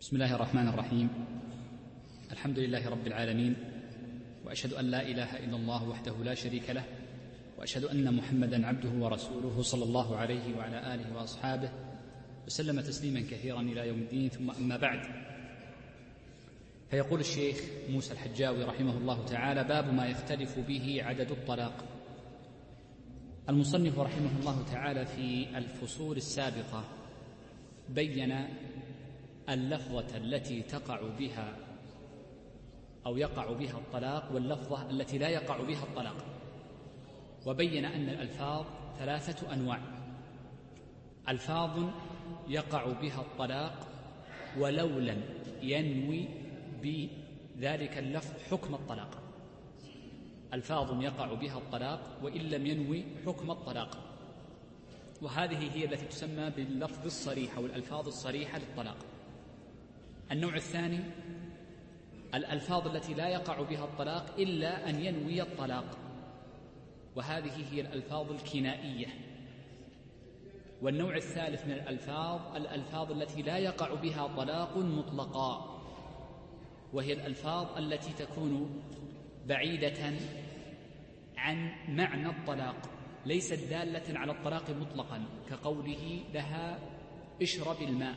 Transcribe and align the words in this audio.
بسم 0.00 0.16
الله 0.16 0.34
الرحمن 0.34 0.68
الرحيم. 0.68 1.08
الحمد 2.32 2.58
لله 2.58 2.88
رب 2.88 3.06
العالمين 3.06 3.56
وأشهد 4.44 4.72
أن 4.72 4.84
لا 4.84 5.02
إله 5.02 5.38
إلا 5.44 5.56
الله 5.56 5.88
وحده 5.88 6.16
لا 6.24 6.34
شريك 6.34 6.70
له 6.70 6.84
وأشهد 7.58 7.84
أن 7.84 8.14
محمدا 8.14 8.66
عبده 8.66 8.88
ورسوله 8.88 9.62
صلى 9.62 9.84
الله 9.84 10.16
عليه 10.16 10.56
وعلى 10.56 10.94
آله 10.94 11.16
وأصحابه 11.16 11.70
وسلم 12.46 12.80
تسليما 12.80 13.20
كثيرا 13.20 13.60
إلى 13.60 13.88
يوم 13.88 13.98
الدين. 13.98 14.28
ثم 14.28 14.50
أما 14.50 14.76
بعد 14.76 15.00
فيقول 16.90 17.20
الشيخ 17.20 17.60
موسى 17.90 18.12
الحجاوي 18.12 18.64
رحمه 18.64 18.96
الله 18.96 19.24
تعالى 19.24 19.64
باب 19.64 19.94
ما 19.94 20.06
يختلف 20.06 20.58
به 20.58 21.02
عدد 21.02 21.30
الطلاق. 21.30 21.84
المصنف 23.48 23.98
رحمه 23.98 24.38
الله 24.40 24.64
تعالى 24.72 25.06
في 25.06 25.58
الفصول 25.58 26.16
السابقة 26.16 26.84
بين 27.88 28.48
اللفظة 29.50 30.16
التي 30.16 30.62
تقع 30.62 31.00
بها 31.18 31.56
أو 33.06 33.16
يقع 33.16 33.52
بها 33.52 33.78
الطلاق 33.78 34.32
واللفظة 34.34 34.90
التي 34.90 35.18
لا 35.18 35.28
يقع 35.28 35.62
بها 35.62 35.82
الطلاق. 35.82 36.16
وبين 37.46 37.84
أن 37.84 38.08
الألفاظ 38.08 38.64
ثلاثة 38.98 39.52
أنواع. 39.52 39.80
ألفاظ 41.28 41.90
يقع 42.48 42.92
بها 42.92 43.20
الطلاق 43.20 43.88
ولو 44.58 44.98
لم 44.98 45.22
ينوي 45.62 46.28
بذلك 46.82 47.98
اللفظ 47.98 48.42
حكم 48.50 48.74
الطلاق. 48.74 49.22
ألفاظ 50.54 51.02
يقع 51.02 51.34
بها 51.34 51.58
الطلاق 51.58 52.00
وإن 52.22 52.40
لم 52.40 52.66
ينوي 52.66 53.04
حكم 53.26 53.50
الطلاق. 53.50 53.98
وهذه 55.22 55.72
هي 55.72 55.84
التي 55.84 56.06
تسمى 56.06 56.50
باللفظ 56.50 57.06
الصريح 57.06 57.56
أو 57.56 57.66
الألفاظ 57.66 58.06
الصريحة 58.06 58.58
للطلاق. 58.58 58.96
النوع 60.32 60.54
الثاني 60.54 61.00
الألفاظ 62.34 62.86
التي 62.86 63.14
لا 63.14 63.28
يقع 63.28 63.62
بها 63.62 63.84
الطلاق 63.84 64.34
إلا 64.38 64.90
أن 64.90 65.04
ينوي 65.04 65.42
الطلاق. 65.42 65.98
وهذه 67.16 67.72
هي 67.72 67.80
الألفاظ 67.80 68.32
الكنائية. 68.32 69.06
والنوع 70.82 71.16
الثالث 71.16 71.64
من 71.66 71.72
الألفاظ 71.72 72.56
الألفاظ 72.56 73.12
التي 73.12 73.42
لا 73.42 73.58
يقع 73.58 73.94
بها 73.94 74.26
طلاق 74.36 74.76
مطلقا. 74.76 75.80
وهي 76.92 77.12
الألفاظ 77.12 77.78
التي 77.78 78.12
تكون 78.24 78.82
بعيدة 79.46 80.12
عن 81.36 81.72
معنى 81.88 82.28
الطلاق. 82.28 82.76
ليست 83.26 83.70
دالة 83.70 84.18
على 84.18 84.32
الطلاق 84.32 84.70
مطلقا 84.70 85.24
كقوله 85.50 86.20
لها 86.34 86.78
اشرب 87.42 87.82
الماء. 87.82 88.16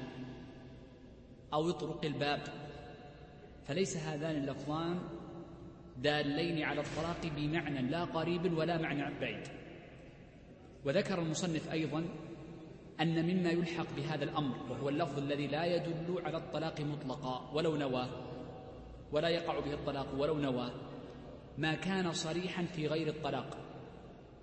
أو 1.53 1.69
اطرق 1.69 2.05
الباب. 2.05 2.41
فليس 3.65 3.97
هذان 3.97 4.35
اللفظان 4.35 4.99
دالين 5.97 6.63
على 6.63 6.81
الطلاق 6.81 7.33
بمعنى 7.35 7.81
لا 7.81 8.03
قريب 8.03 8.57
ولا 8.57 8.77
معنى 8.77 9.19
بعيد. 9.19 9.47
وذكر 10.85 11.21
المصنف 11.21 11.71
أيضا 11.71 12.05
أن 13.01 13.25
مما 13.25 13.49
يلحق 13.49 13.95
بهذا 13.95 14.23
الأمر 14.23 14.55
وهو 14.69 14.89
اللفظ 14.89 15.17
الذي 15.19 15.47
لا 15.47 15.65
يدل 15.65 16.21
على 16.25 16.37
الطلاق 16.37 16.81
مطلقا 16.81 17.51
ولو 17.53 17.75
نواه 17.75 18.09
ولا 19.11 19.29
يقع 19.29 19.59
به 19.59 19.73
الطلاق 19.73 20.07
ولو 20.17 20.39
نواه 20.39 20.71
ما 21.57 21.75
كان 21.75 22.11
صريحا 22.11 22.63
في 22.63 22.87
غير 22.87 23.07
الطلاق 23.07 23.57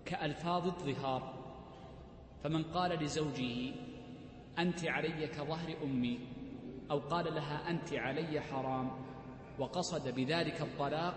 كألفاظ 0.04 0.66
الظهار. 0.66 1.34
فمن 2.42 2.62
قال 2.62 3.04
لزوجه 3.04 3.74
أنت 4.58 4.84
علي 4.84 5.26
كظهر 5.26 5.76
أمي. 5.82 6.18
أو 6.90 6.98
قال 6.98 7.34
لها 7.34 7.70
أنت 7.70 7.92
علي 7.94 8.40
حرام 8.40 8.90
وقصد 9.58 10.14
بذلك 10.14 10.60
الطلاق 10.60 11.14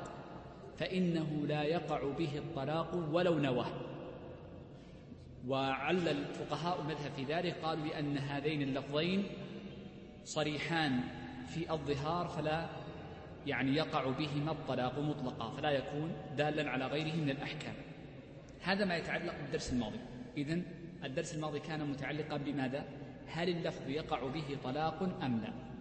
فإنه 0.78 1.46
لا 1.48 1.64
يقع 1.64 2.04
به 2.18 2.38
الطلاق 2.38 2.96
ولو 3.12 3.40
نواه. 3.40 3.72
وعل 5.48 6.08
الفقهاء 6.08 6.82
المذهب 6.82 7.12
في 7.16 7.24
ذلك 7.24 7.56
قالوا 7.64 7.86
لأن 7.86 8.18
هذين 8.18 8.62
اللفظين 8.62 9.24
صريحان 10.24 11.00
في 11.48 11.72
الظهار 11.72 12.28
فلا 12.28 12.70
يعني 13.48 13.76
يقع 13.76 14.10
بهما 14.10 14.52
الطلاق 14.52 15.00
مطلقا 15.00 15.50
فلا 15.50 15.72
يكون 15.72 16.12
دالا 16.38 16.70
على 16.70 16.88
غيره 16.88 17.16
من 17.16 17.30
الأحكام. 17.30 17.74
هذا 18.62 18.86
ما 18.86 18.98
يتعلق 18.98 19.34
بالدرس 19.42 19.74
الماضي. 19.74 20.00
إذن 20.38 20.64
الدرس 21.04 21.36
الماضي 21.36 21.60
كان 21.60 21.90
متعلقا 21.90 22.38
بماذا؟ 22.38 22.86
هل 23.28 23.50
اللفظ 23.50 23.90
يقع 23.90 24.28
به 24.28 24.58
طلاق 24.64 25.04
أم 25.24 25.42
لا؟ 25.42 25.73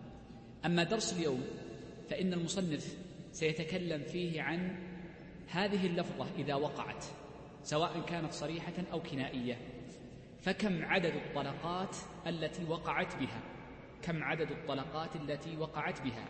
أما 0.66 0.84
درس 0.84 1.12
اليوم 1.12 1.44
فإن 2.10 2.32
المصنف 2.32 2.96
سيتكلم 3.32 4.02
فيه 4.02 4.42
عن 4.42 4.78
هذه 5.48 5.86
اللفظة 5.86 6.26
إذا 6.38 6.54
وقعت 6.54 7.04
سواء 7.64 8.00
كانت 8.00 8.32
صريحة 8.32 8.72
أو 8.92 9.02
كنائية. 9.02 9.58
فكم 10.40 10.84
عدد 10.84 11.14
الطلقات 11.14 11.96
التي 12.26 12.64
وقعت 12.64 13.16
بها؟ 13.16 13.40
كم 14.02 14.24
عدد 14.24 14.50
الطلقات 14.50 15.16
التي 15.16 15.56
وقعت 15.56 16.02
بها؟ 16.02 16.24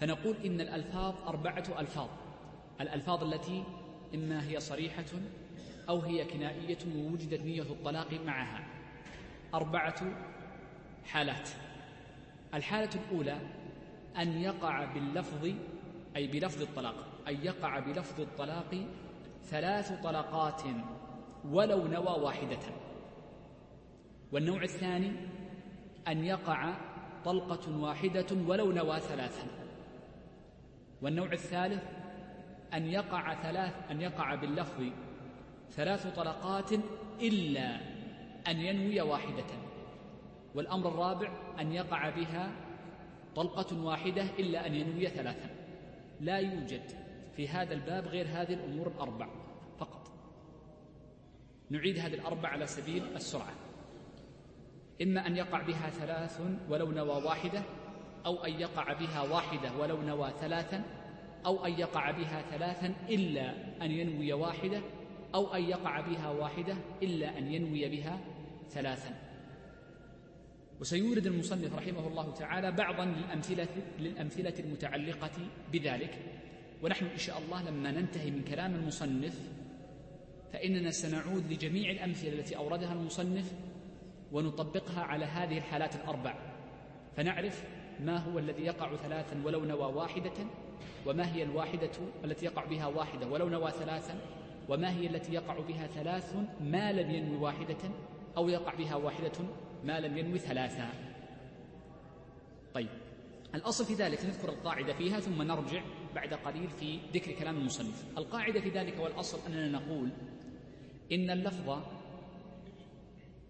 فنقول 0.00 0.36
إن 0.44 0.60
الألفاظ 0.60 1.14
أربعة 1.26 1.64
ألفاظ. 1.78 2.08
الألفاظ 2.80 3.24
التي 3.24 3.64
إما 4.14 4.48
هي 4.48 4.60
صريحة 4.60 5.04
أو 5.88 6.00
هي 6.00 6.24
كنائية 6.24 6.78
ووجدت 6.96 7.40
نية 7.40 7.62
الطلاق 7.62 8.20
معها. 8.26 8.66
أربعة 9.54 10.12
حالات. 11.04 11.48
الحالة 12.54 12.90
الأولى 12.94 13.38
أن 14.18 14.40
يقع 14.40 14.84
باللفظ 14.84 15.48
أي 16.16 16.26
بلفظ 16.26 16.62
الطلاق 16.62 16.94
أن 17.28 17.44
يقع 17.44 17.78
بلفظ 17.78 18.20
الطلاق 18.20 18.86
ثلاث 19.44 20.02
طلقات 20.02 20.62
ولو 21.50 21.86
نوى 21.86 22.20
واحدة. 22.20 22.58
والنوع 24.32 24.62
الثاني 24.62 25.12
أن 26.08 26.24
يقع 26.24 26.74
طلقة 27.24 27.78
واحدة 27.78 28.26
ولو 28.46 28.72
نوى 28.72 29.00
ثلاثا. 29.00 29.46
والنوع 31.02 31.32
الثالث 31.32 31.82
أن 32.74 32.86
يقع 32.86 33.42
ثلاث 33.42 33.74
أن 33.90 34.00
يقع 34.00 34.34
باللفظ 34.34 34.82
ثلاث 35.70 36.16
طلقات 36.16 36.72
إلا 37.20 37.76
أن 38.48 38.56
ينوي 38.60 39.00
واحدة. 39.00 39.71
والأمر 40.54 40.88
الرابع 40.88 41.30
أن 41.60 41.72
يقع 41.72 42.10
بها 42.10 42.52
طلقة 43.36 43.84
واحدة 43.84 44.22
إلا 44.38 44.66
أن 44.66 44.74
ينوي 44.74 45.06
ثلاثا. 45.06 45.50
لا 46.20 46.36
يوجد 46.36 46.82
في 47.36 47.48
هذا 47.48 47.74
الباب 47.74 48.06
غير 48.06 48.26
هذه 48.28 48.54
الأمور 48.54 48.88
الأربع 48.88 49.28
فقط. 49.78 50.12
نعيد 51.70 51.98
هذه 51.98 52.14
الأربع 52.14 52.48
على 52.48 52.66
سبيل 52.66 53.16
السرعة. 53.16 53.54
إما 55.02 55.26
أن 55.26 55.36
يقع 55.36 55.62
بها 55.62 55.90
ثلاث 55.90 56.40
ولو 56.68 56.90
نوى 56.90 57.24
واحدة 57.24 57.62
أو 58.26 58.44
أن 58.44 58.60
يقع 58.60 58.92
بها 58.92 59.22
واحدة 59.22 59.76
ولو 59.78 60.02
نوى 60.02 60.30
ثلاثا 60.40 60.84
أو 61.46 61.64
أن 61.64 61.72
يقع 61.72 62.10
بها 62.10 62.42
ثلاثا 62.42 62.94
إلا 63.08 63.50
أن 63.84 63.90
ينوي 63.90 64.32
واحدة 64.32 64.80
أو 65.34 65.54
أن 65.54 65.62
يقع 65.62 66.00
بها 66.00 66.30
واحدة 66.30 66.76
إلا 67.02 67.38
أن 67.38 67.52
ينوي 67.52 67.88
بها 67.88 68.18
ثلاثا. 68.70 69.21
وسيورد 70.82 71.26
المصنف 71.26 71.74
رحمه 71.74 72.06
الله 72.06 72.34
تعالى 72.34 72.72
بعضا 72.72 73.04
للأمثلة, 73.04 73.68
للأمثلة 73.98 74.54
المتعلقة 74.58 75.30
بذلك. 75.72 76.18
ونحن 76.82 77.06
إن 77.06 77.18
شاء 77.18 77.38
الله 77.38 77.70
لما 77.70 77.90
ننتهي 77.90 78.30
من 78.30 78.44
كلام 78.44 78.74
المصنف 78.74 79.40
فإننا 80.52 80.90
سنعود 80.90 81.52
لجميع 81.52 81.90
الأمثلة 81.90 82.32
التي 82.32 82.56
أوردها 82.56 82.92
المصنف 82.92 83.52
ونطبقها 84.32 85.02
على 85.02 85.24
هذه 85.24 85.58
الحالات 85.58 85.94
الأربع. 85.96 86.34
فنعرف 87.16 87.64
ما 88.00 88.16
هو 88.16 88.38
الذي 88.38 88.62
يقع 88.62 88.96
ثلاثا 88.96 89.42
ولو 89.44 89.64
نوى 89.64 89.94
واحدة 89.94 90.46
وما 91.06 91.34
هي 91.34 91.42
الواحدة 91.42 91.90
التي 92.24 92.46
يقع 92.46 92.64
بها 92.64 92.86
واحدة 92.86 93.26
ولو 93.26 93.48
نوى 93.48 93.70
ثلاثا 93.70 94.20
وما 94.68 94.90
هي 94.90 95.06
التي 95.06 95.34
يقع 95.34 95.60
بها 95.60 95.86
ثلاث 95.86 96.36
ما 96.60 96.92
لم 96.92 97.10
ينوي 97.10 97.36
واحدة 97.36 97.90
أو 98.36 98.48
يقع 98.48 98.74
بها 98.74 98.94
واحدة 98.96 99.32
ما 99.84 100.00
لم 100.00 100.18
ينوي 100.18 100.38
ثلاثا 100.38 100.88
طيب 102.74 102.88
الأصل 103.54 103.84
في 103.84 103.94
ذلك 103.94 104.24
نذكر 104.24 104.48
القاعدة 104.48 104.92
فيها 104.92 105.20
ثم 105.20 105.42
نرجع 105.42 105.82
بعد 106.14 106.34
قليل 106.34 106.68
في 106.70 106.98
ذكر 107.14 107.32
كلام 107.32 107.56
المصنف. 107.56 108.04
القاعدة 108.18 108.60
في 108.60 108.68
ذلك 108.68 109.00
والأصل 109.00 109.38
أننا 109.46 109.68
نقول 109.68 110.10
إن 111.12 111.30
اللفظ 111.30 111.78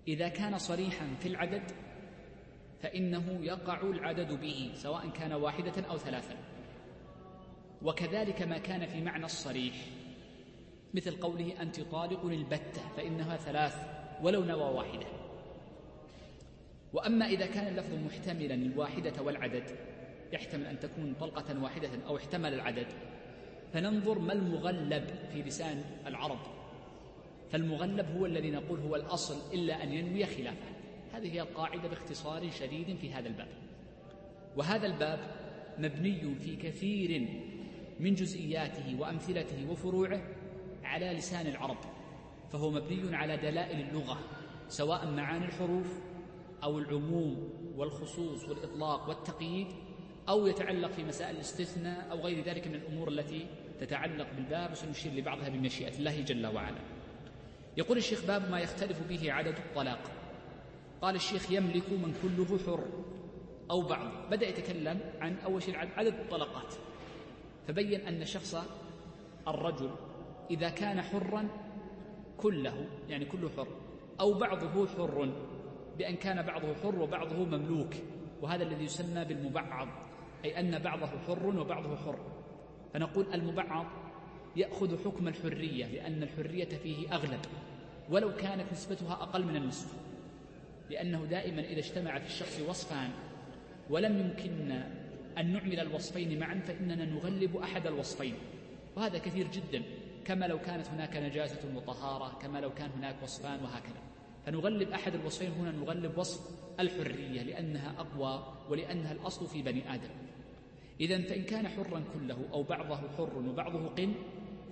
إذا 0.09 0.29
كان 0.29 0.59
صريحا 0.59 1.15
في 1.21 1.29
العدد 1.29 1.63
فإنه 2.83 3.39
يقع 3.43 3.81
العدد 3.83 4.41
به 4.41 4.71
سواء 4.75 5.09
كان 5.09 5.33
واحدة 5.33 5.87
أو 5.91 5.99
ثلاثا 5.99 6.37
وكذلك 7.83 8.43
ما 8.43 8.59
كان 8.59 8.87
في 8.87 9.01
معنى 9.01 9.25
الصريح 9.25 9.75
مثل 10.95 11.21
قوله 11.21 11.63
أنت 11.63 11.81
طالق 11.81 12.25
البتة 12.25 12.89
فإنها 12.97 13.37
ثلاث 13.37 13.77
ولو 14.23 14.45
نوى 14.45 14.75
واحدة. 14.75 15.22
وأما 16.93 17.27
إذا 17.27 17.47
كان 17.47 17.67
اللفظ 17.67 17.95
محتملا 17.95 18.55
الواحدة 18.55 19.23
والعدد 19.23 19.65
يحتمل 20.33 20.67
أن 20.67 20.79
تكون 20.79 21.15
طلقة 21.21 21.63
واحدة 21.63 21.91
أو 22.07 22.17
احتمل 22.17 22.55
العدد. 22.55 22.87
فننظر 23.73 24.19
ما 24.19 24.33
المغلب 24.33 25.05
في 25.33 25.43
لسان 25.43 25.85
العرب. 26.07 26.39
فالمغلب 27.51 28.17
هو 28.17 28.27
الذي 28.27 28.51
نقول 28.51 28.81
هو 28.81 28.97
الأصل 28.97 29.55
إلا 29.55 29.83
أن 29.83 29.93
ينوي 29.93 30.27
خلافه. 30.27 30.73
هذه 31.13 31.33
هي 31.35 31.41
القاعدة 31.41 31.89
باختصار 31.89 32.51
شديد 32.51 32.97
في 32.97 33.13
هذا 33.13 33.29
الباب. 33.29 33.49
وهذا 34.57 34.87
الباب 34.87 35.19
مبني 35.79 36.35
في 36.35 36.57
كثير 36.57 37.29
من 38.01 38.15
جزئياته 38.15 39.01
وأمثلته 39.01 39.71
وفروعه 39.71 40.23
على 40.85 41.13
لسان 41.13 41.47
العرب. 41.47 41.79
فهو 42.53 42.71
مبني 42.71 43.17
على 43.17 43.37
دلائل 43.37 43.81
اللغة 43.81 44.19
سواء 44.69 45.11
معاني 45.11 45.45
الحروف 45.45 46.12
أو 46.65 46.79
العموم 46.79 47.51
والخصوص 47.77 48.49
والإطلاق 48.49 49.09
والتقييد 49.09 49.67
أو 50.29 50.47
يتعلق 50.47 50.91
في 50.91 51.05
مسائل 51.05 51.35
الاستثناء 51.35 52.11
أو 52.11 52.19
غير 52.19 52.45
ذلك 52.45 52.69
من 52.69 52.75
الأمور 52.75 53.09
التي 53.09 53.47
تتعلق 53.81 54.27
بالباب 54.37 54.73
وسنشير 54.73 55.13
لبعضها 55.13 55.49
بمشيئة 55.49 55.99
الله 55.99 56.21
جل 56.21 56.47
وعلا. 56.47 56.81
يقول 57.77 57.99
الشيخ 57.99 58.27
باب 58.27 58.51
ما 58.51 58.61
يختلف 58.61 59.09
به 59.09 59.33
عدد 59.33 59.55
الطلاق. 59.57 60.11
قال 61.03 61.15
الشيخ 61.15 61.51
يملك 61.51 61.91
من 61.91 62.15
كله 62.23 62.59
حر 62.67 62.85
أو 63.71 63.83
بعض. 63.83 64.31
بدأ 64.31 64.49
يتكلم 64.49 65.01
عن 65.21 65.37
أول 65.39 65.63
شيء 65.63 65.77
عدد 65.77 66.15
الطلقات. 66.15 66.75
فبين 67.69 68.01
أن 68.01 68.25
شخص 68.25 68.57
الرجل 69.49 69.91
إذا 70.51 70.69
كان 70.69 71.03
حرا 71.03 71.49
كله 72.37 72.87
يعني 73.09 73.25
كله 73.25 73.51
حر 73.57 73.69
أو 74.21 74.33
بعضه 74.35 74.87
حر. 74.87 75.33
بأن 75.99 76.17
كان 76.17 76.43
بعضه 76.43 76.75
حر 76.75 76.99
وبعضه 76.99 77.45
مملوك 77.45 77.95
وهذا 78.43 78.63
الذي 78.63 78.85
يسمى 78.85 79.25
بالمبعض 79.25 79.89
أي 80.45 80.61
أن 80.61 80.79
بعضه 80.79 81.07
حر 81.07 81.47
وبعضه 81.47 81.97
حر. 81.97 82.19
فنقول 82.95 83.27
المبعض 83.35 83.87
يأخذ 84.57 85.05
حكم 85.05 85.29
الحرية 85.29 85.87
لأن 85.87 86.23
الحرية 86.23 86.69
فيه 86.69 87.15
أغلب 87.15 87.41
ولو 88.11 88.37
كانت 88.37 88.73
نسبتها 88.73 89.13
أقل 89.13 89.45
من 89.45 89.57
النصف 89.57 89.93
لأنه 90.91 91.25
دائما 91.25 91.63
إذا 91.63 91.79
اجتمع 91.79 92.19
في 92.19 92.27
الشخص 92.27 92.61
وصفان 92.69 93.11
ولم 93.91 94.19
يمكننا 94.19 95.03
أن 95.39 95.53
نعمل 95.53 95.81
الوصفين 95.81 96.39
معا 96.39 96.55
فإننا 96.55 97.05
نغلب 97.05 97.57
أحد 97.57 97.87
الوصفين. 97.87 98.35
وهذا 98.97 99.19
كثير 99.19 99.47
جدا 99.49 99.83
كما 100.25 100.47
لو 100.47 100.59
كانت 100.59 100.89
هناك 100.89 101.17
نجاسة 101.17 101.77
وطهارة 101.77 102.39
كما 102.39 102.59
لو 102.59 102.75
كان 102.75 102.91
هناك 102.91 103.23
وصفان 103.23 103.65
وهكذا. 103.65 104.12
فنغلب 104.47 104.91
أحد 104.91 105.15
الوصفين 105.15 105.51
هنا 105.51 105.71
نغلب 105.71 106.19
وصف 106.19 106.41
الحرية 106.81 107.43
لأنها 107.43 107.95
أقوى 107.99 108.55
ولأنها 108.69 109.13
الأصل 109.13 109.47
في 109.47 109.63
بني 109.63 109.95
آدم. 109.95 110.11
إذا 111.01 111.23
فإن 111.23 111.43
كان 111.43 111.69
حرا 111.69 112.05
كله 112.15 112.39
أو 112.53 112.63
بعضه 112.63 112.97
حر 112.97 113.39
وبعضه 113.39 113.89
قن 113.89 114.15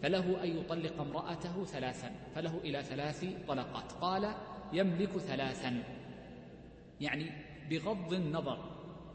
فله 0.02 0.44
أن 0.44 0.58
يطلق 0.58 1.00
امرأته 1.00 1.64
ثلاثا 1.64 2.12
فله 2.34 2.58
إلى 2.58 2.82
ثلاث 2.82 3.24
طلقات. 3.48 3.92
قال 3.92 4.34
يملك 4.72 5.18
ثلاثا. 5.18 5.82
يعني 7.00 7.30
بغض 7.70 8.12
النظر 8.12 8.58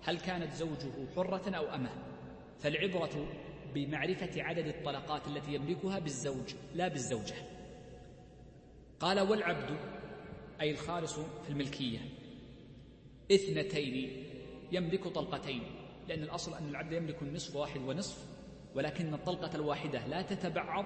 هل 0.04 0.20
كانت 0.20 0.54
زوجه 0.54 0.92
حرة 1.16 1.56
أو 1.58 1.76
أمة 1.76 1.90
فالعبرة 2.60 3.28
بمعرفة 3.74 4.44
عدد 4.44 4.68
الطلقات 4.68 5.28
التي 5.28 5.54
يملكها 5.54 6.00
بالزوج 6.00 6.54
لا 6.76 6.88
بالزوجة. 6.88 7.36
قال 9.00 9.20
والعبد 9.20 9.78
أي 10.62 10.72
الخالص 10.72 11.20
في 11.20 11.50
الملكية. 11.50 12.00
اثنتين 13.32 14.24
يملك 14.72 15.08
طلقتين 15.08 15.64
لأن 16.08 16.24
الأصل 16.24 16.54
أن 16.54 16.70
العبد 16.70 16.92
يملك 16.92 17.22
النصف 17.22 17.56
واحد 17.56 17.82
ونصف 17.82 18.26
ولكن 18.76 19.14
الطلقة 19.14 19.56
الواحدة 19.56 20.08
لا 20.08 20.22
تتبعض 20.22 20.86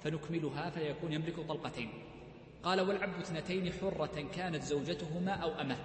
فنكملها 0.00 0.70
فيكون 0.70 1.12
يملك 1.12 1.40
طلقتين. 1.40 1.88
قال 2.62 2.80
والعبد 2.80 3.20
اثنتين 3.20 3.72
حرة 3.72 4.28
كانت 4.34 4.62
زوجتهما 4.62 5.32
أو 5.32 5.60
أمة. 5.60 5.76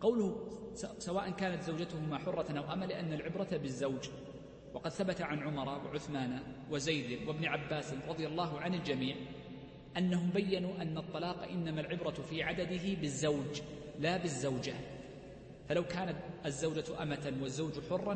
قوله 0.00 0.50
سواء 0.98 1.30
كانت 1.30 1.62
زوجتهما 1.62 2.18
حرة 2.18 2.58
أو 2.58 2.72
أمة 2.72 2.86
لأن 2.86 3.12
العبرة 3.12 3.56
بالزوج. 3.56 4.08
وقد 4.74 4.90
ثبت 4.90 5.20
عن 5.20 5.38
عمر 5.38 5.68
وعثمان 5.68 6.38
وزيد 6.70 7.28
وابن 7.28 7.44
عباس 7.44 7.94
رضي 8.08 8.26
الله 8.26 8.60
عن 8.60 8.74
الجميع 8.74 9.16
أنهم 9.98 10.30
بينوا 10.30 10.82
أن 10.82 10.98
الطلاق 10.98 11.42
إنما 11.42 11.80
العبرة 11.80 12.10
في 12.10 12.42
عدده 12.42 12.94
بالزوج 13.00 13.60
لا 14.00 14.16
بالزوجة. 14.16 14.74
فلو 15.68 15.84
كانت 15.84 16.16
الزوجة 16.46 17.02
أمة 17.02 17.32
والزوج 17.42 17.72
حرا 17.90 18.14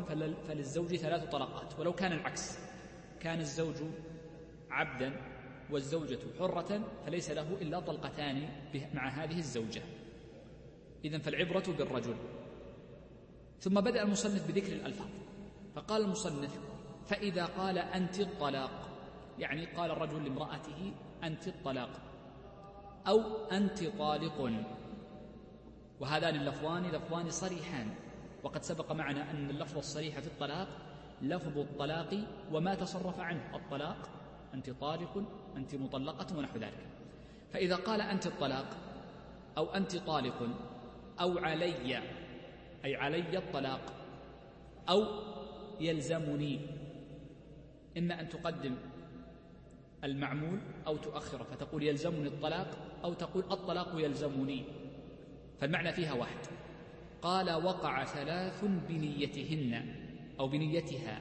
فللزوج 0.48 0.96
ثلاث 0.96 1.24
طلقات. 1.24 1.78
ولو 1.78 1.92
كان 1.92 2.12
العكس 2.12 2.58
كان 3.20 3.40
الزوج 3.40 3.76
عبدا 4.70 5.12
والزوجة 5.70 6.18
حرة 6.38 6.80
فليس 7.06 7.30
له 7.30 7.56
إلا 7.60 7.80
طلقتان 7.80 8.48
مع 8.94 9.08
هذه 9.08 9.38
الزوجة. 9.38 9.82
إذا 11.04 11.18
فالعبرة 11.18 11.64
بالرجل. 11.78 12.14
ثم 13.60 13.80
بدأ 13.80 14.02
المصنف 14.02 14.48
بذكر 14.48 14.72
الألفاظ. 14.72 15.08
فقال 15.74 16.04
المصنف 16.04 16.60
فإذا 17.06 17.44
قال 17.44 17.78
أنت 17.78 18.20
الطلاق 18.20 18.88
يعني 19.38 19.66
قال 19.66 19.90
الرجل 19.90 20.24
لامرأته 20.24 20.92
أنت 21.24 21.48
الطلاق 21.48 21.90
أو 23.08 23.20
أنت 23.52 23.84
طالق. 23.84 24.52
وهذان 26.00 26.34
اللفظان 26.34 26.82
لفظان 26.82 27.30
صريحان. 27.30 27.94
وقد 28.42 28.62
سبق 28.62 28.92
معنا 28.92 29.30
أن 29.30 29.50
اللفظ 29.50 29.78
الصريح 29.78 30.20
في 30.20 30.26
الطلاق 30.26 30.68
لفظ 31.22 31.58
الطلاق 31.58 32.24
وما 32.52 32.74
تصرف 32.74 33.20
عنه. 33.20 33.56
الطلاق 33.56 34.10
أنت 34.54 34.70
طالق 34.70 35.24
أنت 35.56 35.74
مطلقة 35.74 36.38
ونحو 36.38 36.58
ذلك. 36.58 36.86
فإذا 37.52 37.76
قال 37.76 38.00
أنت 38.00 38.26
الطلاق 38.26 38.76
أو 39.58 39.66
أنت 39.66 39.96
طالق 39.96 40.48
أو 41.20 41.38
علي 41.38 41.98
أي 42.84 42.96
علي 42.96 43.38
الطلاق 43.38 43.80
أو 44.88 45.04
يلزمني 45.80 46.60
إما 47.98 48.20
أن 48.20 48.28
تقدم 48.28 48.76
المعمول 50.04 50.60
أو 50.86 50.96
تؤخره 50.96 51.42
فتقول 51.42 51.82
يلزمني 51.82 52.28
الطلاق 52.28 53.00
أو 53.04 53.12
تقول 53.14 53.44
الطلاق 53.50 53.92
يلزمني. 53.94 54.64
فالمعنى 55.60 55.92
فيها 55.92 56.12
واحد. 56.12 56.38
قال 57.22 57.64
وقع 57.64 58.04
ثلاث 58.04 58.64
بنيتهن 58.64 59.94
أو 60.40 60.48
بنيتها 60.48 61.20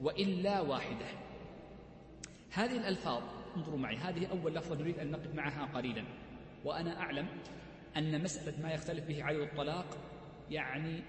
وإلا 0.00 0.60
واحدة. 0.60 1.06
هذه 2.50 2.76
الألفاظ 2.76 3.22
انظروا 3.56 3.78
معي 3.78 3.96
هذه 3.96 4.26
أول 4.26 4.54
لفظة 4.54 4.74
نريد 4.74 4.98
أن 4.98 5.10
نقف 5.10 5.34
معها 5.34 5.64
قليلا. 5.64 6.04
وأنا 6.64 7.00
أعلم 7.00 7.28
أن 7.96 8.22
مسألة 8.22 8.62
ما 8.62 8.72
يختلف 8.72 9.06
به 9.06 9.24
عدد 9.24 9.40
الطلاق 9.40 9.86
يعني 10.50 11.02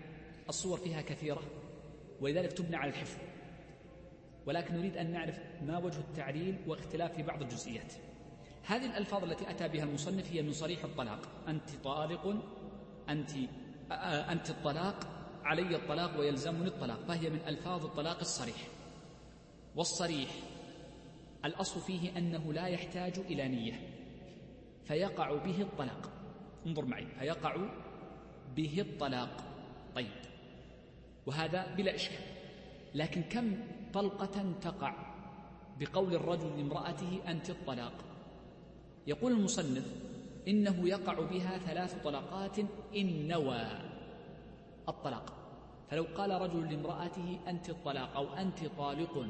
الصور 0.49 0.77
فيها 0.77 1.01
كثيرة 1.01 1.41
ولذلك 2.21 2.53
تبنى 2.53 2.75
على 2.75 2.89
الحفظ. 2.89 3.32
ولكن 4.45 4.75
نريد 4.75 4.97
أن 4.97 5.11
نعرف 5.11 5.39
ما 5.61 5.77
وجه 5.77 5.99
التعليل 5.99 6.57
واختلاف 6.67 7.15
في 7.15 7.23
بعض 7.23 7.41
الجزئيات. 7.41 7.93
هذه 8.65 8.85
الألفاظ 8.85 9.23
التي 9.23 9.49
أتى 9.49 9.67
بها 9.67 9.83
المصنف 9.83 10.31
هي 10.31 10.41
من 10.41 10.51
صريح 10.51 10.83
الطلاق. 10.83 11.19
أنت 11.47 11.69
طالق 11.83 12.43
أنت 13.09 13.29
أنت 14.31 14.49
الطلاق 14.49 15.07
علي 15.43 15.75
الطلاق 15.75 16.19
ويلزمني 16.19 16.67
الطلاق. 16.67 16.99
فهي 17.07 17.29
من 17.29 17.39
ألفاظ 17.47 17.85
الطلاق 17.85 18.19
الصريح. 18.19 18.67
والصريح 19.75 20.29
الأصل 21.45 21.81
فيه 21.81 22.17
أنه 22.17 22.53
لا 22.53 22.67
يحتاج 22.67 23.19
إلى 23.19 23.47
نية. 23.47 23.79
فيقع 24.83 25.35
به 25.35 25.61
الطلاق. 25.61 26.09
انظر 26.65 26.85
معي. 26.85 27.05
فيقع 27.19 27.55
به 28.55 28.81
الطلاق. 28.81 29.43
طيب. 29.95 30.11
وهذا 31.25 31.75
بلا 31.75 31.95
إشكال. 31.95 32.25
لكن 32.95 33.21
كم 33.21 33.57
طلقة 33.93 34.53
تقع 34.61 34.93
بقول 35.79 36.15
الرجل 36.15 36.57
لامرأته 36.57 37.19
أنت 37.27 37.49
الطلاق. 37.49 37.93
يقول 39.07 39.31
المصنف 39.31 39.95
إنه 40.47 40.89
يقع 40.89 41.13
بها 41.13 41.57
ثلاث 41.57 42.03
طلقات 42.03 42.59
إن 42.95 43.27
نوى 43.27 43.61
الطلاق. 44.89 45.33
فلو 45.89 46.05
قال 46.17 46.31
رجل 46.31 46.71
لامرأته 46.71 47.39
أنت 47.47 47.69
الطلاق 47.69 48.15
أو 48.15 48.33
أنت 48.33 48.65
طالق 48.77 49.25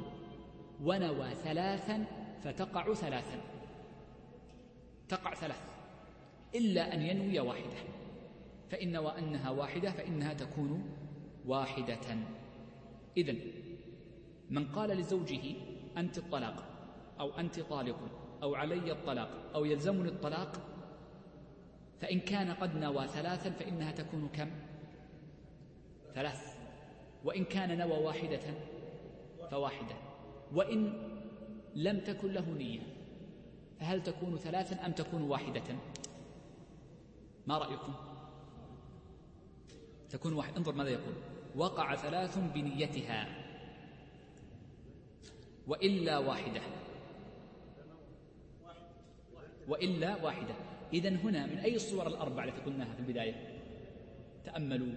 ونوى 0.84 1.30
ثلاثا 1.36 2.06
فتقع 2.44 2.94
ثلاثا. 2.94 3.42
تقع 5.10 5.34
ثلاث. 5.34 5.62
إلا 6.56 6.94
أن 6.94 7.02
ينوي 7.02 7.40
واحدة. 7.40 7.78
فإن 8.72 8.92
نوى 8.92 9.18
أنها 9.18 9.50
واحدة 9.50 9.92
فإنها 9.92 10.34
تكون 10.34 10.84
واحدة. 11.46 12.18
إذن 13.18 13.40
من 14.54 14.66
قال 14.66 14.90
لزوجه 14.90 15.56
أنت 15.98 16.18
الطلاق 16.18 16.64
أو 17.20 17.40
أنت 17.40 17.60
طالق 17.60 17.98
أو 18.44 18.56
علي 18.56 18.92
الطلاق 18.92 19.30
أو 19.56 19.66
يلزمني 19.66 20.10
الطلاق 20.10 20.52
فإن 22.02 22.20
كان 22.20 22.52
قد 22.52 22.76
نوى 22.76 23.08
ثلاثا 23.08 23.50
فإنها 23.50 23.92
تكون 23.92 24.30
كم؟ 24.34 24.52
ثلاث. 26.16 26.58
وإن 27.24 27.44
كان 27.44 27.78
نوى 27.78 27.98
واحدة 27.98 28.42
فواحدة. 29.52 29.96
وإن 30.54 30.94
لم 31.76 32.00
تكن 32.00 32.34
له 32.34 32.50
نية 32.50 32.82
فهل 33.80 34.04
تكون 34.04 34.38
ثلاثا 34.38 34.86
أم 34.86 34.92
تكون 34.92 35.22
واحدة؟ 35.22 35.76
ما 37.48 37.58
رأيكم؟ 37.58 37.94
تكون 40.10 40.34
واحد. 40.34 40.58
انظر 40.58 40.74
ماذا 40.74 40.90
يقول. 40.90 41.16
وقع 41.56 41.96
ثلاث 41.96 42.38
بنيتها. 42.54 43.43
وإلا 45.68 46.18
واحدة. 46.18 46.62
وإلا 49.68 50.24
واحدة. 50.24 50.56
إذا 50.94 51.10
هنا 51.10 51.46
من 51.46 51.58
أي 51.58 51.76
الصور 51.76 52.08
الأربع 52.08 52.44
التي 52.44 52.62
قلناها 52.62 52.94
في 52.94 53.00
البداية؟ 53.00 53.60
تأملوا. 54.46 54.94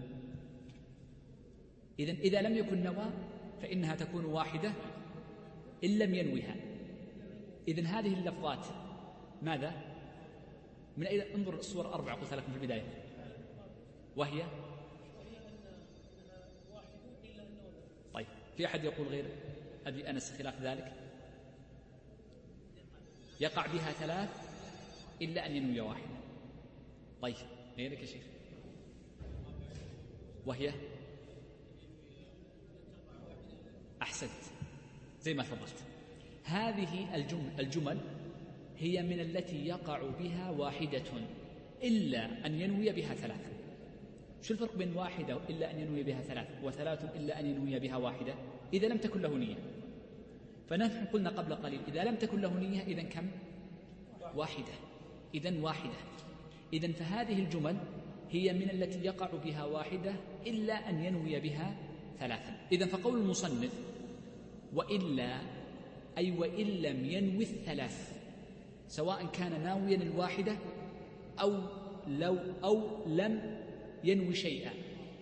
إذا 1.99 2.13
إذا 2.13 2.43
لم 2.43 2.57
يكن 2.57 2.83
نوى 2.83 3.05
فإنها 3.63 3.95
تكون 3.95 4.25
واحدة 4.25 4.73
إن 5.85 5.99
لم 5.99 6.15
ينوها 6.15 6.57
إذا 7.69 7.83
هذه 7.83 8.15
اللفظات 8.15 8.67
ماذا؟ 9.43 9.73
من 10.97 11.07
أين 11.07 11.21
انظر 11.21 11.55
الصور 11.55 11.89
الأربعة 11.89 12.17
قلت 12.17 12.35
لكم 12.35 12.53
في 12.53 12.59
البداية. 12.59 12.85
وهي؟ 14.17 14.43
طيب 18.15 18.27
في 18.57 18.67
أحد 18.67 18.85
يقول 18.85 19.07
غير؟ 19.07 19.25
أبي 19.87 20.11
أنس 20.11 20.33
خلاف 20.39 20.63
ذلك؟ 20.63 20.93
يقع 23.41 23.67
بها 23.67 23.93
ثلاث 23.93 24.29
إلا 25.23 25.47
أن 25.47 25.57
ينوي 25.57 25.81
واحدة 25.81 26.17
طيب 27.23 27.37
غيرك 27.79 28.01
يا 28.01 28.07
شيخ؟ 28.07 28.23
وهي؟ 30.47 30.73
أحسنت. 34.03 34.31
زي 35.21 35.35
ما 35.35 35.43
تفضلت. 35.43 35.85
هذه 36.45 37.15
الجمل, 37.15 37.51
الجمل 37.61 37.99
هي 38.79 39.03
من 39.03 39.21
التي 39.21 39.67
يقع 39.67 40.03
بها 40.19 40.51
واحدة 40.51 41.03
إلا 41.83 42.47
أن 42.47 42.61
ينوي 42.61 42.93
بها 42.93 43.15
ثلاثة 43.15 43.51
شو 44.43 44.55
الفرق 44.55 44.77
بين 44.77 44.97
واحدة 44.97 45.39
إلا 45.51 45.71
أن 45.71 45.81
ينوي 45.81 46.03
بها 46.03 46.23
ثلاثة 46.23 46.65
وثلاث 46.65 47.05
إلا 47.17 47.41
أن 47.41 47.47
ينوي 47.47 47.79
بها 47.79 47.97
واحدة؟ 47.97 48.35
إذا 48.73 48.89
لم 48.89 48.99
تكن 48.99 49.21
له 49.23 49.37
نية. 49.39 49.57
فنحن 50.69 51.05
قلنا 51.05 51.31
قبل 51.31 51.55
قليل 51.55 51.81
إذا 51.89 52.05
لم 52.05 52.17
تكن 52.17 52.41
له 52.41 52.55
نية 52.59 52.83
إذا 52.83 53.03
كم؟ 53.03 53.27
واحدة. 54.35 54.73
إذا 55.35 55.61
واحدة. 55.61 55.99
إذا 56.73 56.93
فهذه 56.93 57.39
الجمل 57.39 57.77
هي 58.31 58.53
من 58.53 58.71
التي 58.71 58.99
يقع 59.05 59.31
بها 59.45 59.65
واحدة 59.65 60.15
إلا 60.47 60.91
أن 60.91 61.05
ينوي 61.05 61.41
بها 61.41 61.77
ثلاثا 62.19 62.57
إذا 62.73 62.87
فقول 62.87 63.19
المصنف 63.19 63.73
وإلا 64.75 65.39
أي 66.19 66.31
وإن 66.31 66.67
لم 66.67 67.05
ينوي 67.05 67.45
الثلاث 67.45 68.13
سواء 68.89 69.27
كان 69.27 69.63
ناويا 69.63 69.97
الواحدة 69.97 70.57
أو 71.41 71.61
لو 72.09 72.39
أو 72.65 73.07
لم 73.07 73.61
ينوي 74.05 74.35
شيئا 74.35 74.71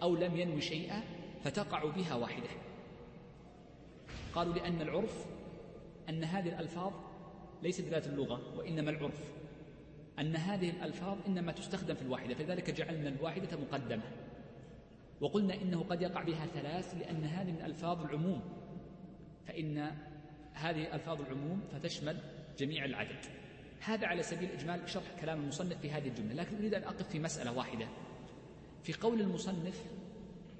أو 0.03 0.17
لم 0.17 0.37
ينوي 0.37 0.61
شيئا 0.61 1.03
فتقع 1.45 1.85
بها 1.85 2.15
واحدة. 2.15 2.49
قالوا 4.35 4.55
لأن 4.55 4.81
العرف 4.81 5.27
أن 6.09 6.25
هذه 6.25 6.49
الألفاظ 6.49 6.93
ليست 7.63 7.85
ذات 7.85 8.07
اللغة 8.07 8.57
وإنما 8.59 8.91
العرف. 8.91 9.33
أن 10.19 10.37
هذه 10.37 10.71
الألفاظ 10.71 11.19
إنما 11.27 11.53
تستخدم 11.53 11.95
في 11.95 12.03
الواحدة 12.03 12.35
فلذلك 12.35 12.71
جعلنا 12.71 13.09
الواحدة 13.09 13.57
مقدمة. 13.57 14.03
وقلنا 15.21 15.55
إنه 15.55 15.83
قد 15.83 16.03
يقع 16.03 16.23
بها 16.23 16.47
ثلاث 16.47 16.95
لأن 16.95 17.25
هذه 17.25 17.53
من 17.53 17.63
ألفاظ 17.63 18.05
العموم. 18.05 18.43
فإن 19.47 19.91
هذه 20.53 20.95
ألفاظ 20.95 21.21
العموم 21.21 21.61
فتشمل 21.73 22.17
جميع 22.59 22.85
العدد. 22.85 23.25
هذا 23.81 24.07
على 24.07 24.23
سبيل 24.23 24.49
الإجمال 24.49 24.89
شرح 24.89 25.21
كلام 25.21 25.41
المصنف 25.41 25.81
في 25.81 25.91
هذه 25.91 26.09
الجملة. 26.09 26.35
لكن 26.35 26.57
أريد 26.57 26.75
أن 26.75 26.83
أقف 26.83 27.09
في 27.09 27.19
مسألة 27.19 27.53
واحدة. 27.53 27.89
في 28.83 28.93
قول 28.93 29.21
المصنف 29.21 29.85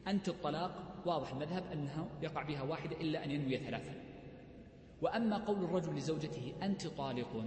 أنت 0.09 0.29
الطلاق 0.29 0.94
واضح 1.07 1.33
المذهب 1.33 1.65
أنه 1.73 2.09
يقع 2.23 2.43
بها 2.43 2.63
واحدة 2.63 2.97
إلا 3.01 3.25
أن 3.25 3.31
ينوي 3.31 3.59
ثلاثة. 3.59 3.93
وأما 5.03 5.39
قول 5.39 5.65
الرجل 5.65 5.97
لزوجته 5.97 6.53
أنت 6.63 6.87
طالق 6.87 7.45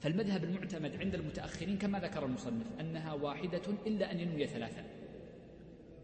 فالمذهب 0.00 0.44
المعتمد 0.44 0.96
عند 0.96 1.14
المتأخرين 1.14 1.78
كما 1.78 2.00
ذكر 2.00 2.24
المصنف 2.24 2.80
أنها 2.80 3.12
واحدة 3.12 3.62
إلا 3.86 4.12
أن 4.12 4.20
ينوي 4.20 4.46
ثلاثة. 4.46 4.84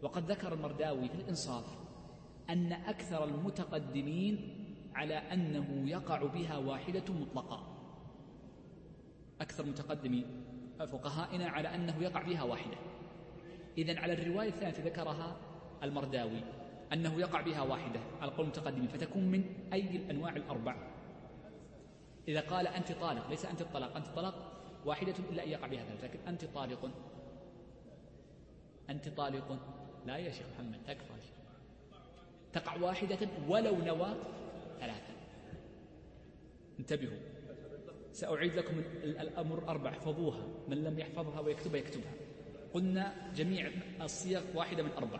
وقد 0.01 0.31
ذكر 0.31 0.53
المرداوي 0.53 1.09
في 1.09 1.15
الإنصاف 1.15 1.65
أن 2.49 2.73
أكثر 2.73 3.23
المتقدمين 3.23 4.59
على 4.95 5.15
أنه 5.15 5.89
يقع 5.89 6.23
بها 6.23 6.57
واحدة 6.57 7.13
مطلقة. 7.13 7.67
أكثر 9.41 9.65
متقدمي 9.65 10.25
فقهائنا 10.79 11.49
على 11.49 11.75
أنه 11.75 12.03
يقع 12.03 12.21
بها 12.23 12.43
واحدة. 12.43 12.77
إذن 13.77 13.97
على 13.97 14.13
الرواية 14.13 14.49
الثانية 14.49 14.85
ذكرها 14.85 15.37
المرداوي 15.83 16.41
أنه 16.93 17.19
يقع 17.19 17.41
بها 17.41 17.61
واحدة 17.61 17.99
على 18.21 18.31
قول 18.31 18.41
المتقدمين 18.45 18.87
فتكون 18.87 19.23
من 19.23 19.43
أي 19.73 19.95
الأنواع 19.95 20.35
الأربع. 20.35 20.75
إذا 22.27 22.39
قال 22.39 22.67
أنت 22.67 22.91
طالق 22.91 23.29
ليس 23.29 23.45
أنت 23.45 23.61
الطلاق. 23.61 23.95
أنت 23.95 24.07
طلاق 24.07 24.53
واحدة 24.85 25.13
إلا 25.31 25.43
أن 25.43 25.49
يقع 25.49 25.67
بها 25.67 25.83
ثلاثة 25.83 26.07
لكن 26.07 26.19
أنت 26.27 26.45
طالق. 26.45 26.89
أنت 28.89 29.09
طالق. 29.09 29.59
لا 30.05 30.17
يا 30.17 30.31
شيخ 30.31 30.45
محمد 30.55 30.79
تكفى 30.87 31.13
تقع 32.53 32.81
واحدة 32.81 33.27
ولو 33.47 33.77
نوى 33.77 34.15
ثلاثة. 34.79 35.13
انتبهوا. 36.79 37.19
سأعيد 38.11 38.55
لكم 38.55 38.79
الأمر 39.03 39.67
أربع 39.67 39.89
احفظوها. 39.89 40.47
من 40.67 40.83
لم 40.83 40.99
يحفظها 40.99 41.39
ويكتبها 41.39 41.79
يكتبها. 41.79 42.11
قلنا 42.73 43.31
جميع 43.35 43.71
الصيغ 44.01 44.41
واحدة 44.55 44.83
من 44.83 44.91
أربع. 44.91 45.19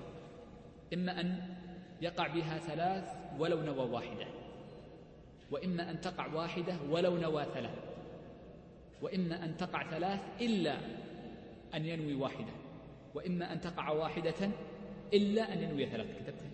إما 0.94 1.22
أن 1.22 1.56
يقع 2.02 2.28
بها 2.28 2.58
ثلاث 2.58 3.10
ولو 3.40 3.62
نوى 3.62 3.90
واحدة 3.90 4.26
وإما 5.52 5.92
أن 5.92 6.02
تقع 6.02 6.34
واحدة 6.34 6.78
ولو 6.90 7.18
نوى 7.18 7.46
ثلاث 7.54 7.80
وإما 9.02 9.46
أن 9.46 9.58
تقع 9.58 9.90
ثلاث 9.90 10.20
إلا 10.42 10.78
أن 11.76 11.86
ينوي 11.86 12.16
واحدة 12.16 12.54
وإما 13.16 13.54
أن 13.54 13.62
تقع 13.62 13.90
واحدة 13.90 14.50
إلا 15.14 15.54
أن 15.54 15.64
ينوي 15.64 15.86
ثلاث. 15.86 16.08
كتبتها 16.20 16.50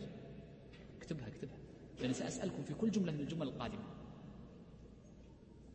اكتبها 0.97 1.27
اكتبها. 1.27 1.57
لأن 2.01 2.13
سأسألكم 2.13 2.63
في 2.63 2.73
كل 2.73 2.91
جملة 2.91 3.11
من 3.11 3.19
الجمل 3.19 3.47
القادمة. 3.47 3.83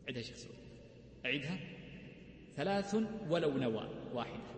عدها 0.07 0.21
شيخ 0.21 0.35
سعود. 0.35 0.55
أعيدها. 1.25 1.59
ثلاث 2.55 2.95
ولو 3.29 3.57
نوى 3.57 3.89
واحدة. 4.13 4.55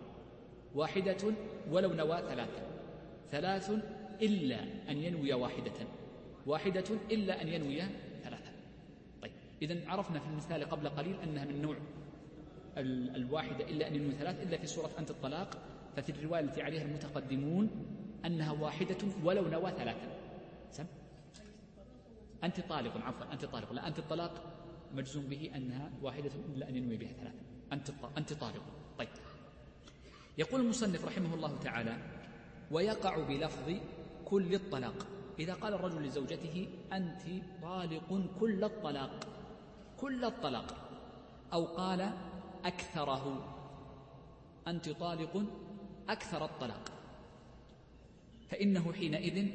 واحدة 0.74 1.34
ولو 1.70 1.92
نوى 1.92 2.16
ثلاثة. 2.16 2.62
ثلاث 3.30 3.72
إلا 4.22 4.62
أن 4.90 4.96
ينوي 4.96 5.32
واحدة. 5.32 5.72
واحدة 6.46 6.84
إلا 7.10 7.42
أن 7.42 7.48
ينوي 7.48 7.82
ثلاثة. 8.24 8.50
طيب 9.22 9.32
إذا 9.62 9.90
عرفنا 9.90 10.18
في 10.18 10.26
المثال 10.26 10.64
قبل 10.64 10.88
قليل 10.88 11.20
أنها 11.20 11.44
من 11.44 11.62
نوع 11.62 11.76
الواحدة 13.16 13.64
إلا 13.64 13.88
أن 13.88 13.94
ينوي 13.94 14.12
ثلاث 14.12 14.42
إلا 14.42 14.56
في 14.56 14.66
سورة 14.66 14.90
أنت 14.98 15.10
الطلاق 15.10 15.58
ففي 15.96 16.12
الرواية 16.12 16.40
التي 16.40 16.62
عليها 16.62 16.82
المتقدمون 16.82 17.70
أنها 18.24 18.52
واحدة 18.52 18.96
ولو 19.24 19.48
نوى 19.48 19.70
ثلاثة. 19.70 20.08
سم؟ 20.70 20.86
أنت 22.44 22.60
طالق 22.60 22.96
عفوا 22.96 23.32
أنت 23.32 23.44
طالق. 23.44 23.72
لا 23.72 23.88
أنت 23.88 23.98
الطلاق 23.98 24.44
مجزوم 24.94 25.26
به 25.26 25.50
أنها 25.56 25.90
واحدة 26.02 26.30
إلا 26.54 26.68
أن 26.68 26.76
ينوي 26.76 26.96
بها 26.96 27.12
ثلاثة. 27.12 27.38
أنت 27.72 27.90
أنت 28.18 28.32
طالق. 28.32 28.62
طيب. 28.98 29.08
يقول 30.38 30.60
المصنف 30.60 31.04
رحمه 31.04 31.34
الله 31.34 31.58
تعالى 31.58 31.96
ويقع 32.70 33.18
بلفظ 33.18 33.72
كل 34.30 34.54
الطلاق. 34.54 35.06
إذا 35.38 35.54
قال 35.54 35.74
الرجل 35.74 36.02
لزوجته 36.02 36.68
أنت 36.92 37.22
طالق 37.62 38.22
كل 38.40 38.64
الطلاق. 38.64 39.26
كل 40.00 40.24
الطلاق. 40.24 40.74
أو 41.52 41.64
قال 41.64 42.12
أكثره. 42.64 43.54
أنت 44.68 44.88
طالق 44.88 45.42
أكثر 46.08 46.44
الطلاق. 46.44 46.90
فإنه 48.48 48.92
حينئذ 48.92 49.48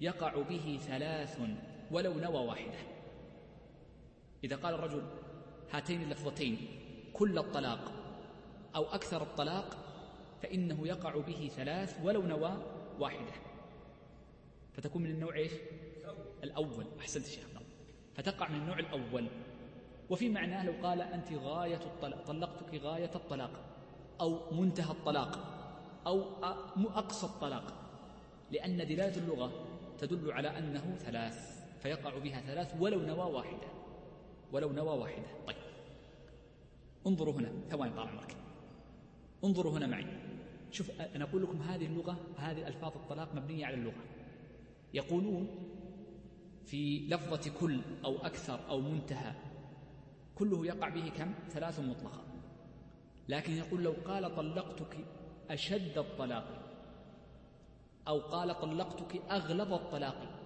يقع 0.00 0.42
به 0.42 0.78
ثلاث 0.82 1.40
ولو 1.90 2.14
نوى 2.14 2.46
واحدة. 2.46 2.78
إذا 4.44 4.56
قال 4.56 4.74
الرجل 4.74 5.02
هاتين 5.72 6.02
اللفظتين 6.02 6.58
كل 7.12 7.38
الطلاق 7.38 7.92
أو 8.76 8.84
أكثر 8.84 9.22
الطلاق 9.22 9.76
فإنه 10.42 10.88
يقع 10.88 11.16
به 11.16 11.50
ثلاث 11.56 12.00
ولو 12.04 12.22
نوى 12.22 12.52
واحدة. 12.98 13.45
فتكون 14.76 15.02
من 15.02 15.10
النوع 15.10 15.36
إيش؟ 15.36 15.52
الأول. 16.42 16.84
أحسنت 17.00 17.26
شيخ. 17.26 17.44
فتقع 18.14 18.48
من 18.48 18.56
النوع 18.56 18.78
الأول. 18.78 19.26
وفي 20.10 20.28
معناه 20.28 20.66
لو 20.66 20.72
قال 20.82 21.00
أنت 21.00 21.32
غاية 21.32 21.76
الطلاق 21.76 22.26
طلقتك 22.26 22.74
غاية 22.74 23.10
الطلاق 23.14 23.50
أو 24.20 24.54
منتهى 24.54 24.90
الطلاق 24.90 25.38
أو 26.06 26.22
أقصى 26.94 27.26
الطلاق. 27.26 27.72
لأن 28.50 28.76
دلالة 28.76 29.16
اللغة 29.16 29.66
تدل 29.98 30.32
على 30.32 30.58
أنه 30.58 30.96
ثلاث 30.98 31.64
فيقع 31.82 32.18
بها 32.18 32.40
ثلاث 32.40 32.74
ولو 32.80 33.00
نوى 33.00 33.32
واحدة. 33.32 33.68
ولو 34.52 34.72
نوى 34.72 34.98
واحدة. 34.98 35.26
طيب. 35.46 35.56
انظروا 37.06 37.34
هنا. 37.34 37.52
ثواني 37.70 37.92
طال 37.92 38.08
عمرك. 38.08 38.36
انظروا 39.44 39.72
هنا 39.72 39.86
معي. 39.86 40.06
شوف 40.70 40.90
أنا 41.00 41.24
أقول 41.24 41.42
لكم 41.42 41.62
هذه 41.62 41.86
اللغة 41.86 42.16
هذه 42.36 42.66
ألفاظ 42.66 42.92
الطلاق 42.96 43.34
مبنية 43.34 43.66
على 43.66 43.74
اللغة. 43.74 44.15
يقولون 44.94 45.48
في 46.64 47.06
لفظة 47.08 47.50
كل 47.60 47.80
أو 48.04 48.16
أكثر 48.16 48.60
أو 48.68 48.80
منتهى 48.80 49.32
كله 50.34 50.66
يقع 50.66 50.88
به 50.88 51.08
كم؟ 51.08 51.34
ثلاث 51.48 51.80
مطلقة 51.80 52.24
لكن 53.28 53.52
يقول 53.52 53.82
لو 53.82 53.94
قال 54.04 54.36
طلقتك 54.36 54.96
أشد 55.50 55.98
الطلاق 55.98 56.66
أو 58.08 58.20
قال 58.20 58.60
طلقتك 58.60 59.22
أغلظ 59.30 59.72
الطلاق 59.72 60.36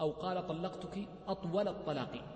أو 0.00 0.10
قال 0.10 0.46
طلقتك 0.46 1.08
أطول 1.26 1.68
الطلاق 1.68 2.34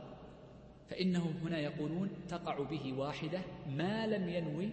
فإنهم 0.88 1.32
هنا 1.42 1.58
يقولون 1.58 2.10
تقع 2.28 2.62
به 2.62 2.94
واحدة 2.98 3.40
ما 3.66 4.06
لم 4.06 4.28
ينوي 4.28 4.70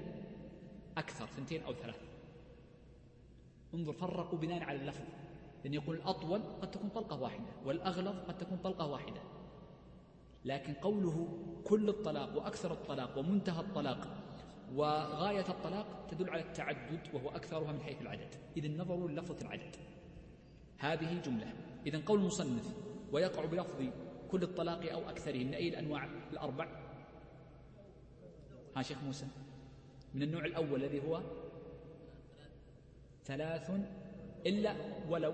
أكثر 0.98 1.26
ثنتين 1.26 1.64
أو 1.64 1.74
ثلاث. 1.74 2.02
انظر 3.74 3.94
فرقوا 3.94 4.40
بناء 4.40 4.64
على 4.64 4.82
اللفظ. 4.82 5.04
لأن 5.66 5.74
يقول 5.74 5.96
الأطول 5.96 6.42
قد 6.62 6.72
تكون 6.72 6.90
طلقة 6.90 7.22
واحدة 7.22 7.46
والأغلظ 7.66 8.16
قد 8.28 8.38
تكون 8.38 8.58
طلقة 8.58 8.88
واحدة. 8.88 9.22
لكن 10.46 10.74
قوله 10.74 11.28
كل 11.64 11.90
الطلاق 11.90 12.38
وأكثر 12.38 12.72
الطلاق 12.72 13.18
ومنتهى 13.18 13.62
الطلاق 13.62 14.08
وغاية 14.76 15.50
الطلاق 15.50 16.08
تدل 16.08 16.30
على 16.30 16.42
التعدد 16.42 17.00
وهو 17.14 17.30
أكثرها 17.30 17.72
من 17.72 17.82
حيث 17.82 18.02
العدد. 18.02 18.36
إذا 18.58 18.68
نظروا 18.68 19.10
للفظة 19.10 19.42
العدد. 19.42 19.76
هذه 20.78 21.22
جملة. 21.22 21.54
إذا 21.86 22.02
قول 22.06 22.20
المصنف 22.20 22.74
ويقع 23.12 23.46
بلفظ 23.46 23.84
كل 24.32 24.44
الطلاق 24.44 24.92
أو 24.92 25.10
أكثره 25.10 25.44
من 25.44 25.54
أي 25.54 25.70
الأنواع 25.70 26.10
الأربع. 26.32 26.68
ها 28.76 28.82
شيخ 28.82 29.04
موسى 29.04 29.28
من 30.14 30.24
النوع 30.24 30.46
الأول 30.46 30.84
الذي 30.84 31.08
هو 31.08 31.22
ثلاث 33.24 33.72
إلا 34.46 34.76
ولو. 35.10 35.34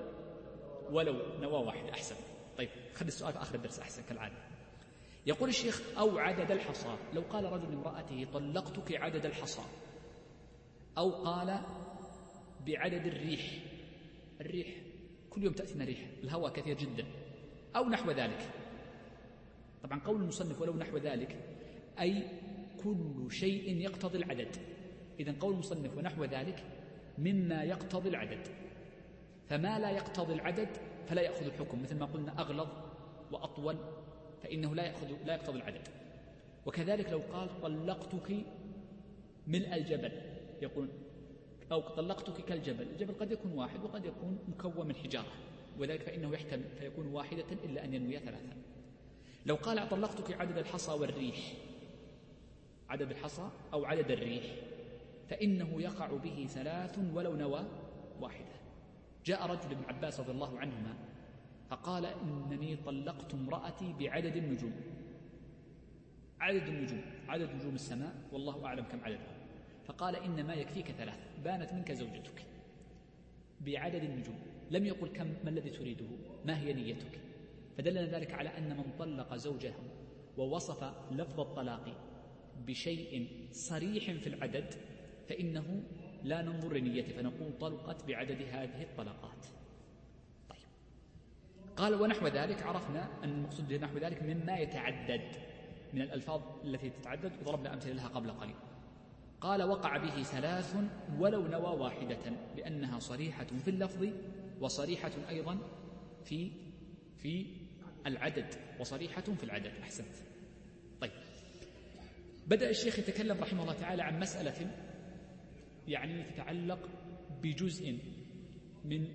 ولو 0.91 1.39
نواة 1.39 1.59
واحدة 1.59 1.89
أحسن. 1.91 2.15
طيب 2.57 2.69
خلي 2.93 3.07
السؤال 3.07 3.33
في 3.33 3.41
آخر 3.41 3.55
الدرس 3.55 3.79
أحسن 3.79 4.03
كالعادة. 4.09 4.35
يقول 5.25 5.49
الشيخ 5.49 5.81
أو 5.97 6.17
عدد 6.17 6.51
الحصى. 6.51 6.97
لو 7.13 7.21
قال 7.21 7.43
رجل 7.43 7.71
لامرأته 7.71 8.27
طلقتك 8.33 8.95
عدد 8.95 9.25
الحصى. 9.25 9.61
أو 10.97 11.11
قال 11.11 11.59
بعدد 12.67 13.05
الريح. 13.05 13.51
الريح 14.41 14.67
كل 15.29 15.43
يوم 15.43 15.53
تأتينا 15.53 15.85
ريح. 15.85 15.99
الهواء 16.23 16.53
كثير 16.53 16.77
جدا. 16.77 17.05
أو 17.75 17.89
نحو 17.89 18.11
ذلك. 18.11 18.49
طبعا 19.83 19.99
قول 19.99 20.21
المصنف 20.21 20.61
ولو 20.61 20.73
نحو 20.73 20.97
ذلك. 20.97 21.35
أي 21.99 22.27
كل 22.83 23.27
شيء 23.31 23.77
يقتضي 23.77 24.17
العدد. 24.17 24.55
إذا 25.19 25.35
قول 25.39 25.53
المصنف 25.53 25.97
ونحو 25.97 26.23
ذلك 26.23 26.63
مما 27.17 27.63
يقتضي 27.63 28.09
العدد. 28.09 28.47
فما 29.51 29.79
لا 29.79 29.89
يقتضي 29.89 30.33
العدد 30.33 30.69
فلا 31.07 31.21
يأخذ 31.21 31.45
الحكم 31.45 31.81
مثل 31.81 31.99
ما 31.99 32.05
قلنا 32.05 32.41
أغلظ 32.41 32.67
وأطول 33.31 33.77
فإنه 34.43 34.75
لا 34.75 34.83
يأخذ 34.83 35.07
لا 35.25 35.33
يقتضي 35.33 35.57
العدد. 35.57 35.87
وكذلك 36.65 37.09
لو 37.09 37.21
قال 37.33 37.61
طلقتك 37.61 38.45
ملء 39.47 39.75
الجبل 39.75 40.11
يقول 40.61 40.87
أو 41.71 41.81
طلقتك 41.81 42.45
كالجبل 42.45 42.87
الجبل 42.87 43.13
قد 43.13 43.31
يكون 43.31 43.51
واحد 43.51 43.83
وقد 43.83 44.05
يكون 44.05 44.39
مكون 44.47 44.87
من 44.87 44.95
حجارة 44.95 45.31
وذلك 45.79 46.01
فإنه 46.01 46.33
يحتمل 46.33 46.65
فيكون 46.79 47.07
واحدة 47.07 47.45
إلا 47.65 47.85
أن 47.85 47.93
ينوي 47.93 48.19
ثلاثة. 48.19 48.55
لو 49.45 49.55
قال 49.55 49.89
طلقتك 49.89 50.41
عدد 50.41 50.57
الحصى 50.57 50.91
والريح 50.91 51.53
عدد 52.89 53.11
الحصى 53.11 53.49
أو 53.73 53.85
عدد 53.85 54.11
الريح 54.11 54.43
فإنه 55.29 55.81
يقع 55.81 56.07
به 56.07 56.47
ثلاث 56.49 56.99
ولو 57.13 57.35
نوى 57.35 57.65
واحدة. 58.21 58.60
جاء 59.25 59.45
رجل 59.45 59.71
ابن 59.71 59.83
عباس 59.87 60.19
رضي 60.19 60.31
الله 60.31 60.59
عنهما 60.59 60.93
فقال 61.69 62.05
إنني 62.05 62.75
طلقت 62.75 63.33
امرأتي 63.33 63.93
بعدد 63.99 64.35
النجوم. 64.35 64.73
عدد 66.39 66.67
النجوم 66.67 67.01
عدد 67.27 67.55
نجوم 67.55 67.75
السماء 67.75 68.15
والله 68.31 68.65
أعلم 68.65 68.83
كم 68.83 69.03
عددها. 69.03 69.37
فقال 69.85 70.15
إنما 70.15 70.53
يكفيك 70.53 70.91
ثلاث 70.91 71.19
بانت 71.43 71.73
منك 71.73 71.91
زوجتك 71.91 72.45
بعدد 73.61 74.03
النجوم. 74.03 74.39
لم 74.71 74.85
يقل 74.85 75.07
كم 75.07 75.27
ما 75.43 75.49
الذي 75.49 75.69
تريده؟ 75.69 76.05
ما 76.45 76.59
هي 76.59 76.73
نيتك؟ 76.73 77.19
فدلنا 77.77 78.05
ذلك 78.05 78.33
على 78.33 78.49
أن 78.57 78.77
من 78.77 78.85
طلق 78.99 79.35
زوجه 79.35 79.73
ووصف 80.37 80.83
لفظ 81.11 81.39
الطلاق 81.39 81.85
بشيء 82.67 83.27
صريح 83.51 84.11
في 84.11 84.27
العدد 84.27 84.73
فإنه 85.29 85.83
لا 86.23 86.41
ننظر 86.41 86.73
لنيته 86.73 87.13
فنقول 87.13 87.57
طلقت 87.59 88.05
بعدد 88.07 88.41
هذه 88.41 88.83
الطلقات. 88.83 89.45
طيب. 90.49 90.59
قال 91.75 92.01
ونحو 92.01 92.27
ذلك 92.27 92.63
عرفنا 92.63 93.23
أن 93.23 93.29
المقصود 93.29 93.73
نحو 93.73 93.97
ذلك 93.97 94.23
مما 94.23 94.57
يتعدد 94.57 95.35
من 95.93 96.01
الألفاظ 96.01 96.41
التي 96.65 96.89
تتعدد 96.89 97.31
وضربنا 97.41 97.73
أمثلة 97.73 97.93
لها 97.93 98.07
قبل 98.07 98.31
قليل. 98.31 98.55
قال 99.41 99.63
وقع 99.63 99.97
به 99.97 100.23
ثلاث 100.23 100.75
ولو 101.19 101.47
نوى 101.47 101.79
واحدة 101.79 102.31
لأنها 102.57 102.99
صريحة 102.99 103.45
في 103.45 103.67
اللفظ 103.67 104.07
وصريحة 104.61 105.11
أيضا 105.29 105.57
في 106.23 106.51
في 107.17 107.45
العدد 108.07 108.55
وصريحة 108.79 109.21
في 109.21 109.43
العدد. 109.43 109.71
أحسنت. 109.81 110.15
طيب. 111.01 111.11
بدأ 112.47 112.69
الشيخ 112.69 112.99
يتكلم 112.99 113.37
رحمه 113.39 113.61
الله 113.61 113.73
تعالى 113.73 114.03
عن 114.03 114.19
مسألة 114.19 114.71
يعني 115.87 116.23
تتعلق 116.23 116.79
بجزء 117.43 117.99
من 118.85 119.07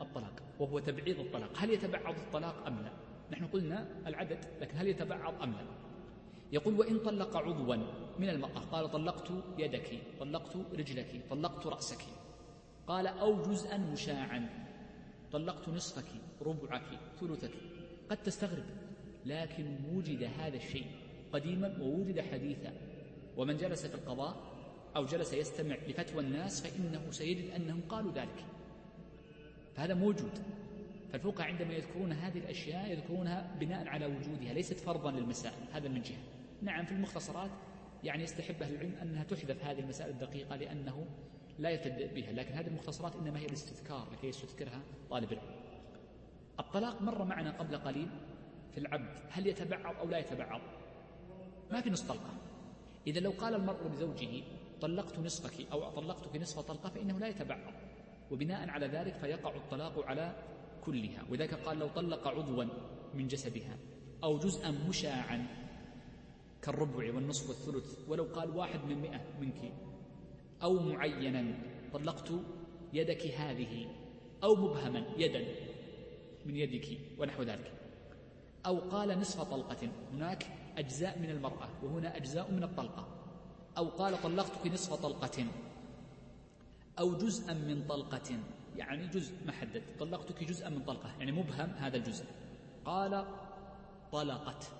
الطلاق 0.00 0.42
وهو 0.60 0.78
تبعيض 0.78 1.20
الطلاق. 1.20 1.50
هل 1.56 1.70
يتبعض 1.70 2.14
الطلاق 2.14 2.66
أم 2.66 2.82
لا؟ 2.82 2.92
نحن 3.32 3.46
قلنا 3.46 3.88
العدد 4.06 4.38
لكن 4.60 4.76
هل 4.78 4.88
يتبعض 4.88 5.42
أم 5.42 5.50
لا؟ 5.52 5.64
يقول 6.52 6.74
وإن 6.74 6.98
طلق 6.98 7.36
عضوا 7.36 7.76
من 8.18 8.28
المرأة 8.28 8.58
قال 8.58 8.90
طلقت 8.90 9.32
يدك 9.58 9.98
طلقت 10.20 10.56
رجلك 10.56 11.22
طلقت 11.30 11.66
رأسك. 11.66 12.04
قال 12.86 13.06
أو 13.06 13.42
جزءا 13.42 13.76
مشاعا 13.76 14.48
طلقت 15.32 15.68
نصفك 15.68 16.08
ربعك 16.42 16.98
ثلثك. 17.20 17.52
قد 18.10 18.16
تستغرب 18.22 18.64
لكن 19.26 19.76
وجد 19.94 20.22
هذا 20.22 20.56
الشيء 20.56 20.86
قديما 21.32 21.78
ووجد 21.80 22.20
حديثا. 22.20 22.72
ومن 23.36 23.56
جلس 23.56 23.86
في 23.86 23.94
القضاء 23.94 24.51
أو 24.96 25.04
جلس 25.04 25.32
يستمع 25.32 25.76
لفتوى 25.88 26.22
الناس 26.22 26.66
فإنه 26.66 27.10
سيجد 27.10 27.50
أنهم 27.50 27.80
قالوا 27.88 28.12
ذلك. 28.12 28.44
فهذا 29.76 29.94
موجود. 29.94 30.38
فالفقهاء 31.12 31.48
عندما 31.48 31.74
يذكرون 31.74 32.12
هذه 32.12 32.38
الأشياء 32.38 32.90
يذكرونها 32.90 33.56
بناء 33.60 33.88
على 33.88 34.06
وجودها 34.06 34.52
ليست 34.52 34.78
فرضا 34.78 35.10
للمسائل. 35.10 35.64
هذا 35.72 35.88
من 35.88 36.02
جهة. 36.02 36.22
نعم 36.62 36.84
في 36.86 36.92
المختصرات 36.92 37.50
يعني 38.04 38.22
يستحب 38.22 38.62
أهل 38.62 38.74
العلم 38.74 38.94
أنها 39.02 39.24
تحذف 39.24 39.64
هذه 39.64 39.80
المسائل 39.80 40.10
الدقيقة 40.10 40.56
لأنه 40.56 41.06
لا 41.58 41.70
يبتدئ 41.70 42.14
بها 42.14 42.32
لكن 42.32 42.54
هذه 42.54 42.66
المختصرات 42.66 43.16
إنما 43.16 43.38
هي 43.38 43.46
الاستذكار 43.46 44.08
لكي 44.12 44.26
يستذكرها 44.26 44.80
طالب 45.10 45.32
العلم. 45.32 45.62
الطلاق 46.60 47.02
مر 47.02 47.24
معنا 47.24 47.50
قبل 47.50 47.76
قليل 47.76 48.08
في 48.72 48.78
العبد 48.78 49.18
هل 49.30 49.46
يتبعض 49.46 49.96
أو 49.96 50.08
لا 50.08 50.18
يتبعض؟ 50.18 50.60
ما 51.72 51.80
في 51.80 51.90
نص 51.90 52.02
طلقة. 52.02 52.34
إذا 53.06 53.20
لو 53.20 53.30
قال 53.30 53.54
المرء 53.54 53.88
لزوجه 53.88 54.42
طلقت 54.82 55.18
نصفك 55.18 55.72
أو 55.72 55.90
طلقتك 55.90 56.36
نصف 56.36 56.60
طلقة 56.60 56.88
فإنه 56.88 57.18
لا 57.18 57.28
يتبعض. 57.28 57.72
وبناء 58.30 58.68
على 58.68 58.86
ذلك 58.86 59.14
فيقع 59.16 59.56
الطلاق 59.56 60.06
على 60.06 60.34
كلها. 60.84 61.22
وذلك 61.30 61.54
قال 61.54 61.78
لو 61.78 61.88
طلق 61.88 62.28
عضوا 62.28 62.64
من 63.14 63.26
جسدها 63.26 63.78
أو 64.24 64.38
جزءا 64.38 64.70
مشاعا 64.70 65.46
كالربع 66.62 67.14
والنصف 67.14 67.48
والثلث 67.48 68.08
ولو 68.08 68.24
قال 68.24 68.56
واحد 68.56 68.84
من 68.84 69.02
مئة 69.02 69.20
منك 69.40 69.72
أو 70.62 70.78
معينا 70.78 71.58
طلقت 71.92 72.32
يدك 72.92 73.26
هذه 73.26 73.86
أو 74.42 74.54
مبهما 74.54 75.06
يدا 75.16 75.44
من 76.46 76.56
يدك 76.56 76.98
ونحو 77.18 77.42
ذلك. 77.42 77.72
أو 78.66 78.78
قال 78.78 79.18
نصف 79.18 79.42
طلقة 79.42 79.88
هناك 80.12 80.46
أجزاء 80.78 81.18
من 81.18 81.30
المرأة 81.30 81.68
وهنا 81.82 82.16
أجزاء 82.16 82.50
من 82.50 82.62
الطلقة. 82.62 83.11
أو 83.78 83.88
قال 83.88 84.22
طلقتك 84.22 84.66
نصف 84.66 84.94
طلقة 84.94 85.46
أو 86.98 87.16
جزءا 87.16 87.52
من 87.52 87.86
طلقة. 87.88 88.38
يعني 88.76 89.06
جزء 89.06 89.34
محدد. 89.46 89.82
طلقتك 90.00 90.44
جزءا 90.44 90.68
من 90.68 90.84
طلقة. 90.84 91.10
يعني 91.18 91.32
مبهم 91.32 91.70
هذا 91.70 91.96
الجزء. 91.96 92.24
قال 92.84 93.24
طلقت. 94.12 94.72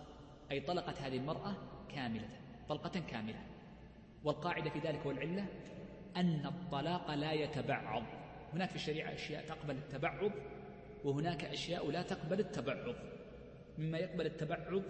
أي 0.51 0.61
طلقت 0.61 1.03
هذه 1.03 1.17
المرأة 1.17 1.55
كاملة. 1.89 2.29
طلقة 2.69 3.01
كاملة. 3.01 3.47
والقاعدة 4.25 4.71
في 4.71 4.79
ذلك 4.79 5.07
والعلة 5.07 5.47
أن 6.17 6.47
الطلاق 6.47 7.15
لا 7.15 7.33
يتبعض. 7.33 8.03
هناك 8.53 8.71
في 8.71 8.77
الشريعة 8.77 9.15
أشياء 9.15 9.47
تقبل 9.47 9.77
التبعض 9.77 10.31
وهناك 11.05 11.45
أشياء 11.45 11.91
لا 11.91 12.03
تقبل 12.03 12.41
التبعض. 12.41 12.95
مما 13.79 13.99
يقبل 13.99 14.27
التبعض 14.27 14.83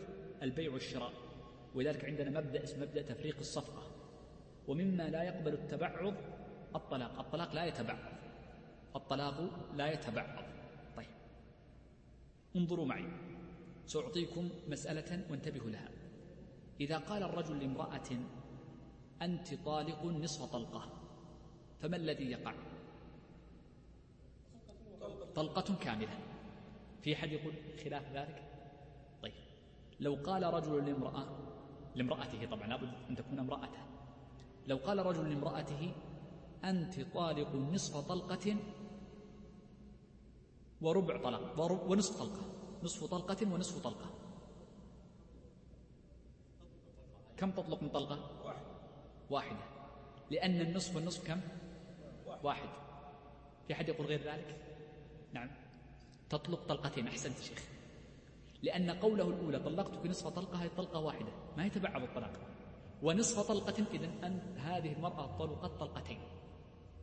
البيع 0.43 0.73
والشراء. 0.73 1.12
ولذلك 1.75 2.05
عندنا 2.05 2.41
مبدأ 2.41 2.65
اسمه 2.65 2.87
مبدأ 2.87 3.03
تفريق 3.03 3.37
الصفقة. 3.38 3.91
ومما 4.68 5.03
لا 5.03 5.22
يقبل 5.22 5.53
التبعض 5.53 6.14
الطلاق. 6.75 7.18
الطلاق 7.18 7.55
لا 7.55 7.64
يتبعض. 7.64 7.98
الطلاق 8.96 9.51
لا 9.77 9.92
يتبعض. 9.92 10.44
طيب. 10.96 11.14
انظروا 12.57 12.87
معي. 12.87 13.09
سأعطيكم 13.87 14.51
مسألة 14.68 15.25
وانتبهوا 15.31 15.70
لها. 15.70 15.88
إذا 16.81 16.98
قال 16.98 17.22
الرجل 17.22 17.59
لامرأة 17.59 18.11
أنت 19.22 19.55
طالق 19.55 20.05
نصف 20.05 20.53
طلقة 20.53 20.88
فما 21.81 21.96
الذي 21.96 22.31
يقع؟ 22.31 22.55
طلقة 25.35 25.75
كاملة. 25.81 26.18
في 27.03 27.16
حد 27.16 27.33
يقول 27.33 27.55
خلاف 27.85 28.12
ذلك؟ 28.12 28.42
طيب. 29.22 29.33
لو 30.01 30.14
قال 30.14 30.42
رجل 30.42 30.87
لامرأة 30.87 31.27
لامرأته 31.94 32.46
طبعا 32.51 32.66
لابد 32.66 32.92
أن 33.11 33.16
تكون 33.16 33.38
امرأته. 33.38 33.91
لو 34.66 34.77
قال 34.77 35.07
رجل 35.07 35.31
لامرأته 35.31 35.92
أنت 36.64 37.01
طالق 37.01 37.55
نصف 37.55 37.96
طلقة 37.96 38.57
وربع 40.81 41.16
طلق 41.22 41.61
ونصف 41.90 42.18
طلقة 42.18 42.53
نصف 42.83 43.05
طلقة 43.05 43.53
ونصف 43.53 43.83
طلقة. 43.85 44.11
كم 47.37 47.51
تطلق 47.51 47.83
من 47.83 47.88
طلقة؟ 47.88 48.18
واحدة. 49.31 49.64
لأن 50.31 50.61
النصف 50.61 50.96
والنصف 50.96 51.27
كم؟ 51.27 51.40
واحد. 52.42 52.68
في 53.66 53.72
أحد 53.72 53.88
يقول 53.88 54.07
غير 54.07 54.20
ذلك؟ 54.20 54.57
نعم. 55.33 55.51
تطلق 56.31 56.66
طلقتين 56.68 57.07
أحسنت 57.07 57.38
شيخ. 57.38 57.64
لأن 58.62 58.90
قوله 58.90 59.29
الأولى 59.29 59.59
طلقتك 59.59 60.07
نصف 60.07 60.29
طلقة 60.29 60.62
هي 60.62 60.68
طلقة 60.68 61.01
واحدة 61.01 61.33
ما 61.57 61.66
يتبعض 61.66 62.03
الطلاق؟ 62.03 62.52
ونصف 63.03 63.49
طلقة 63.49 63.85
إذا 63.95 64.11
أن 64.27 64.59
هذه 64.59 64.93
المرأة 64.93 65.38
طلقت 65.38 65.71
طلقتين. 65.81 66.19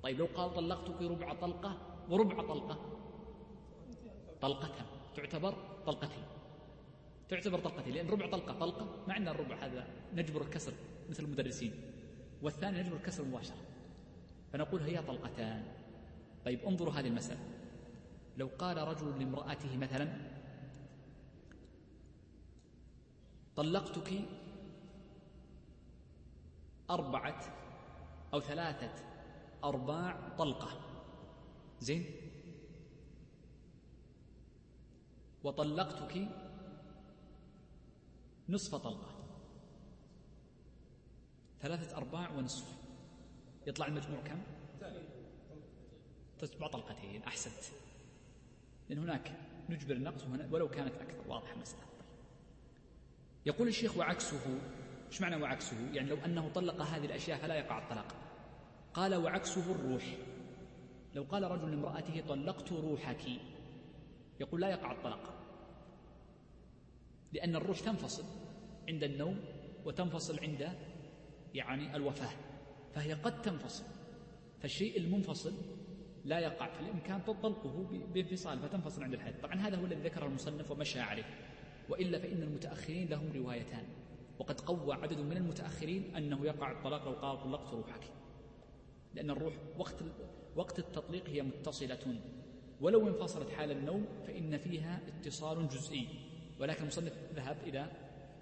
طيب 0.04 0.20
لو 0.20 0.28
قال 0.36 0.54
طلقتك 0.54 1.02
ربع 1.02 1.34
طلقة 1.34 1.78
وربع 2.10 2.42
طلقة. 2.48 2.78
طلقة 4.42 4.72
تعتبر 5.16 5.54
طلقتين. 5.86 6.24
تعتبر 7.30 7.60
طلقتين 7.60 7.94
لأن 7.94 8.10
ربع 8.10 8.30
طلقة 8.30 8.60
طلقة 8.60 9.06
ما 9.08 9.14
عندنا 9.14 9.32
الربع 9.32 9.56
هذا 9.56 9.88
نجبر 10.14 10.42
الكسر 10.42 10.74
مثل 11.10 11.24
المدرسين. 11.24 11.74
والثاني 12.42 12.80
نجبر 12.80 12.96
الكسر 12.96 13.24
مباشرة. 13.26 13.56
فنقول 14.54 14.82
هي 14.82 15.02
طلقتان. 15.02 15.64
طيب 16.46 16.60
انظروا 16.60 16.94
هذه 16.94 17.08
المسألة. 17.08 17.40
لو 18.38 18.50
قال 18.60 18.78
رجل 18.78 19.20
لامرأته 19.20 19.78
مثلا 19.78 20.08
طلقتك 23.56 24.12
أربعة 26.90 27.42
أو 28.34 28.40
ثلاثة 28.40 28.94
أرباع 29.64 30.36
طلقة. 30.38 30.82
زين؟ 31.80 32.06
وطلقتك 35.44 36.28
نصف 38.50 38.76
طلقة. 38.76 39.16
ثلاثة 41.62 41.98
أرباع 41.98 42.32
ونصف. 42.32 42.66
يطلع 43.68 43.88
المجموع 43.88 44.22
كم؟ 44.22 44.42
تتبع 46.40 46.68
طلقتين. 46.68 47.24
أحسنت. 47.24 47.76
لأن 48.90 49.00
هناك 49.00 49.40
نجبر 49.70 49.96
النقص 49.96 50.24
ولو 50.52 50.70
كانت 50.70 50.96
أكثر. 50.96 51.28
واضحة 51.28 51.54
المسألة. 51.54 51.84
يقول 53.46 53.68
الشيخ 53.68 53.98
وعكسه 53.98 54.60
إيش 55.10 55.22
معنى 55.22 55.36
وعكسه؟ 55.36 55.94
يعني 55.94 56.10
لو 56.10 56.18
أنه 56.26 56.50
طلق 56.50 56.82
هذه 56.82 57.06
الأشياء 57.06 57.38
فلا 57.38 57.56
يقع 57.56 57.78
الطلاق. 57.84 58.16
قال 58.94 59.16
وعكسه 59.16 59.72
الروح. 59.72 60.18
لو 61.16 61.24
قال 61.24 61.44
رجل 61.44 61.72
لامرأته 61.72 62.24
طلقت 62.28 62.72
روحك 62.72 63.22
يقول 64.40 64.62
لا 64.62 64.70
يقع 64.70 64.92
الطلاق. 64.92 65.34
لأن 67.34 67.56
الروح 67.56 67.80
تنفصل 67.80 68.24
عند 68.88 69.04
النوم 69.04 69.40
وتنفصل 69.86 70.40
عند 70.40 70.70
يعني 71.54 71.96
الوفاة 71.96 72.32
فهي 72.94 73.14
قد 73.14 73.42
تنفصل. 73.42 73.84
فالشيء 74.62 74.98
المنفصل 74.98 75.54
لا 76.26 76.40
يقع 76.40 76.68
في 76.70 76.80
الإمكان 76.80 77.22
طلقه 77.22 77.88
بانفصال 78.14 78.60
فتنفصل 78.60 79.04
عند 79.04 79.14
الحياة 79.14 79.42
طبعا 79.42 79.56
هذا 79.56 79.78
هو 79.78 79.86
الذي 79.86 80.02
ذكره 80.02 80.26
المصنف 80.26 80.72
ومشى 80.72 81.00
عليه. 81.00 81.26
وإلا 81.90 82.20
فإن 82.20 82.44
المتأخرين 82.44 83.08
لهم 83.08 83.32
روايتان. 83.36 83.84
وقد 84.40 84.62
قوى 84.62 84.94
عدد 84.94 85.20
من 85.20 85.38
المتأخرين 85.38 86.16
أنه 86.16 86.46
يقع 86.46 86.72
الطلاق 86.72 87.06
لو 87.06 87.14
قال 87.14 87.44
طلقت 87.44 87.74
روحك. 87.74 88.14
لأن 89.14 89.30
الروح 89.30 89.54
وقت 89.78 89.96
وقت 90.56 90.80
التطليق 90.80 91.30
هي 91.30 91.42
متصلة. 91.42 92.20
ولو 92.82 93.08
انفصلت 93.08 93.50
حال 93.50 93.72
النوم 93.72 94.06
فإن 94.28 94.58
فيها 94.58 95.02
اتصال 95.08 95.68
جزئي. 95.68 96.08
ولكن 96.60 96.82
المصنف 96.82 97.14
ذهب 97.34 97.58
إلى 97.64 97.92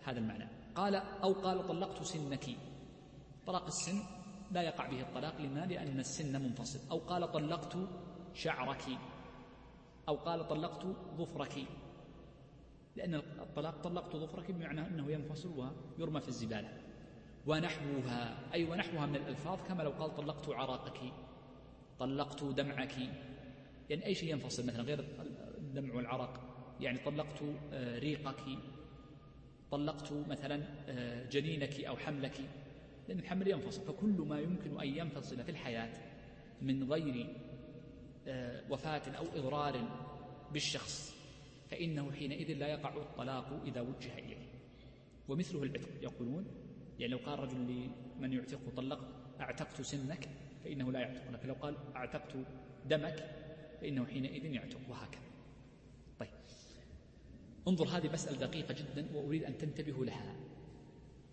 هذا 0.03 0.19
المعنى. 0.19 0.47
قال 0.75 0.95
أو 0.95 1.33
قال 1.33 1.67
طلقت 1.67 2.03
سنك. 2.03 2.45
طلاق 3.47 3.65
السن 3.65 3.99
لا 4.51 4.62
يقع 4.62 4.89
به 4.89 5.01
الطلاق. 5.01 5.41
لما؟ 5.41 5.65
لأن 5.65 5.99
السن 5.99 6.41
منفصل. 6.41 6.79
أو 6.91 6.97
قال 6.97 7.31
طلقت 7.31 7.77
شعرك. 8.33 8.83
أو 10.10 10.15
قال 10.15 10.47
طلقت 10.47 10.86
ظفرك. 11.17 11.67
لأن 12.97 13.15
الطلاق 13.15 13.81
طلقت 13.83 14.15
ظفرك 14.15 14.51
بمعنى 14.51 14.88
أنه 14.88 15.12
ينفصل 15.12 15.71
ويرمى 15.97 16.21
في 16.21 16.27
الزبالة. 16.27 16.69
ونحوها 17.45 18.53
أي 18.53 18.63
ونحوها 18.65 19.05
من 19.05 19.15
الألفاظ 19.15 19.60
كما 19.67 19.83
لو 19.83 19.89
قال 19.89 20.15
طلقت 20.15 20.49
عراقك 20.49 20.99
طلقت 21.99 22.43
دمعك. 22.43 22.95
يعني 23.89 24.05
أي 24.05 24.15
شيء 24.15 24.31
ينفصل 24.31 24.67
مثلا 24.67 24.83
غير 24.83 25.05
الدمع 25.57 25.95
والعرق 25.95 26.39
يعني 26.79 26.97
طلقت 26.97 27.43
آه، 27.73 27.99
ريقك 27.99 28.43
طلقت 29.71 30.13
مثلا 30.13 30.63
آه، 30.88 31.29
جنينك 31.29 31.83
أو 31.83 31.97
حملك. 31.97 32.41
لأن 33.07 33.19
الحمل 33.19 33.47
ينفصل. 33.47 33.81
فكل 33.81 34.25
ما 34.29 34.39
يمكن 34.39 34.81
أن 34.81 34.88
ينفصل 34.88 35.43
في 35.43 35.51
الحياة 35.51 35.93
من 36.62 36.91
غير 36.91 37.36
آه، 38.27 38.63
وفاة 38.69 39.01
أو 39.17 39.25
إضرار 39.36 39.75
بالشخص 40.53 41.16
فإنه 41.69 42.12
حينئذ 42.12 42.53
لا 42.53 42.67
يقع 42.67 42.97
الطلاق 42.97 43.62
إذا 43.65 43.82
وجه 43.82 44.17
إليه. 44.17 44.47
ومثله 45.27 45.63
العتق 45.63 45.89
يقولون 46.01 46.45
يعني 46.99 47.12
لو 47.12 47.17
قال 47.17 47.39
رجل 47.39 47.58
لمن 48.19 48.34
يعتق 48.34 48.60
طلق 48.75 48.99
أعتقت 49.39 49.82
سنك 49.82 50.30
فإنه 50.63 50.91
لا 50.91 50.99
يعتق. 50.99 51.32
لكن 51.32 51.47
لو 51.47 51.53
قال 51.53 51.75
أعتقت 51.95 52.38
دمك 52.89 53.30
فإنه 53.82 54.06
حينئذ 54.06 54.45
يعتق. 54.45 54.80
وهكذا. 54.89 55.21
طيب. 56.19 56.30
انظر 57.67 57.88
هذه 57.88 58.13
مسألة 58.13 58.38
دقيقة 58.38 58.73
جدا 58.73 59.08
وأريد 59.17 59.43
أن 59.43 59.58
تنتبهوا 59.58 60.06
لها. 60.06 60.36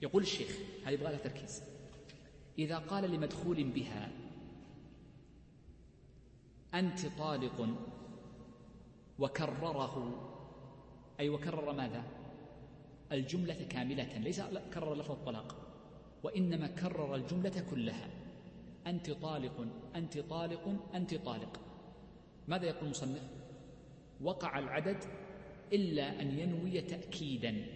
يقول 0.02 0.22
الشيخ 0.22 0.58
هذه 0.84 0.94
يبغى 0.94 1.12
لها 1.12 1.18
تركيز؟ 1.18 1.62
إذا 2.58 2.78
قال 2.78 3.10
لمدخول 3.10 3.64
بها 3.64 4.10
أنت 6.74 7.06
طالق 7.18 7.68
وكرره 9.18 9.96
أي 11.20 11.28
وكرر 11.28 11.72
ماذا؟ 11.72 12.04
الجملة 13.12 13.66
كاملة 13.70 14.18
ليس 14.18 14.42
كرر 14.74 14.94
لفظ 14.94 15.10
الطلاق 15.10 15.56
وإنما 16.22 16.66
كرر 16.66 17.14
الجملة 17.14 17.64
كلها. 17.70 18.08
أنت 18.86 19.10
طالق 19.10 19.66
أنت 19.96 20.18
طالق 20.18 20.88
أنت 20.94 21.14
طالق. 21.14 21.60
ماذا 22.48 22.66
يقول 22.66 22.84
المصنف؟ 22.84 23.30
وقع 24.20 24.58
العدد 24.58 25.04
إلا 25.72 26.20
أن 26.20 26.38
ينوي 26.38 26.80
تأكيدا 26.80 27.66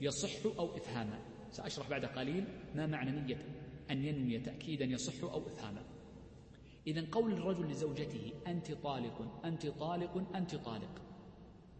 يصح 0.00 0.58
أو 0.58 0.76
إفهاما. 0.76 1.18
سأشرح 1.50 1.90
بعد 1.90 2.04
قليل 2.04 2.44
ما 2.74 2.86
معنى 2.86 3.10
نية 3.10 3.38
أن 3.90 4.04
ينوي 4.04 4.38
تأكيدا 4.38 4.84
يصح 4.84 5.24
أو 5.24 5.46
إفهاما. 5.46 5.82
إذا 6.88 7.06
قول 7.12 7.32
الرجل 7.32 7.70
لزوجته 7.70 8.32
أنت 8.46 8.72
طالق 8.72 9.44
أنت 9.44 9.66
طالق 9.66 10.36
أنت 10.36 10.54
طالق. 10.54 11.02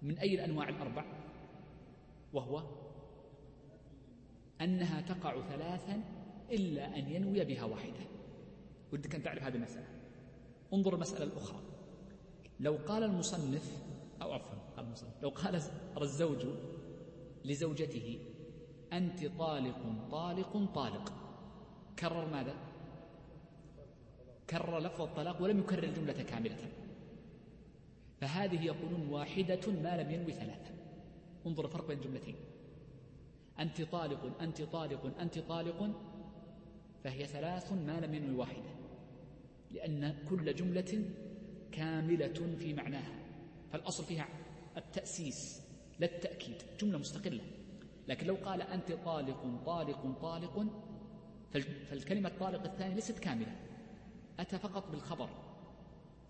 من 0.03 0.19
أي 0.19 0.35
الأنواع 0.35 0.69
الأربع؟ 0.69 1.05
وهو 2.33 2.63
أنها 4.61 5.01
تقع 5.01 5.41
ثلاثا 5.41 6.03
إلا 6.51 6.99
أن 6.99 7.09
ينوي 7.09 7.45
بها 7.45 7.65
واحدة. 7.65 8.07
ودك 8.93 9.15
أن 9.15 9.23
تعرف 9.23 9.43
هذه 9.43 9.55
المسألة. 9.55 9.87
انظر 10.73 10.95
المسألة 10.95 11.25
الأخرى. 11.25 11.61
لو 12.61 12.77
قال 12.87 13.03
المصنف 13.03 13.83
أو 14.23 14.33
عفوا 14.33 14.59
قال 14.77 14.85
المصنف 14.87 15.23
لو 15.23 15.29
قال 15.29 15.61
الزوج 16.03 16.47
لزوجته 17.45 18.19
أنت 18.93 19.27
طالق 19.27 20.09
طالق 20.11 20.75
طالق. 20.75 21.13
كرر 21.99 22.27
ماذا؟ 22.27 22.68
كرر 24.51 24.79
لفظ 24.79 25.03
الطلاق 25.03 25.43
ولم 25.43 25.59
يكرر 25.59 25.83
الجملة 25.83 26.23
كاملة. 26.23 26.57
فهذه 28.21 28.65
يقولون 28.65 29.09
واحدة 29.11 29.73
ما 29.83 30.03
لم 30.03 30.11
ينوي 30.11 30.33
ثلاثة. 30.33 30.71
انظر 31.47 31.65
الفرق 31.65 31.89
بين 31.89 31.99
الجملتين 31.99 32.35
أنت 33.59 33.83
طالق 33.83 34.43
أنت 34.43 34.63
طالق 34.63 35.21
أنت 35.21 35.39
طالق 35.39 35.91
فهي 37.05 37.27
ثلاث 37.27 37.73
ما 37.73 38.01
لم 38.01 38.15
ينوي 38.15 38.37
واحدة. 38.37 38.71
لأن 39.71 40.15
كل 40.31 40.55
جملة 40.55 41.05
كاملة 41.73 42.57
في 42.59 42.75
معناها. 42.75 43.19
فالأصل 43.73 44.05
فيها 44.05 44.29
التأسيس 44.77 45.63
لا 45.99 46.07
التأكيد 46.07 46.57
جملة 46.81 46.99
مستقلة. 46.99 47.45
لكن 48.09 48.27
لو 48.27 48.35
قال 48.35 48.63
أنت 48.63 48.93
طالق 48.93 49.65
طالق 49.67 50.19
طالق 50.23 50.67
فالكلمة 51.91 52.33
طالق 52.41 52.65
الثانية 52.65 52.95
ليست 52.95 53.19
كاملة. 53.19 53.57
أتى 54.39 54.59
فقط 54.59 54.91
بالخبر 54.91 55.29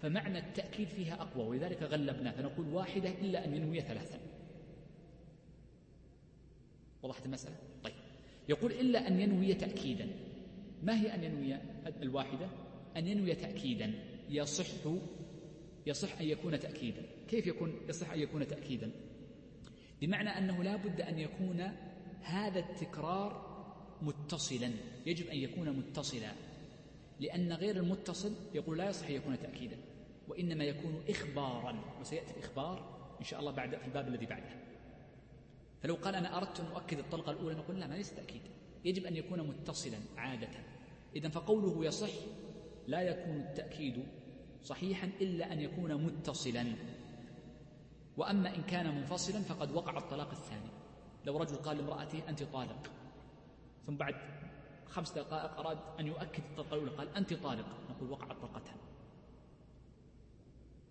فمعنى 0.00 0.38
التأكيد 0.38 0.88
فيها 0.88 1.22
أقوى 1.22 1.46
ولذلك 1.46 1.82
غلبنا 1.82 2.32
فنقول 2.32 2.68
واحدة 2.68 3.08
إلا 3.08 3.44
أن 3.44 3.54
ينوي 3.54 3.80
ثلاثا. 3.80 4.18
وضحت 7.02 7.26
المسألة؟ 7.26 7.56
طيب. 7.84 7.94
يقول 8.48 8.72
إلا 8.72 9.08
أن 9.08 9.20
ينوي 9.20 9.54
تأكيدا. 9.54 10.08
ما 10.82 11.00
هي 11.00 11.14
أن 11.14 11.24
ينوي 11.24 11.60
الواحدة؟ 12.02 12.48
أن 12.96 13.06
ينوي 13.06 13.34
تأكيدا. 13.34 13.94
يصح 14.28 14.66
يصح 15.86 16.20
أن 16.20 16.26
يكون 16.26 16.60
تأكيدا. 16.60 17.02
كيف 17.28 17.46
يكون؟ 17.46 17.80
يصح 17.88 18.10
أن 18.10 18.20
يكون 18.20 18.46
تأكيدا. 18.46 18.90
بمعنى 20.00 20.28
أنه 20.28 20.62
لا 20.62 20.76
بد 20.76 21.00
أن 21.00 21.18
يكون 21.18 21.60
هذا 22.22 22.58
التكرار 22.58 23.48
متصلا. 24.02 24.70
يجب 25.06 25.26
أن 25.26 25.36
يكون 25.36 25.70
متصلا. 25.70 26.47
لأن 27.20 27.52
غير 27.52 27.76
المتصل 27.76 28.32
يقول 28.54 28.78
لا 28.78 28.88
يصح 28.88 29.10
يكون 29.10 29.38
تأكيدا 29.38 29.76
وإنما 30.28 30.64
يكون 30.64 31.02
إخبارا 31.08 31.80
وسيأتي 32.00 32.32
الإخبار 32.36 32.98
إن 33.20 33.24
شاء 33.24 33.40
الله 33.40 33.52
بعد 33.52 33.76
في 33.76 33.86
الباب 33.86 34.08
الذي 34.08 34.26
بعده. 34.26 34.50
فلو 35.82 35.94
قال 35.94 36.14
أنا 36.14 36.36
أردت 36.38 36.60
أن 36.60 36.66
أؤكد 36.66 36.98
الطلقة 36.98 37.32
الأولى 37.32 37.54
نقول 37.54 37.80
لا 37.80 37.86
ما 37.86 37.94
ليس 37.94 38.14
تأكيد. 38.14 38.42
يجب 38.84 39.06
أن 39.06 39.16
يكون 39.16 39.40
متصلا 39.48 39.98
عادة. 40.16 40.48
إذا 41.16 41.28
فقوله 41.28 41.84
يصح 41.84 42.10
لا 42.86 43.00
يكون 43.00 43.36
التأكيد 43.36 44.04
صحيحا 44.62 45.10
إلا 45.20 45.52
أن 45.52 45.60
يكون 45.60 45.94
متصلا. 45.94 46.64
وأما 48.16 48.54
إن 48.54 48.62
كان 48.62 48.94
منفصلا 48.94 49.40
فقد 49.40 49.72
وقع 49.72 49.98
الطلاق 49.98 50.30
الثاني. 50.30 50.70
لو 51.24 51.36
رجل 51.36 51.56
قال 51.56 51.76
لامرأته 51.76 52.28
أنت 52.28 52.42
طالق 52.42 52.90
ثم 53.86 53.96
بعد 53.96 54.14
خمس 54.90 55.12
دقائق 55.12 55.58
أراد 55.58 55.78
أن 56.00 56.06
يؤكد 56.06 56.42
الطلقة 56.48 56.74
الأولى 56.74 56.90
قال 56.90 57.16
أنت 57.16 57.34
طالق. 57.34 57.66
نقول 57.90 58.10
وقعت 58.10 58.36
طلقتان 58.36 58.76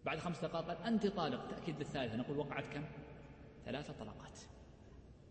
بعد 0.05 0.19
خمس 0.19 0.39
دقائق 0.39 0.67
قال 0.67 0.77
أنت 0.77 1.07
طالق. 1.07 1.47
تأكيد 1.47 1.79
للثالثة 1.79 2.15
نقول 2.15 2.37
وقعت 2.37 2.63
كم؟ 2.73 2.85
ثلاثة 3.65 3.93
طلقات. 3.93 4.39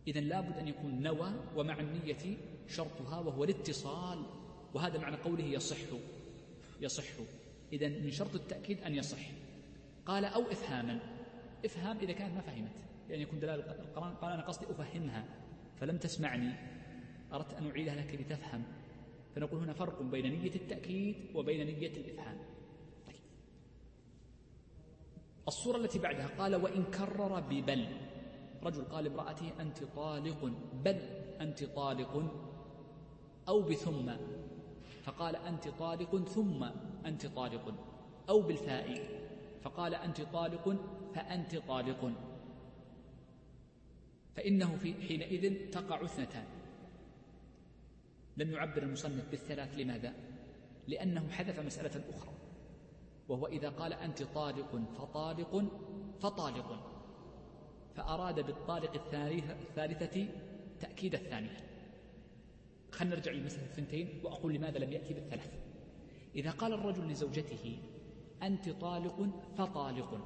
إذا 0.09 0.21
لابد 0.21 0.59
أن 0.59 0.69
يكون 0.69 1.03
نوى 1.03 1.33
ومع 1.57 1.81
النية 1.81 2.37
شرطها 2.69 3.19
وهو 3.19 3.45
الاتصال. 3.45 4.27
وهذا 4.75 4.99
معنى 4.99 5.17
قوله 5.17 5.45
يصح. 5.45 5.77
يصح. 6.81 7.05
إذا 7.73 7.89
من 7.89 8.11
شرط 8.11 8.35
التأكيد 8.35 8.83
أن 8.83 8.95
يصح. 8.95 9.19
قال 10.07 10.25
أو 10.25 10.43
إفهاما. 10.43 11.01
إفهام 11.65 11.99
إذا 11.99 12.13
كانت 12.13 12.35
ما 12.35 12.41
فهمت. 12.41 12.77
يعني 13.09 13.23
يكون 13.23 13.41
دلالة 13.41 13.73
القرآن. 13.73 14.15
قال 14.15 14.33
أنا 14.33 14.43
قصدي 14.43 14.67
أفهمها. 14.71 15.25
فلم 15.77 15.97
تسمعني. 15.97 16.76
أردت 17.33 17.55
أن 17.55 17.71
أعيدها 17.71 17.95
لك 17.95 18.15
لتفهم. 18.21 18.63
فنقول 19.35 19.61
هنا 19.61 19.73
فرق 19.73 20.03
بين 20.03 20.41
نية 20.41 20.55
التأكيد 20.55 21.17
وبين 21.35 21.67
نية 21.67 21.87
الإفهام. 21.89 22.39
طيب. 23.07 23.17
الصورة 25.49 25.77
التي 25.77 25.99
بعدها 25.99 26.27
قال 26.39 26.55
وإن 26.55 26.85
كرر 26.85 27.41
ببل. 27.41 27.87
رجل 28.63 28.85
قال 28.85 29.05
لامرأته 29.05 29.53
أنت 29.61 29.85
طالق. 29.85 30.53
بل 30.85 31.01
أنت 31.41 31.65
طالق. 31.65 32.33
أو 33.49 33.63
بثم. 33.63 34.13
فقال 35.03 35.37
أنت 35.37 35.69
طالق. 35.69 36.29
ثم 36.29 36.65
أنت 37.07 37.27
طالق. 37.27 37.75
أو 38.29 38.43
بالفاء. 38.43 39.09
فقال 39.63 39.95
أنت 39.95 40.21
طالق. 40.21 40.77
فأنت 41.15 41.57
طالق. 41.57 42.13
فإنه 44.37 44.77
في 44.77 44.95
حينئذ 44.95 45.71
تقع 45.71 46.05
اثنتان. 46.05 46.56
لم 48.37 48.51
يعبر 48.51 48.83
المصنف 48.83 49.31
بالثلاث 49.31 49.75
لماذا؟ 49.75 50.15
لأنه 50.89 51.29
حذف 51.29 51.61
مسألة 51.61 52.05
أخرى 52.11 52.33
وهو 53.29 53.47
إذا 53.47 53.69
قال 53.69 53.93
أنت 53.93 54.23
طالق 54.23 54.83
فطالق 54.99 55.65
فطالق 56.21 56.93
فأراد 57.95 58.41
بالطالق 58.41 58.93
الثالثة 59.61 60.29
تأكيد 60.81 61.15
الثانية. 61.15 61.57
خلنا 62.93 63.15
نرجع 63.15 63.33
للمسألة 63.33 63.65
الثنتين 63.65 64.21
وأقول 64.25 64.55
لماذا 64.55 64.79
لم 64.79 64.93
يأتي 64.93 65.15
بالثلاث. 65.15 65.51
إذا 66.35 66.51
قال 66.51 66.73
الرجل 66.73 67.09
لزوجته 67.09 67.79
أنت 68.43 68.69
طالق 68.69 69.29
فطالق. 69.59 70.21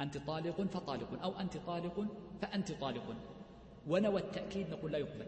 أنت 0.00 0.18
طالق 0.18 0.62
فطالق. 0.62 1.22
أو 1.22 1.40
أنت 1.40 1.56
طالق 1.56 2.06
فأنت 2.42 2.72
طالق. 2.72 3.16
ونوى 3.88 4.20
التأكيد 4.20 4.70
نقول 4.70 4.92
لا 4.92 4.98
يقبل. 4.98 5.26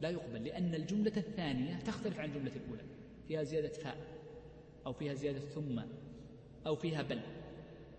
لا 0.00 0.10
يقبل 0.10 0.44
لأن 0.44 0.74
الجملة 0.74 1.16
الثانية 1.16 1.76
تختلف 1.76 2.20
عن 2.20 2.28
الجملة 2.28 2.52
الأولى. 2.56 2.82
فيها 3.28 3.42
زيادة 3.42 3.68
فاء 3.68 3.96
أو 4.86 4.92
فيها 4.92 5.14
زيادة 5.14 5.38
ثم 5.38 5.82
أو 6.66 6.76
فيها 6.76 7.02
بل. 7.02 7.20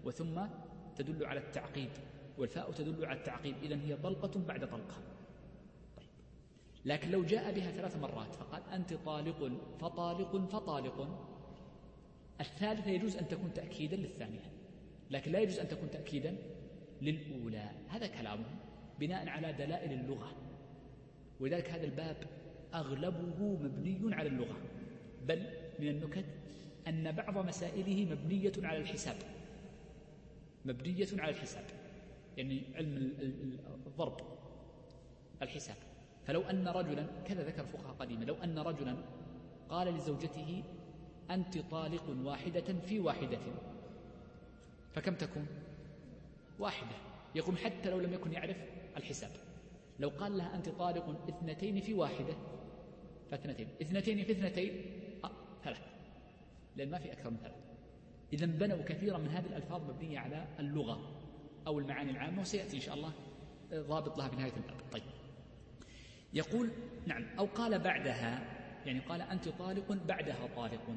وثم 0.03 0.41
تدل 0.95 1.25
على 1.25 1.39
التعقيب 1.39 1.89
والفاء 2.37 2.71
تدل 2.71 3.05
على 3.05 3.19
التعقيب 3.19 3.55
إذن 3.63 3.79
هي 3.79 3.95
طلقة 3.95 4.39
بعد 4.47 4.59
طلقة. 4.69 4.97
طيب. 5.97 6.07
لكن 6.85 7.11
لو 7.11 7.23
جاء 7.23 7.51
بها 7.53 7.71
ثلاث 7.71 7.97
مرات 7.97 8.35
فقال 8.35 8.63
أنت 8.73 8.93
طالق 8.93 9.51
فطالق 9.79 10.49
فطالق. 10.49 11.27
الثالثة 12.41 12.91
يجوز 12.91 13.17
أن 13.17 13.27
تكون 13.27 13.53
تأكيدا 13.53 13.95
للثانية 13.95 14.51
لكن 15.11 15.31
لا 15.31 15.39
يجوز 15.39 15.59
أن 15.59 15.67
تكون 15.67 15.91
تأكيدا 15.91 16.35
للأولى. 17.01 17.69
هذا 17.89 18.07
كلامه 18.07 18.45
بناء 18.99 19.29
على 19.29 19.53
دلائل 19.53 19.93
اللغة. 19.93 20.50
ولذلك 21.41 21.69
هذا 21.69 21.84
الباب 21.84 22.17
أغلبه 22.73 23.58
مبني 23.63 24.15
على 24.15 24.30
اللغة. 24.30 24.58
بل 25.27 25.45
من 25.80 25.88
النكت 25.88 26.25
أن 26.88 27.12
بعض 27.12 27.38
مسائله 27.38 28.15
مبنية 28.15 28.51
على 28.58 28.77
الحساب. 28.77 29.15
مبنية 30.65 31.08
على 31.13 31.32
الحساب. 31.32 31.65
يعني 32.38 32.62
علم 32.75 33.13
الضرب 33.88 34.21
الحساب. 35.41 35.75
فلو 36.25 36.41
أن 36.41 36.67
رجلا 36.67 37.08
كذا 37.25 37.43
ذكر 37.43 37.65
فقهاء 37.65 37.95
قديما 37.99 38.25
لو 38.25 38.36
أن 38.36 38.60
رجلا 38.60 38.95
قال 39.69 39.88
لزوجته 39.88 40.63
أنت 41.32 41.58
طالق 41.58 42.15
واحدة 42.23 42.73
في 42.86 42.99
واحدة. 42.99 43.39
فكم 44.93 45.15
تكون؟ 45.15 45.47
واحدة. 46.60 46.95
يقوم 47.36 47.58
حتى 47.58 47.89
لو 47.89 47.99
لم 47.99 48.13
يكن 48.13 48.34
يعرف 48.34 48.58
الحساب. 48.97 49.32
لو 50.01 50.09
قال 50.09 50.37
لها 50.37 50.55
أنت 50.55 50.69
طالق 50.69 51.29
اثنتين 51.29 51.81
في 51.81 51.93
واحدة 51.93 52.33
فاثنتين 53.31 53.67
اثنتين 53.81 54.23
في 54.23 54.31
اثنتين 54.31 54.85
آه 55.23 55.31
ثلاث 55.63 55.81
لأن 56.75 56.89
ما 56.89 56.99
في 56.99 57.11
أكثر 57.11 57.29
من 57.29 57.37
ثلاث 57.37 57.55
إذا 58.33 58.45
بنوا 58.45 58.83
كثيرا 58.83 59.17
من 59.17 59.27
هذه 59.27 59.45
الألفاظ 59.45 59.81
مبنية 59.89 60.19
على 60.19 60.47
اللغة 60.59 60.99
أو 61.67 61.79
المعاني 61.79 62.11
العامة 62.11 62.41
وسيأتي 62.41 62.75
إن 62.75 62.81
شاء 62.81 62.95
الله 62.95 63.11
ضابط 63.73 64.17
لها 64.17 64.27
في 64.27 64.35
نهاية 64.35 64.53
الباب 64.57 64.91
طيب. 64.91 65.03
يقول 66.33 66.71
نعم 67.07 67.25
أو 67.39 67.45
قال 67.45 67.79
بعدها 67.79 68.61
يعني 68.85 68.99
قال 68.99 69.21
أنت 69.21 69.49
طالق 69.49 69.93
بعدها 70.07 70.47
طالق 70.55 70.95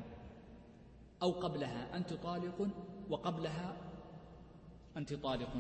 أو 1.23 1.31
قبلها 1.31 1.97
أنت 1.97 2.13
طالق 2.13 2.69
وقبلها 3.11 3.77
أنت 4.97 5.15
طالق 5.15 5.51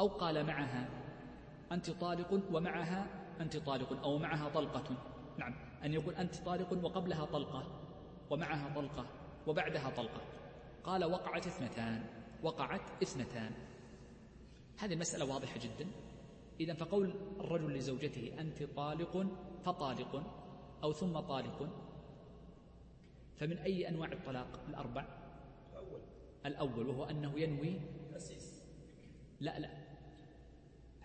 أو 0.00 0.08
قال 0.08 0.46
معها 0.46 1.05
أنت 1.72 1.90
طالق 1.90 2.42
ومعها 2.52 3.06
أنت 3.40 3.56
طالق 3.56 4.02
أو 4.02 4.18
معها 4.18 4.48
طلقة. 4.48 4.96
نعم. 5.38 5.54
أن 5.84 5.92
يقول 5.92 6.14
أنت 6.14 6.36
طالق 6.36 6.84
وقبلها 6.84 7.24
طلقة 7.24 7.64
ومعها 8.30 8.74
طلقة 8.74 9.06
وبعدها 9.46 9.90
طلقة. 9.90 10.20
قال 10.84 11.04
وقعت 11.04 11.46
اثنتان. 11.46 12.06
وقعت 12.42 13.02
اثنتان. 13.02 13.52
هذه 14.78 14.92
المسألة 14.92 15.34
واضحة 15.34 15.58
جدا. 15.58 15.90
إذا 16.60 16.74
فقول 16.74 17.14
الرجل 17.40 17.74
لزوجته 17.74 18.40
أنت 18.40 18.62
طالق 18.62 19.26
فطالق 19.64 20.22
أو 20.82 20.92
ثم 20.92 21.20
طالق 21.20 21.68
فمن 23.36 23.58
أي 23.58 23.88
أنواع 23.88 24.12
الطلاق؟ 24.12 24.60
الأربع. 24.68 25.06
الأول. 25.72 26.00
الأول 26.46 26.88
وهو 26.88 27.04
أنه 27.04 27.40
ينوي. 27.40 27.80
لا 29.40 29.58
لا. 29.58 29.85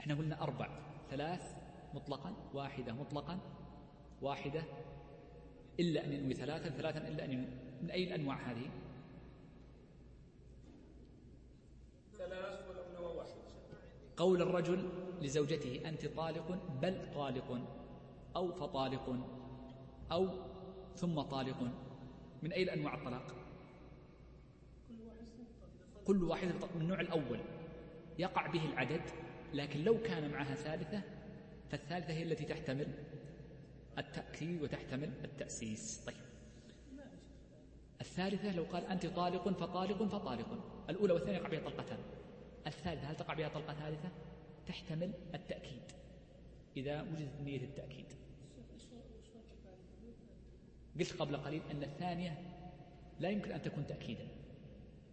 إحنا 0.02 0.16
قلنا 0.16 0.44
أربع. 0.44 0.70
ثلاث 1.10 1.56
مطلقا 1.94 2.34
واحدة 2.54 2.94
مطلقا 2.94 3.40
واحدة 4.22 4.64
إلا 5.80 6.06
أن 6.06 6.14
ينوي 6.14 6.34
ثلاثا 6.34 6.70
ثلاثا 6.70 7.08
إلا 7.08 7.26
أن 7.26 7.32
ينوي. 7.32 7.48
من 7.82 7.92
أي 7.92 8.04
الأنواع 8.04 8.36
هذه؟ 8.36 8.70
ثلاث 12.14 12.70
ولو 12.70 12.84
نوى 12.94 13.18
واحد. 13.18 13.32
قول 14.18 14.42
الرجل 14.42 14.90
لزوجته 15.22 15.90
أنت 15.90 16.06
طالق 16.06 16.60
بل 16.82 17.14
طالق 17.16 17.62
أو 18.36 18.52
فطالق 18.52 19.16
أو 20.12 20.28
ثم 20.96 21.22
طالق. 21.22 21.72
من 22.44 22.52
أي 22.52 22.64
الأنواع 22.64 22.94
الطلاق؟ 22.94 23.36
كل 26.06 26.24
واحد 26.24 26.48
من 26.48 26.82
النوع 26.82 27.02
الأول. 27.02 27.40
يقع 28.20 28.48
به 28.48 28.66
العدد. 28.66 29.02
لكن 29.54 29.84
لو 29.84 30.02
كان 30.02 30.32
معها 30.32 30.56
ثالثة 30.56 31.02
فالثالثة 31.72 32.14
هي 32.14 32.24
التي 32.24 32.46
تحتمل 32.46 32.88
التأكيد 33.98 34.62
وتحتمل 34.62 35.12
التأسيس. 35.24 36.04
طيب. 36.08 36.16
الثالثة 38.02 38.56
لو 38.56 38.64
قال 38.64 38.86
أنت 38.86 39.06
طالق 39.06 39.50
فطالق 39.50 40.04
فطالق. 40.04 40.48
الأولى 40.90 41.14
والثانية 41.14 41.38
يقع 41.38 41.50
بها 41.50 41.60
طلقتان. 41.60 41.98
الثالثة 42.68 43.12
هل 43.12 43.16
تقع 43.16 43.34
بها 43.34 43.48
طلقة 43.48 43.74
ثالثة؟ 43.74 44.10
تحتمل 44.68 45.14
التأكيد. 45.36 45.82
إذا 46.78 47.02
وجدت 47.02 47.42
نية 47.44 47.64
التأكيد. 47.64 48.06
قلت 51.00 51.14
قبل 51.14 51.38
قليل 51.38 51.62
أن 51.72 51.84
الثانية 51.84 52.38
لا 53.20 53.30
يمكن 53.30 53.52
أن 53.52 53.62
تكون 53.62 53.88
تأكيدا 53.88 54.28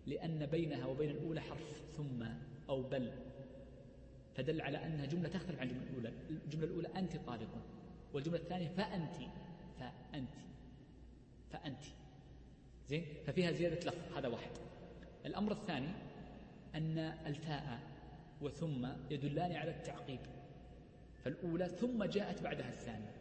لأن 0.07 0.47
بينها 0.47 0.87
وبين 0.87 1.11
الأولى 1.11 1.41
حرف 1.41 1.83
ثم 1.97 2.25
أو 2.69 2.83
بل. 2.83 3.13
فدل 4.39 4.61
على 4.61 4.87
أنها 4.87 5.07
جملة 5.07 5.29
تختلف 5.29 5.61
عن 5.61 5.71
الجملة 5.71 5.91
الأولى. 5.91 6.13
الجملة 6.31 6.67
الأولى 6.67 6.89
أنت 6.97 7.17
طالق 7.17 7.49
والجملة 8.13 8.39
الثانية 8.39 8.69
فأنت 8.69 9.17
فأنت 9.79 10.35
فأنت. 11.51 11.83
زين؟ 12.89 13.05
ففيها 13.27 13.53
زيادة 13.53 13.91
لفظ 13.91 14.17
هذا 14.17 14.29
واحد. 14.29 14.51
الأمر 15.27 15.53
الثاني 15.53 15.89
أن 16.75 16.99
الفاء 16.99 17.81
وثم 18.41 18.89
يدلان 19.11 19.53
على 19.53 19.71
التعقيب. 19.71 20.21
فالأولى 21.25 21.69
ثم 21.69 22.05
جاءت 22.05 22.43
بعدها 22.43 22.69
الثانية. 22.69 23.15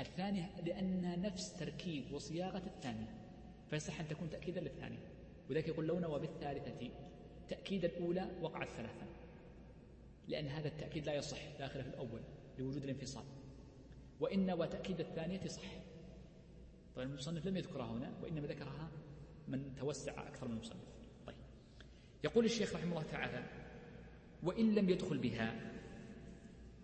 الثانية 0.00 0.60
لأنها 0.66 1.16
نفس 1.16 1.56
تركيب 1.56 2.12
وصياغة 2.12 2.66
الثانية 2.66 3.14
فيصح 3.70 4.00
أن 4.00 4.08
تكون 4.08 4.30
تأكيدا 4.30 4.60
للثانية. 4.60 5.11
ولذلك 5.50 5.68
يقول 5.68 5.86
لو 5.86 5.98
نوى 5.98 6.20
بالثالثة 6.20 6.90
تأكيد 7.48 7.84
الأولى 7.84 8.30
وقعت 8.42 8.68
ثلاثا 8.68 9.06
لأن 10.28 10.46
هذا 10.46 10.68
التأكيد 10.68 11.06
لا 11.06 11.14
يصح 11.14 11.38
داخل 11.58 11.82
في 11.82 11.88
الأول 11.88 12.20
لوجود 12.58 12.82
الانفصال. 12.82 13.24
وإن 14.20 14.46
نوى 14.46 14.66
تأكيد 14.66 15.00
الثانية 15.00 15.46
صح. 15.46 15.62
طيب 16.96 17.08
المصنف 17.08 17.46
لم 17.46 17.56
يذكرها 17.56 17.92
هنا 17.92 18.12
وإنما 18.22 18.46
ذكرها 18.46 18.90
من 19.48 19.74
توسع 19.74 20.28
أكثر 20.28 20.48
من 20.48 20.54
المصنف. 20.54 20.82
طيب. 21.26 21.36
يقول 22.24 22.44
الشيخ 22.44 22.74
رحمه 22.74 22.90
الله 22.90 23.02
تعالى 23.02 23.44
وإن 24.42 24.74
لم 24.74 24.90
يدخل 24.90 25.18
بها 25.18 25.72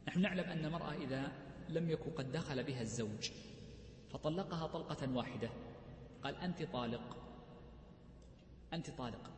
نحن 0.09 0.21
نعلم 0.21 0.45
أن 0.45 0.65
المرأة 0.65 0.93
إذا 0.93 1.33
لم 1.69 1.91
يكن 1.91 2.11
قد 2.11 2.33
دخل 2.33 2.65
بها 2.65 2.81
الزوج 2.81 3.31
فطلقها 4.11 4.67
طلقة 4.67 5.17
واحدة. 5.17 5.51
قال 6.23 6.37
أنت 6.37 6.63
طالق. 6.63 7.28
أنت 8.73 8.91
طالق. 8.91 9.31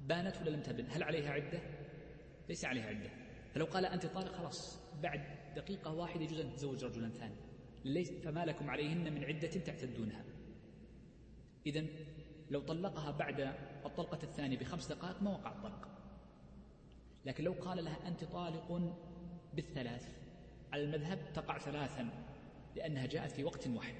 بانت 0.00 0.36
ولا 0.36 0.50
لم 0.50 0.62
تبن؟ 0.62 0.86
هل 0.90 1.02
عليها 1.02 1.30
عدة؟ 1.30 1.60
ليس 2.48 2.64
عليها 2.64 2.86
عدة. 2.86 3.10
فلو 3.54 3.64
قال 3.64 3.86
أنت 3.86 4.06
طالق 4.06 4.32
خلاص 4.32 4.80
بعد 5.02 5.20
دقيقة 5.56 5.94
واحدة 5.94 6.22
يجوز 6.22 6.40
أن 6.40 6.52
تتزوج 6.52 6.84
رجلا 6.84 7.08
ثاني 7.08 7.34
ليس 7.84 8.10
فما 8.10 8.44
لكم 8.44 8.70
عليهن 8.70 9.12
من 9.12 9.24
عدة 9.24 9.48
تعتدونها. 9.48 10.24
إذا 11.66 11.84
لو 12.50 12.60
طلقها 12.60 13.10
بعد 13.10 13.40
الطلقة 13.86 14.18
الثانية 14.22 14.58
بخمس 14.58 14.92
دقائق 14.92 15.22
ما 15.22 15.30
وقع 15.30 15.52
الطلق. 15.52 15.88
لكن 17.24 17.44
لو 17.44 17.52
قال 17.52 17.84
لها 17.84 18.08
أنت 18.08 18.24
طالق 18.24 18.96
بالثلاث 19.54 20.08
على 20.72 20.82
المذهب 20.82 21.18
تقع 21.34 21.58
ثلاثا 21.58 22.10
لأنها 22.76 23.06
جاءت 23.06 23.32
في 23.32 23.44
وقت 23.44 23.66
واحد. 23.68 23.94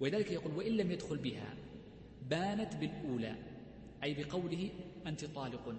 ولذلك 0.00 0.30
يقول 0.30 0.54
وإن 0.54 0.72
لم 0.72 0.90
يدخل 0.90 1.18
بها 1.18 1.54
بانت 2.22 2.76
بالأولى. 2.76 3.55
أي 4.06 4.14
بقوله 4.14 4.70
أنت 5.06 5.24
طالق. 5.24 5.74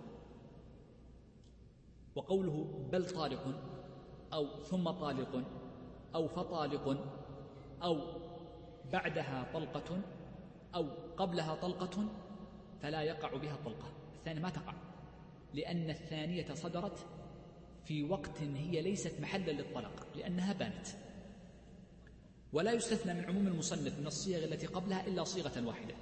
وقوله 2.15 2.87
بل 2.91 3.05
طالق 3.09 3.61
أو 4.33 4.63
ثم 4.63 4.89
طالق 4.89 5.43
أو 6.15 6.27
فطالق 6.27 6.97
أو 7.83 8.01
بعدها 8.91 9.51
طلقة 9.53 10.01
أو 10.75 10.87
قبلها 11.17 11.55
طلقة 11.55 12.05
فلا 12.81 13.01
يقع 13.01 13.37
بها 13.37 13.57
طلقة. 13.65 13.91
الثانية 14.15 14.41
ما 14.41 14.49
تقع 14.49 14.73
لأن 15.53 15.89
الثانية 15.89 16.53
صدرت 16.53 17.05
في 17.85 18.03
وقت 18.03 18.41
هي 18.41 18.81
ليست 18.81 19.21
محلا 19.21 19.51
للطلاق 19.51 20.07
لأنها 20.15 20.53
بانت. 20.53 20.87
ولا 22.53 22.71
يستثنى 22.71 23.13
من 23.13 23.25
عموم 23.25 23.47
المصنف 23.47 23.99
من 23.99 24.07
الصيغ 24.07 24.43
التي 24.43 24.67
قبلها 24.67 25.07
إلا 25.07 25.23
صيغة 25.23 25.67
واحدة. 25.67 25.95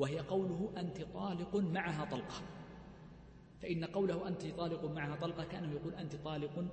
وهي 0.00 0.18
قوله 0.18 0.72
أنت 0.76 1.02
طالق 1.02 1.56
معها 1.56 2.04
طلقة. 2.04 2.42
فإن 3.62 3.84
قوله 3.84 4.28
أنت 4.28 4.46
طالق 4.46 4.84
معها 4.84 5.16
طلقة 5.16 5.44
كأنه 5.44 5.72
يقول 5.72 5.94
أنت 5.94 6.16
طالق 6.16 6.64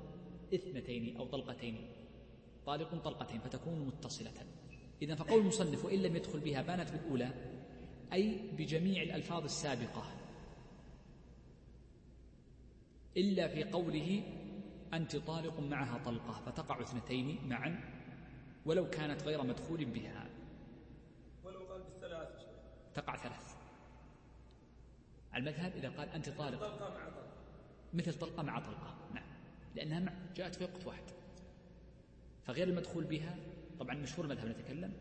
اثنتين 0.54 1.18
أو 1.18 1.26
طلقتين. 1.26 1.90
طالق 2.66 2.96
طلقتين 2.96 3.40
فتكون 3.40 3.80
متصلة. 3.80 4.46
إذا 5.02 5.16
فقول 5.16 5.40
المصنف 5.42 5.86
وإن 5.86 6.00
لم 6.00 6.16
يدخل 6.16 6.40
بها 6.40 6.62
بانت 6.62 6.92
بالأولى 6.92 7.32
أي 8.14 8.52
بجميع 8.58 9.04
الألفاظ 9.04 9.44
السابقة. 9.44 10.04
إلا 13.18 13.48
في 13.48 13.64
قوله 13.64 14.24
أنت 14.94 15.16
طالق 15.16 15.60
معها 15.60 15.98
طلقة 16.06 16.42
فتقع 16.46 16.82
اثنتين 16.82 17.50
معا 17.50 17.80
ولو 18.66 18.90
كانت 18.90 19.24
غير 19.24 19.44
مدخول 19.44 19.86
بها. 19.86 20.37
تقع 22.98 23.16
ثلاث. 23.16 23.56
المذهب 25.36 25.72
إذا 25.76 25.90
قال 25.90 26.10
أنت 26.10 26.30
طالق. 26.30 26.60
طلقة 26.60 26.90
مع 26.90 27.06
طلقة. 27.06 27.28
مثل 27.94 28.14
طلقة 28.14 28.44
مع 28.44 28.60
طلقة. 28.60 28.96
نعم. 29.14 29.26
لأنها 29.76 30.00
مع 30.00 30.14
جاءت 30.36 30.56
في 30.56 30.64
وقت 30.64 30.86
واحد. 30.86 31.04
فغير 32.46 32.68
المدخول 32.68 33.04
بها 33.04 33.36
طبعا 33.80 33.96
مشهور 33.96 34.26
المذهب 34.26 34.48
نتكلم 34.48 34.94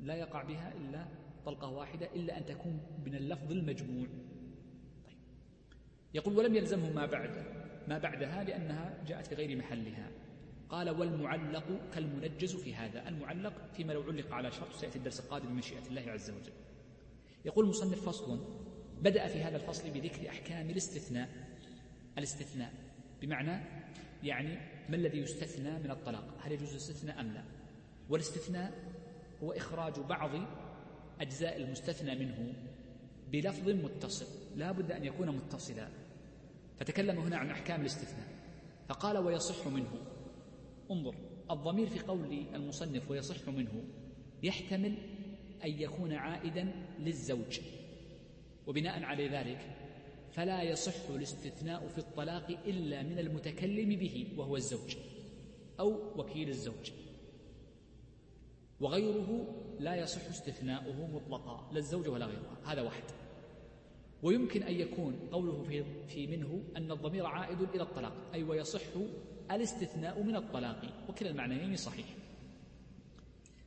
لا 0.00 0.14
يقع 0.14 0.42
بها 0.42 0.72
إلا 0.72 1.04
طلقة 1.46 1.68
واحدة 1.68 2.06
إلا 2.14 2.38
أن 2.38 2.46
تكون 2.46 2.80
من 3.06 3.14
اللفظ 3.14 3.52
المجموع. 3.52 4.06
طيب. 5.06 5.16
يقول 6.14 6.36
ولم 6.36 6.54
يلزمه 6.54 6.90
ما 6.92 7.06
بعد 7.06 7.44
ما 7.88 7.98
بعدها 7.98 8.44
لأنها 8.44 9.04
جاءت 9.06 9.26
في 9.26 9.34
غير 9.34 9.56
محلها. 9.56 10.10
قال 10.68 10.90
والمعلق 10.90 11.64
كالمنجز 11.94 12.56
في 12.56 12.74
هذا. 12.74 13.08
المعلق 13.08 13.52
فيما 13.74 13.92
لو 13.92 14.02
علق 14.02 14.32
على 14.32 14.52
شرط 14.52 14.72
سيأتي 14.72 14.98
الدرس 14.98 15.20
القادم 15.20 15.48
بمشيئة 15.48 15.86
الله 15.86 16.12
عز 16.12 16.30
وجل. 16.30 16.52
يقول 17.44 17.64
المصنف 17.64 18.08
فصل. 18.08 18.38
بدأ 19.02 19.26
في 19.26 19.42
هذا 19.42 19.56
الفصل 19.56 19.90
بذكر 19.90 20.28
أحكام 20.28 20.70
الاستثناء. 20.70 21.28
الاستثناء. 22.18 22.72
بمعنى 23.22 23.64
يعني 24.22 24.58
ما 24.88 24.96
الذي 24.96 25.18
يستثنى 25.18 25.78
من 25.78 25.90
الطلاق؟ 25.90 26.34
هل 26.40 26.52
يجوز 26.52 26.70
الاستثناء 26.70 27.20
أم 27.20 27.32
لا؟ 27.32 27.44
والاستثناء 28.08 28.72
هو 29.42 29.52
إخراج 29.52 30.00
بعض 30.00 30.30
أجزاء 31.20 31.56
المستثنى 31.56 32.14
منه 32.14 32.54
بلفظ 33.32 33.68
متصل. 33.68 34.26
لا 34.56 34.72
بد 34.72 34.92
أن 34.92 35.04
يكون 35.04 35.28
متصلا. 35.28 35.88
فتكلم 36.80 37.18
هنا 37.18 37.36
عن 37.36 37.50
أحكام 37.50 37.80
الاستثناء. 37.80 38.28
فقال 38.88 39.18
ويصح 39.18 39.66
منه. 39.66 39.92
انظر 40.90 41.14
الضمير 41.50 41.86
في 41.86 41.98
قول 41.98 42.46
المصنف 42.54 43.10
ويصح 43.10 43.48
منه 43.48 43.84
يحتمل 44.42 44.94
أن 45.64 45.70
يكون 45.70 46.12
عائدا 46.12 46.72
للزوج. 46.98 47.60
وبناء 48.66 49.02
على 49.02 49.28
ذلك 49.28 49.76
فلا 50.30 50.62
يصح 50.62 51.10
الاستثناء 51.10 51.88
في 51.88 51.98
الطلاق 51.98 52.50
إلا 52.66 53.02
من 53.02 53.18
المتكلم 53.18 53.88
به 53.88 54.26
وهو 54.36 54.56
الزوج 54.56 54.96
أو 55.80 56.20
وكيل 56.20 56.48
الزوج. 56.48 56.90
وغيره 58.80 59.46
لا 59.80 59.94
يصح 59.96 60.28
استثناؤه 60.28 61.06
مطلقا 61.06 61.70
لا 61.72 61.78
الزوج 61.78 62.08
ولا 62.08 62.26
غيرها 62.26 62.58
هذا 62.64 62.82
واحد. 62.82 63.02
ويمكن 64.22 64.62
أن 64.62 64.74
يكون 64.74 65.28
قوله 65.32 65.62
في, 65.62 65.84
في 66.08 66.26
منه 66.26 66.62
أن 66.76 66.92
الضمير 66.92 67.26
عائد 67.26 67.60
إلى 67.74 67.82
الطلاق 67.82 68.12
أي 68.34 68.42
ويصح 68.42 68.80
الاستثناء 69.50 70.22
من 70.22 70.36
الطلاق 70.36 71.06
وكلا 71.08 71.30
المعنيين 71.30 71.76
صحيح. 71.76 72.06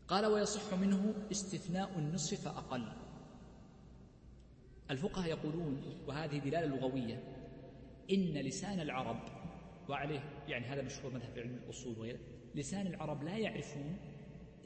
قال 0.08 0.26
ويصح 0.26 0.74
منه 0.74 1.14
استثناء 1.32 2.00
النصف 2.00 2.42
فأقل. 2.42 2.92
الفقهاء 4.92 5.30
يقولون 5.30 5.82
وهذه 6.08 6.38
دلالة 6.38 6.66
لغوية 6.66 7.24
إن 8.12 8.34
لسان 8.34 8.80
العرب 8.80 9.20
وعليه 9.90 10.20
يعني 10.48 10.66
هذا 10.66 10.82
مشهور 10.82 11.14
مذهب 11.14 11.32
في 11.34 11.42
علم 11.42 11.56
الأصول 11.56 12.00
وغيره 12.00 12.20
لسان 12.56 12.88
العرب 12.88 13.24
لا 13.24 13.38
يعرفون 13.38 13.98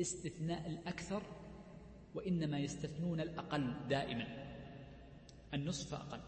استثناء 0.02 0.68
الأكثر 0.68 1.22
وإنما 2.16 2.60
يستثنون 2.60 3.20
الأقل 3.22 3.74
دائما. 3.90 4.28
النصف 5.54 5.92
فأقل. 5.92 6.22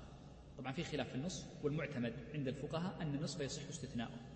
طبعا 0.58 0.72
في 0.72 0.84
خلاف 0.84 1.08
في 1.10 1.16
النصف 1.16 1.66
والمعتمد 1.66 2.14
عند 2.34 2.48
الفقهاء 2.48 3.02
أن 3.02 3.16
النصف 3.16 3.42
يصح 3.42 3.68
استثناؤه. 3.70 4.31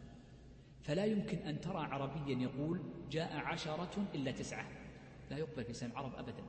فلا 0.86 1.06
يمكن 1.06 1.38
أن 1.38 1.62
ترى 1.62 1.78
عربيا 1.78 2.36
يقول 2.36 2.82
جاء 3.12 3.38
عشرة 3.38 4.06
إلا 4.16 4.32
تسعة. 4.32 4.66
لا 5.32 5.38
يقبل 5.38 5.64
في 5.64 5.72
لسان 5.72 5.92
العرب 5.92 6.16
أبدا. 6.16 6.44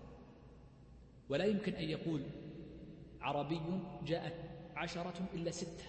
ولا 1.29 1.45
يمكن 1.45 1.73
أن 1.73 1.85
يقول 1.85 2.23
عربي 3.21 3.61
جاءت 4.05 4.35
عشرة 4.77 5.29
إلا 5.35 5.51
ستة 5.51 5.85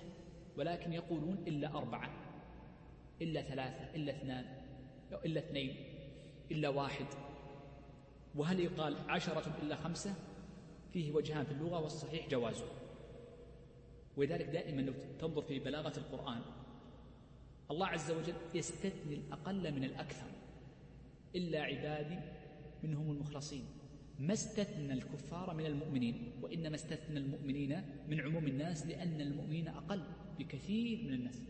ولكن 0.58 0.94
يقولون 0.94 1.44
إلا 1.48 1.78
أربعة 1.78 2.10
إلا 3.22 3.42
ثلاثة 3.42 3.96
إلا 3.96 4.12
اثنان 4.12 4.46
إلا 5.26 5.40
اثنين 5.40 5.76
إلا 6.52 6.70
واحد. 6.70 7.06
وهل 8.36 8.60
يقال 8.60 8.98
عشرة 9.10 9.58
إلا 9.62 9.76
خمسة؟ 9.76 10.16
فيه 10.94 11.12
وجهان 11.12 11.46
في 11.46 11.52
اللغة 11.52 11.80
والصحيح 11.80 12.30
جوازه. 12.30 12.66
ولذلك 14.18 14.46
دائما 14.46 14.82
لو 14.82 14.94
تنظر 15.20 15.42
في 15.42 15.60
بلاغة 15.60 15.98
القرآن 15.98 16.42
الله 17.72 17.88
عز 17.88 18.12
وجل 18.12 18.34
يستثني 18.54 19.16
الأقل 19.16 19.72
من 19.72 19.84
الأكثر 19.84 20.28
إلا 21.36 21.62
عبادي 21.62 22.20
منهم 22.84 23.12
المخلصين. 23.12 23.66
ما 24.20 24.34
استثنى 24.34 24.94
الكفار 24.94 25.54
من 25.54 25.66
المؤمنين 25.66 26.32
وإنما 26.42 26.76
استثنى 26.76 27.18
المؤمنين 27.18 27.82
من 28.10 28.22
عموم 28.22 28.48
الناس 28.48 28.86
لأن 28.86 29.22
المؤمنين 29.22 29.68
أقل 29.68 30.04
بكثير 30.40 31.04
من 31.04 31.14
الناس. 31.14 31.42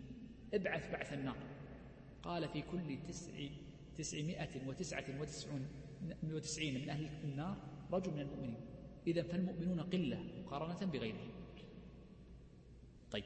ابعث 0.53 0.91
بعث 0.91 1.13
النار. 1.13 1.37
قال 2.23 2.49
في 2.49 2.61
كل 2.61 2.97
تسع 3.07 3.33
تسعمائة 3.97 4.67
وتسعة 4.67 5.21
وتسعون 5.21 5.67
وتسعين 6.23 6.81
من 6.81 6.89
أهل 6.89 7.09
النار 7.23 7.57
رجل 7.91 8.13
من 8.13 8.19
المؤمنين. 8.19 8.59
إذا 9.07 9.21
فالمؤمنون 9.21 9.79
قلة 9.79 10.23
مقارنة 10.45 10.91
بغيرهم 10.91 11.31
طيب 13.11 13.23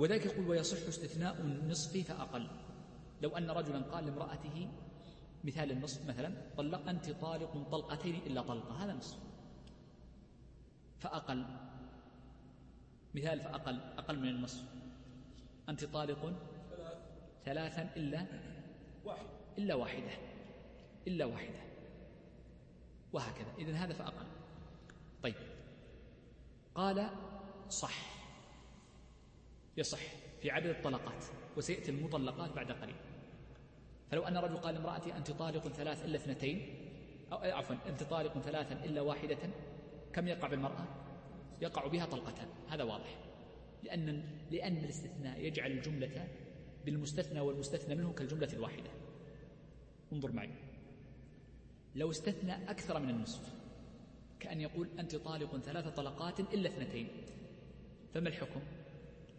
وذلك 0.00 0.26
يقول 0.26 0.48
ويصح 0.48 0.88
استثناء 0.88 1.40
النصف 1.40 1.96
فأقل. 2.08 2.46
لو 3.22 3.36
أن 3.36 3.50
رجلا 3.50 3.78
قال 3.78 4.06
لامرأته 4.06 4.68
مثال 5.44 5.70
النصف 5.70 6.08
مثلا 6.08 6.32
طلق 6.56 6.88
أنت 6.88 7.10
طالق 7.10 7.68
طلقتين 7.70 8.14
إلا 8.14 8.42
طلقة 8.42 8.84
هذا 8.84 8.92
نصف. 8.92 9.18
فأقل. 10.98 11.44
مثال 13.14 13.40
فأقل 13.40 13.80
أقل 13.80 14.18
من 14.18 14.28
النصف. 14.28 14.64
أنت 15.68 15.84
طالق 15.84 16.32
ثلاثا 17.44 17.82
إلا 17.96 18.26
واحد 19.04 19.26
إلا 19.58 19.74
واحدة. 19.74 20.10
إلا 21.06 21.24
واحدة. 21.24 21.60
وهكذا. 23.12 23.54
إذن 23.58 23.74
هذا 23.74 23.92
فأقل. 23.92 24.26
طيب. 25.22 25.34
قال 26.74 27.10
صح. 27.68 28.19
يصح 29.76 30.00
في 30.40 30.50
عدد 30.50 30.66
الطلقات 30.66 31.24
وسيأتي 31.56 31.90
المطلقات 31.90 32.52
بعد 32.52 32.72
قليل. 32.72 32.96
فلو 34.10 34.22
أن 34.22 34.36
رجل 34.36 34.56
قال 34.56 34.76
امرأتي 34.76 35.16
أنت 35.16 35.30
طالق 35.30 35.68
ثلاث 35.68 36.04
إلا 36.04 36.16
اثنتين 36.16 36.86
أو 37.32 37.38
عفوا 37.38 37.76
أنت 37.88 38.02
طالق 38.02 38.38
ثلاثا 38.38 38.84
إلا 38.84 39.00
واحدة 39.00 39.38
كم 40.12 40.28
يقع 40.28 40.48
بالمرأة؟ 40.48 40.84
يقع 41.60 41.86
بها 41.86 42.06
طلقتان 42.06 42.48
هذا 42.68 42.84
واضح. 42.84 43.18
لأن 43.82 44.22
لأن 44.50 44.76
الاستثناء 44.76 45.40
يجعل 45.40 45.70
الجملة 45.70 46.28
بالمستثنى 46.84 47.40
والمستثنى 47.40 47.94
منه 47.94 48.12
كالجملة 48.12 48.52
الواحدة. 48.52 48.90
انظر 50.12 50.32
معي. 50.32 50.50
لو 51.94 52.10
استثنى 52.10 52.70
أكثر 52.70 52.98
من 52.98 53.10
النصف 53.10 53.54
كأن 54.40 54.60
يقول 54.60 54.88
أنت 54.98 55.16
طالق 55.16 55.56
ثلاث 55.56 55.88
طلقات 55.88 56.40
إلا 56.40 56.68
اثنتين 56.68 57.08
فما 58.14 58.28
الحكم؟ 58.28 58.60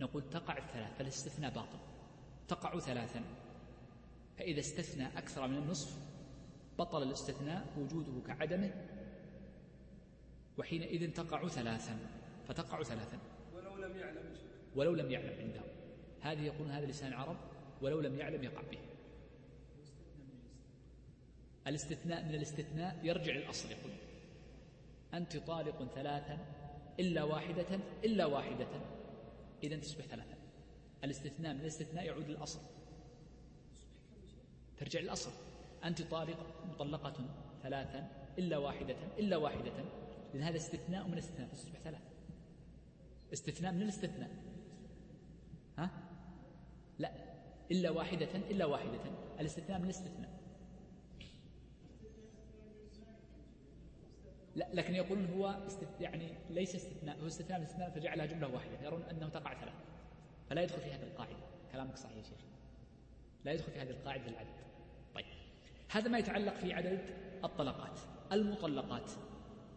نقول 0.02 0.30
تقع 0.30 0.58
الثلاث 0.58 0.97
فالاستثناء 0.97 1.52
باطل. 1.52 1.80
تقع 2.47 2.80
ثلاثا. 2.80 3.24
فإذا 4.38 4.60
استثنى 4.60 5.08
أكثر 5.18 5.47
من 5.47 5.58
النصف 5.58 5.97
بطل 6.80 7.04
الاستثناء 7.04 7.68
وجوده 7.78 8.28
كعدمه. 8.28 8.72
وحينئذ 10.58 11.12
تقع 11.12 11.47
ثلاثا 11.47 11.99
فتقع 12.47 12.84
ثلاثا. 12.84 13.20
ولو 13.56 13.76
لم 13.76 13.97
يعلم 13.97 14.36
ولو 14.76 14.95
لم 14.95 15.12
يعلم 15.12 15.39
عنده. 15.39 15.62
هذه 16.22 16.45
يقول 16.45 16.68
هذا 16.68 16.86
لسان 16.86 17.08
العرب 17.08 17.38
ولو 17.82 18.02
لم 18.02 18.20
يعلم 18.20 18.43
يقع 18.43 18.62
به. 18.62 18.80
الاستثناء 21.68 22.24
من 22.24 22.36
الاستثناء 22.36 22.99
يرجع 23.04 23.34
للأصل 23.34 23.72
يقول 23.72 23.91
أنت 25.14 25.38
طالق 25.38 25.84
ثلاثا 25.95 26.38
إلا 26.99 27.24
واحدة 27.24 27.80
إلا 28.04 28.26
واحدة. 28.26 29.01
إذا 29.64 29.78
تصبح 29.78 30.05
ثلاثا 30.05 30.38
الاستثناء 31.03 31.53
من 31.53 31.62
الاستثناء 31.62 32.05
يعود 32.05 32.28
للأصل. 32.30 32.59
ترجع 34.78 34.99
للأصل. 34.99 35.32
أنت 35.84 36.01
طالق 36.01 36.66
مطلقة 36.70 37.14
ثلاثا 37.64 38.09
إلا 38.38 38.57
واحدة 38.57 38.95
إلا 39.20 39.38
واحدة. 39.38 39.72
لأن 40.34 40.43
هذا 40.43 40.57
استثناء 40.57 41.07
من 41.07 41.14
الاستثناء 41.14 41.49
تصبح 41.49 41.80
ثلاثة. 41.80 42.12
استثناء 43.34 43.72
من 43.74 43.82
الاستثناء. 43.82 44.30
ها؟ 45.78 45.89
لا. 46.99 47.12
إلا 47.72 47.89
واحدة 47.89 48.36
إلا 48.36 48.66
واحدة. 48.66 48.99
الاستثناء 49.39 49.80
من 49.80 49.86
الاستثناء. 49.86 50.41
لا 54.56 54.68
لكن 54.74 54.95
يقولون 54.95 55.26
هو 55.26 55.47
استث... 55.68 56.02
يعني 56.02 56.30
ليس 56.49 56.76
استثناء 56.76 57.18
هو 57.22 57.28
استثناء 57.28 57.60
من 57.60 57.66
الاستثناء 57.66 57.89
فجعلها 57.89 58.26
جملة 58.26 58.47
واحدة 58.47 58.82
يرون 58.84 59.04
أنه 59.04 59.30
تقع 59.30 59.54
ثلاث. 59.54 59.74
فلا 60.49 60.62
يدخل 60.62 60.82
في 60.82 60.91
هذه 60.91 61.04
القاعدة. 61.04 61.38
كلامك 61.72 61.97
صحيح 61.97 62.18
يا 62.18 62.24
شيخ. 62.24 62.39
لا 63.45 63.52
يدخل 63.52 63.72
في 63.72 63.80
هذه 63.80 63.89
القاعدة 63.89 64.28
العدد. 64.28 64.62
طيب. 65.16 65.26
هذا 65.91 66.08
ما 66.10 66.18
يتعلق 66.18 66.54
في 66.54 66.74
عدد 66.74 66.99
الطلقات. 67.43 67.99
المطلقات. 68.32 69.12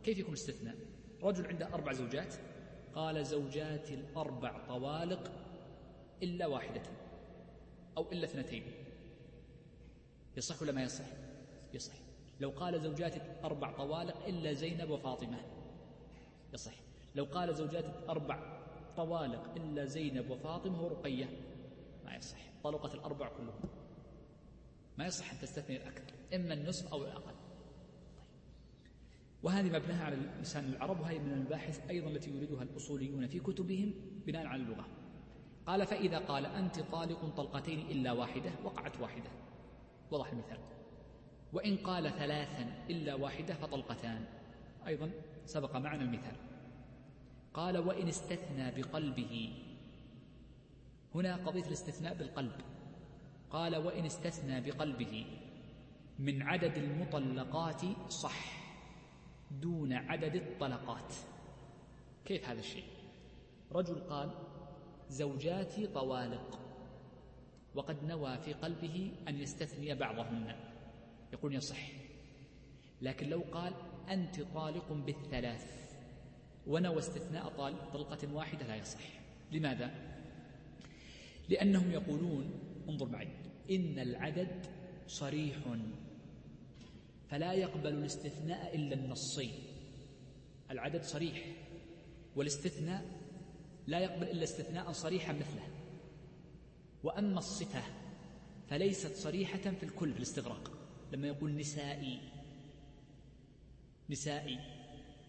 كيف 0.04 0.18
يكون 0.18 0.34
استثناء؟ 0.34 0.74
رجل 1.22 1.46
عنده 1.46 1.74
أربع 1.74 1.92
زوجات. 1.92 2.34
قال 2.94 3.26
زوجاتي 3.26 3.94
الأربع 3.94 4.66
طوالق 4.66 5.32
إلا 6.22 6.46
واحدة 6.46 6.82
أو 7.96 8.12
إلا 8.12 8.24
اثنتين. 8.24 8.62
يصح 10.36 10.62
ولا 10.62 10.72
ما 10.72 10.82
يصح؟ 10.82 11.04
يصح. 11.74 11.94
لو 12.40 12.50
قال 12.50 12.80
زوجاتي 12.80 13.20
أربع 13.44 13.72
طوالق 13.72 14.26
إلا 14.26 14.52
زينب 14.52 14.90
وفاطمة. 14.90 15.40
يصح. 16.54 16.74
لو 17.14 17.24
قال 17.24 17.54
زوجاتي 17.54 17.92
أربع 18.08 18.60
طوالق 18.96 19.54
إلا 19.56 19.84
زينب 19.84 20.30
وفاطمة 20.30 20.82
ورقية. 20.82 21.26
ما 22.04 22.14
يصح. 22.16 22.38
طلقت 22.64 22.94
الأربع 22.94 23.28
كلهم. 23.28 23.70
ما 24.98 25.06
يصح 25.06 25.32
أن 25.32 25.38
تستثني 25.38 25.76
الأكثر. 25.76 26.14
إما 26.34 26.54
النصف 26.54 26.92
أو 26.92 27.04
الأقل. 27.04 27.34
طيب. 28.16 28.26
وهذه 29.42 29.66
مبناها 29.66 30.04
على 30.04 30.16
لسان 30.40 30.64
العرب 30.64 31.00
وهي 31.00 31.18
من 31.18 31.32
المباحث 31.32 31.90
أيضا 31.90 32.08
التي 32.08 32.30
يريدها 32.30 32.62
الأصوليون 32.62 33.26
في 33.26 33.40
كتبهم 33.40 33.94
بناء 34.26 34.46
على 34.46 34.62
اللغة. 34.62 34.86
قال 35.66 35.86
فإذا 35.86 36.18
قال 36.18 36.46
أنت 36.46 36.80
طالق 36.80 37.34
طلقتين 37.36 37.80
إلا 37.80 38.12
واحدة 38.12 38.50
وقعت 38.64 39.00
واحدة. 39.00 39.30
وضح 40.10 40.32
المثال. 40.32 40.58
وإن 41.54 41.76
قال 41.76 42.10
ثلاثا 42.10 42.84
إلا 42.90 43.14
واحدة 43.14 43.54
فطلقتان. 43.54 44.24
أيضا 44.86 45.10
سبق 45.46 45.76
معنا 45.76 46.02
المثال. 46.02 46.36
قال 47.54 47.78
وإن 47.78 48.08
استثنى 48.08 48.70
بقلبه. 48.70 49.52
هنا 51.14 51.36
قضية 51.36 51.66
الاستثناء 51.66 52.14
بالقلب. 52.14 52.52
قال 53.50 53.76
وإن 53.76 54.04
استثنى 54.04 54.60
بقلبه. 54.60 55.26
من 56.18 56.42
عدد 56.42 56.76
المطلقات 56.76 57.82
صح. 58.08 58.64
دون 59.50 59.92
عدد 59.92 60.34
الطلقات. 60.34 61.14
كيف 62.24 62.48
هذا 62.48 62.60
الشيء؟ 62.60 62.84
رجل 63.72 63.94
قال 63.94 64.30
زوجاتي 65.08 65.86
طوالق. 65.86 66.58
وقد 67.74 68.04
نوى 68.04 68.38
في 68.38 68.52
قلبه 68.52 69.12
أن 69.28 69.38
يستثني 69.38 69.94
بعضهن. 69.94 70.56
يقول 71.34 71.54
يصح 71.54 71.88
لكن 73.02 73.28
لو 73.28 73.44
قال 73.52 73.72
أنت 74.08 74.40
طالق 74.40 74.92
بالثلاث 74.92 75.84
ونوى 76.66 76.98
استثناء 76.98 77.48
طلقة 77.92 78.34
واحدة 78.34 78.66
لا 78.66 78.76
يصح. 78.76 79.00
لماذا؟ 79.52 79.90
لأنهم 81.48 81.90
يقولون 81.90 82.50
انظر 82.88 83.08
معي 83.08 83.28
إن 83.70 83.98
العدد 83.98 84.66
صريح 85.06 85.56
فلا 87.28 87.52
يقبل 87.52 87.88
الاستثناء 87.88 88.76
إلا 88.76 88.94
النصي 88.94 89.50
العدد 90.70 91.02
صريح 91.02 91.56
والاستثناء 92.36 93.04
لا 93.86 93.98
يقبل 93.98 94.30
إلا 94.30 94.44
استثناء 94.44 94.92
صريحا 94.92 95.32
مثله. 95.32 95.68
وأما 97.04 97.38
الصفة 97.38 97.82
فليست 98.68 99.14
صريحة 99.14 99.58
في 99.58 99.82
الكل 99.82 100.12
في 100.12 100.18
الاستغراق. 100.18 100.83
لما 101.12 101.26
يقول 101.26 101.56
نسائي. 101.56 102.20
نسائي. 104.10 104.58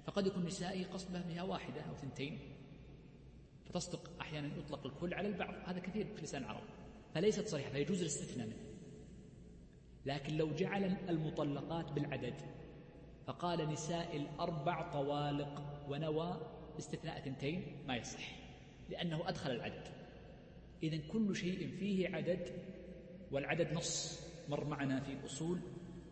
فقد 0.06 0.28
يكون 0.28 0.46
نسائي 0.46 0.84
قصده 0.84 1.22
بها 1.22 1.44
واحدة 1.44 1.82
أو 1.82 1.96
ثنتين. 1.96 2.40
فتصدق 3.66 4.12
أحيانا 4.22 4.58
يطلق 4.58 4.86
الكل 4.86 5.14
على 5.14 5.28
البعض. 5.28 5.54
هذا 5.66 5.80
كثير 5.80 6.06
في 6.16 6.22
لسان 6.22 6.44
العرب. 6.44 6.64
فليست 7.14 7.48
صريحة 7.48 7.70
فيجوز 7.70 8.02
الاستثناء 8.02 8.48
منه. 8.48 8.66
لكن 10.06 10.38
لو 10.38 10.52
جعل 10.52 10.84
المطلقات 11.10 11.92
بالعدد 11.92 12.42
فقال 13.28 13.70
نساء 13.70 14.18
الأربع 14.18 14.92
طوالق 14.94 15.86
ونوى 15.90 16.42
استثناء 16.80 17.22
ثنتين 17.22 17.84
ما 17.88 17.96
يصح 17.96 18.36
لأنه 18.90 19.30
أدخل 19.30 19.52
العدد. 19.52 19.88
إذن 20.84 21.02
كل 21.08 21.36
شيء 21.36 21.68
فيه 21.80 22.10
عدد 22.10 22.50
والعدد 23.32 23.74
نص. 23.74 24.25
مر 24.50 24.64
معنا 24.64 25.00
في 25.00 25.14
الأصول 25.14 25.60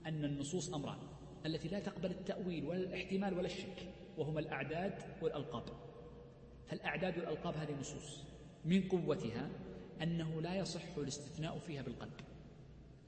أن 0.06 0.26
النصوص 0.26 0.74
أمران 0.74 0.98
التي 1.46 1.68
لا 1.68 1.80
تقبل 1.80 2.12
التأويل 2.12 2.66
ولا 2.66 2.80
الاحتمال 2.80 3.34
ولا 3.38 3.46
الشك 3.46 3.94
وهما 4.18 4.40
الأعداد 4.40 4.94
والألقاب. 5.22 5.64
فالأعداد 6.68 7.18
والألقاب 7.18 7.56
هذه 7.58 7.80
نصوص. 7.80 8.24
من 8.66 8.88
قوتها 8.90 9.50
أنه 10.02 10.42
لا 10.42 10.56
يصح 10.56 10.98
الاستثناء 10.98 11.60
فيها 11.60 11.82
بالقلب. 11.82 12.14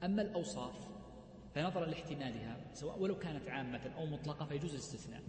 أما 0.04 0.22
الأوصاف 0.22 0.88
فنظرا 1.54 1.86
لاحتمالها 1.86 2.74
سواء 2.74 2.98
ولو 2.98 3.18
كانت 3.18 3.48
عامة 3.48 3.90
أو 3.98 4.06
مطلقة 4.06 4.46
فيجوز 4.46 4.70
الاستثناء. 4.70 5.22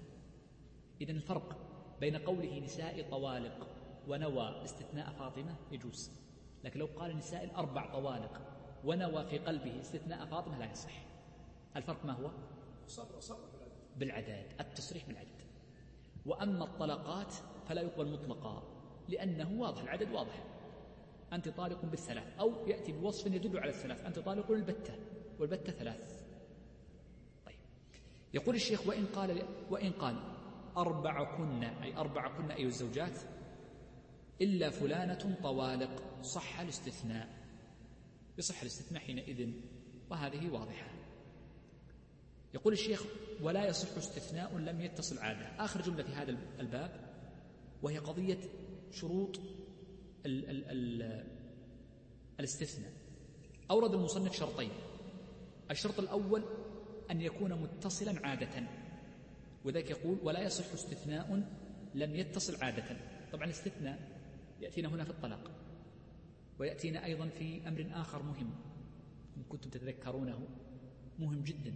إذا 1.01 1.11
الفرق 1.11 1.57
بين 1.99 2.15
قوله 2.15 2.59
نساء 2.59 3.09
طوالق 3.09 3.67
ونوى 4.07 4.63
استثناء 4.63 5.11
فاطمة 5.11 5.55
يجوز. 5.71 6.11
لكن 6.63 6.79
لو 6.79 6.85
قال 6.85 7.17
نساء 7.17 7.43
الأربع 7.43 7.91
طوالق 7.91 8.56
ونوى 8.87 9.25
في 9.25 9.37
قلبه 9.37 9.79
استثناء 9.79 10.25
فاطمة 10.25 10.59
لا 10.59 10.71
يصح. 10.71 11.05
الفرق 11.75 12.05
ما 12.05 12.13
هو؟ 12.13 12.31
بالعدد 13.97 14.45
التصريح 14.59 15.07
بالعدد. 15.07 15.41
وأما 16.25 16.63
الطلقات 16.63 17.33
فلا 17.67 17.81
يقبل 17.81 18.11
مطلقا 18.11 18.63
لأنه 19.07 19.61
واضح 19.61 19.81
العدد 19.81 20.11
واضح. 20.11 20.43
أنت 21.33 21.49
طالق 21.49 21.85
بالثلاث 21.85 22.39
أو 22.39 22.67
يأتي 22.67 22.91
بوصف 22.91 23.27
يدل 23.27 23.59
على 23.59 23.69
الثلاث 23.69 24.05
أنت 24.05 24.19
طالق 24.19 24.51
البتة 24.51 24.95
والبتة 25.39 25.71
ثلاث. 25.71 26.25
طيب. 27.45 27.59
يقول 28.33 28.55
الشيخ 28.55 28.87
وإن 28.87 29.05
قال 29.05 29.43
وإن 29.69 29.91
قال 29.91 30.15
أربع 30.77 31.37
كن 31.37 31.63
أي 31.63 31.97
أربع 31.97 32.37
كن 32.37 32.51
أي 32.51 32.65
الزوجات 32.65 33.19
إلا 34.41 34.69
فلانة 34.69 35.37
طوالق 35.43 36.21
صح 36.21 36.59
الاستثناء. 36.59 37.36
يصح 38.37 38.61
الاستثناء 38.61 39.01
حينئذ 39.01 39.51
وهذه 40.09 40.49
واضحة. 40.49 40.87
يقول 42.53 42.73
الشيخ 42.73 43.03
ولا 43.41 43.67
يصح 43.67 43.97
استثناء 43.97 44.57
لم 44.57 44.81
يتصل 44.81 45.17
عادة. 45.17 45.65
آخر 45.65 45.81
جملة 45.81 46.03
في 46.03 46.11
هذا 46.11 46.37
الباب 46.59 47.15
وهي 47.81 47.97
قضية 47.97 48.39
شروط 48.91 49.39
ال 50.25 50.49
ال 50.49 50.63
ال 50.65 51.23
الاستثناء. 52.39 52.91
أورد 53.71 53.93
المصنف 53.93 54.35
شرطين. 54.35 54.71
الشرط 55.71 55.99
الأول 55.99 56.43
أن 57.11 57.21
يكون 57.21 57.53
متصلا 57.53 58.27
عادة. 58.27 58.67
وذلك 59.65 59.89
يقول 59.89 60.17
ولا 60.23 60.41
يصح 60.41 60.73
استثناء 60.73 61.43
لم 61.95 62.15
يتصل 62.15 62.63
عادة. 62.63 62.97
طبعا 63.31 63.45
الاستثناء 63.45 63.99
يأتينا 64.61 64.89
هنا 64.89 65.03
في 65.03 65.09
الطلاق. 65.09 65.51
ويأتينا 66.59 67.05
أيضا 67.05 67.27
في 67.27 67.67
أمر 67.67 67.87
آخر 67.93 68.23
مهم 68.23 68.49
إن 69.37 69.43
كنتم 69.49 69.69
تتذكرونه 69.69 70.47
مهم 71.19 71.43
جدا 71.43 71.75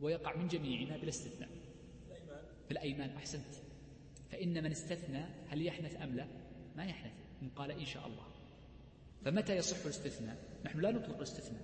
ويقع 0.00 0.36
من 0.36 0.48
جميعنا 0.48 0.96
بلا 0.96 1.08
استثناء. 1.08 1.48
في 2.66 2.70
الأيمان 2.70 3.10
أحسنت. 3.10 3.54
فإن 4.30 4.64
من 4.64 4.70
استثنى 4.70 5.24
هل 5.48 5.66
يحنث 5.66 6.02
أم 6.02 6.14
لا؟ 6.14 6.26
ما 6.76 6.84
يحنث 6.84 7.12
إن 7.42 7.48
قال 7.48 7.70
إن 7.70 7.84
شاء 7.84 8.06
الله. 8.06 8.26
فمتى 9.24 9.56
يصح 9.56 9.84
الاستثناء؟ 9.84 10.36
نحن 10.64 10.80
لا 10.80 10.90
نطلق 10.90 11.16
الاستثناء. 11.16 11.62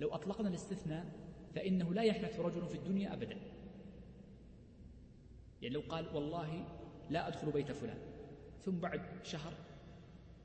لو 0.00 0.14
أطلقنا 0.14 0.48
الاستثناء 0.48 1.06
فإنه 1.54 1.94
لا 1.94 2.02
يحنث 2.02 2.40
رجل 2.40 2.66
في 2.66 2.74
الدنيا 2.74 3.12
أبدا. 3.12 3.36
يعني 5.62 5.74
لو 5.74 5.80
قال 5.80 6.16
والله 6.16 6.66
لا 7.10 7.28
أدخل 7.28 7.50
بيت 7.50 7.72
فلان 7.72 7.98
ثم 8.64 8.78
بعد 8.78 9.00
شهر 9.22 9.52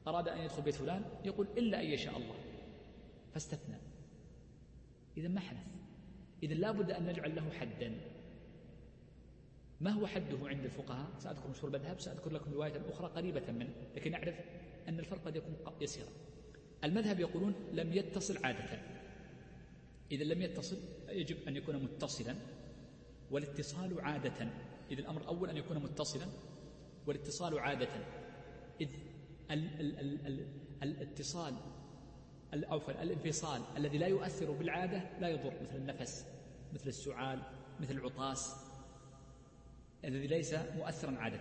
أراد 0.09 0.27
أن 0.27 0.39
يدخل 0.39 0.61
بيت 0.61 0.75
فلان 0.75 1.05
يقول 1.25 1.47
إلا 1.57 1.81
أن 1.81 1.85
يشاء 1.85 2.17
الله. 2.17 2.35
فاستثنى. 3.33 3.77
إذا 5.17 5.27
ما 5.27 5.39
حنث 5.39 5.67
إذا 6.43 6.53
لا 6.53 6.71
بد 6.71 6.91
أن 6.91 7.05
نجعل 7.05 7.35
له 7.35 7.51
حدا. 7.51 8.01
ما 9.81 9.91
هو 9.91 10.07
حده 10.07 10.37
عند 10.43 10.65
الفقهاء؟ 10.65 11.19
سأذكر 11.19 11.49
مشهور 11.49 11.75
المذهب 11.75 11.99
سأذكر 11.99 12.31
لكم 12.33 12.53
رواية 12.53 12.81
أخرى 12.89 13.07
قريبة 13.07 13.51
منه 13.51 13.73
لكن 13.95 14.13
أعرف 14.13 14.35
أن 14.87 14.99
الفرق 14.99 15.25
قد 15.25 15.35
يكون 15.35 15.55
يسيرا. 15.81 16.09
المذهب 16.83 17.19
يقولون 17.19 17.53
لم 17.73 17.93
يتصل 17.93 18.45
عادة. 18.45 18.81
إذا 20.11 20.23
لم 20.23 20.41
يتصل 20.41 20.77
يجب 21.09 21.47
أن 21.47 21.55
يكون 21.55 21.75
متصلا. 21.75 22.35
والاتصال 23.31 24.01
عادة. 24.01 24.49
إذا 24.91 24.99
الأمر 25.01 25.21
الأول 25.21 25.49
أن 25.49 25.57
يكون 25.57 25.77
متصلا 25.77 26.25
والاتصال 27.07 27.59
عادة. 27.59 28.05
إذ 28.81 28.89
ال 29.51 29.79
ال 29.79 29.99
ال 29.99 30.27
ال 30.27 30.47
الاتصال 30.83 31.53
عفوا 32.53 33.01
الانفصال 33.01 33.61
الذي 33.77 33.97
لا 33.97 34.07
يؤثر 34.07 34.51
بالعادة 34.51 35.19
لا 35.19 35.27
يضر 35.27 35.53
مثل 35.61 35.75
النفس 35.75 36.25
مثل 36.73 36.87
السعال 36.87 37.39
مثل 37.79 37.93
العطاس 37.93 38.55
الذي 40.05 40.27
ليس 40.27 40.53
مؤثرا 40.53 41.17
عادة. 41.17 41.39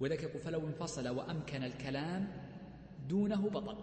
ولذلك 0.00 0.22
يقول 0.22 0.40
فلو 0.40 0.66
انفصل 0.66 1.08
وأمكن 1.08 1.62
الكلام 1.62 2.32
دونه 3.08 3.48
بطل. 3.48 3.76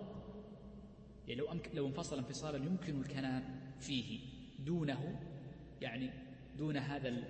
يعني 1.27 1.41
لو, 1.41 1.51
أمكن 1.51 1.75
لو 1.75 1.87
انفصل 1.87 2.17
انفصالا 2.17 2.65
يمكن 2.65 3.01
الكلام 3.01 3.59
فيه 3.79 4.19
دونه 4.59 5.19
يعني 5.81 6.09
دون 6.57 6.77
هذا 6.77 7.23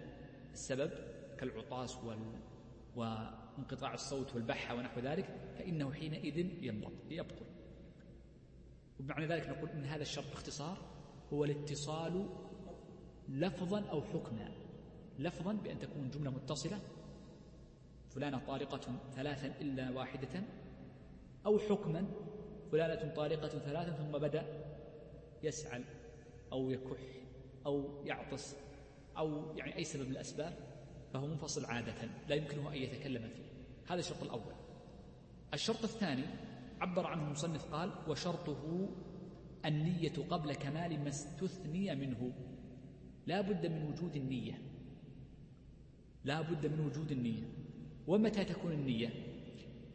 السبب 0.53 0.91
كالعطاس 1.37 1.97
وال 2.95 3.42
وانقطاع 3.57 3.93
الصوت 3.93 4.35
والبحة 4.35 4.75
ونحو 4.75 4.99
ذلك 4.99 5.25
فإنه 5.57 5.93
حينئذ 5.93 6.37
ينبط 6.63 6.91
يبطل. 7.09 7.45
ومعنى 8.99 9.25
ذلك 9.25 9.49
نقول 9.49 9.69
إن 9.69 9.85
هذا 9.85 10.01
الشرط 10.01 10.25
باختصار 10.29 10.77
هو 11.33 11.45
الاتصال 11.45 12.29
لفظا 13.29 13.85
أو 13.89 14.01
حكما. 14.01 14.51
لفظا 15.19 15.53
بأن 15.53 15.79
تكون 15.79 16.09
جملة 16.09 16.31
متصلة 16.31 16.79
فلانة 18.09 18.41
طارقة 18.47 18.99
ثلاثا 19.15 19.47
إلا 19.61 19.91
واحدة 19.91 20.43
أو 21.45 21.59
حكما 21.59 22.07
فلانة 22.71 23.13
طارقة 23.13 23.47
ثلاثا 23.47 23.91
ثم 23.91 24.11
بدأ 24.11 24.45
يسعل 25.43 25.83
أو 26.51 26.69
يكح 26.69 26.99
أو 27.65 28.03
يعطس 28.05 28.55
أو 29.17 29.55
يعني 29.55 29.75
أي 29.75 29.83
سبب 29.83 30.05
من 30.05 30.11
الأسباب. 30.11 30.72
فهو 31.13 31.27
منفصل 31.27 31.65
عادة 31.65 32.09
لا 32.29 32.35
يمكنه 32.35 32.71
أن 32.71 32.77
يتكلم 32.77 33.29
فيه. 33.29 33.43
هذا 33.87 33.99
الشرط 33.99 34.23
الأول. 34.23 34.53
الشرط 35.53 35.83
الثاني 35.83 36.23
عبر 36.81 37.07
عنه 37.07 37.27
المصنف 37.27 37.65
قال 37.65 37.91
وشرطه 38.07 38.89
النية 39.65 40.13
قبل 40.29 40.53
كمال 40.53 40.99
ما 40.99 41.09
استثني 41.09 41.95
منه. 41.95 42.33
لا 43.27 43.41
بد 43.41 43.65
من 43.65 43.83
وجود 43.83 44.15
النية. 44.15 44.61
لا 46.23 46.41
بد 46.41 46.65
من 46.65 46.79
وجود 46.79 47.11
النية. 47.11 47.43
ومتى 48.07 48.45
تكون 48.45 48.71
النية؟ 48.71 49.09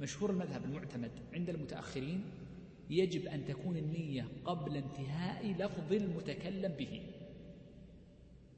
مشهور 0.00 0.30
المذهب 0.30 0.64
المعتمد 0.64 1.10
عند 1.32 1.48
المتأخرين 1.50 2.24
يجب 2.90 3.26
أن 3.26 3.44
تكون 3.44 3.76
النية 3.76 4.28
قبل 4.44 4.76
انتهاء 4.76 5.46
لفظ 5.46 5.92
المتكلم 5.92 6.72
به. 6.72 7.02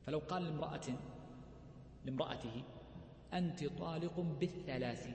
فلو 0.03 0.19
قال 0.19 0.43
لامرأة 0.43 0.81
لامرأته 2.05 2.63
أنت 3.33 3.65
طالق 3.65 4.21
بالثلاث. 4.21 5.09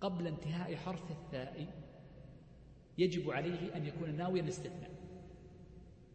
قبل 0.00 0.26
انتهاء 0.26 0.76
حرف 0.76 1.10
الثاء 1.10 1.66
يجب 2.98 3.30
عليه 3.30 3.76
أن 3.76 3.86
يكون 3.86 4.14
ناويا 4.16 4.42
الاستثناء. 4.42 4.90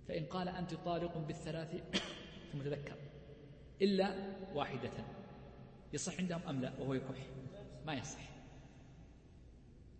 فإن 0.07 0.25
قال 0.25 0.49
أنت 0.49 0.73
طالق 0.73 1.17
بالثلاث 1.17 1.83
ثم 2.51 2.61
تذكر. 2.61 2.95
إلا 3.81 4.33
واحدة. 4.53 4.91
يصح 5.93 6.19
عندهم 6.19 6.41
أم 6.41 6.61
لا؟ 6.61 6.79
وهو 6.79 6.93
يكح. 6.93 7.27
ما 7.85 7.93
يصح. 7.93 8.29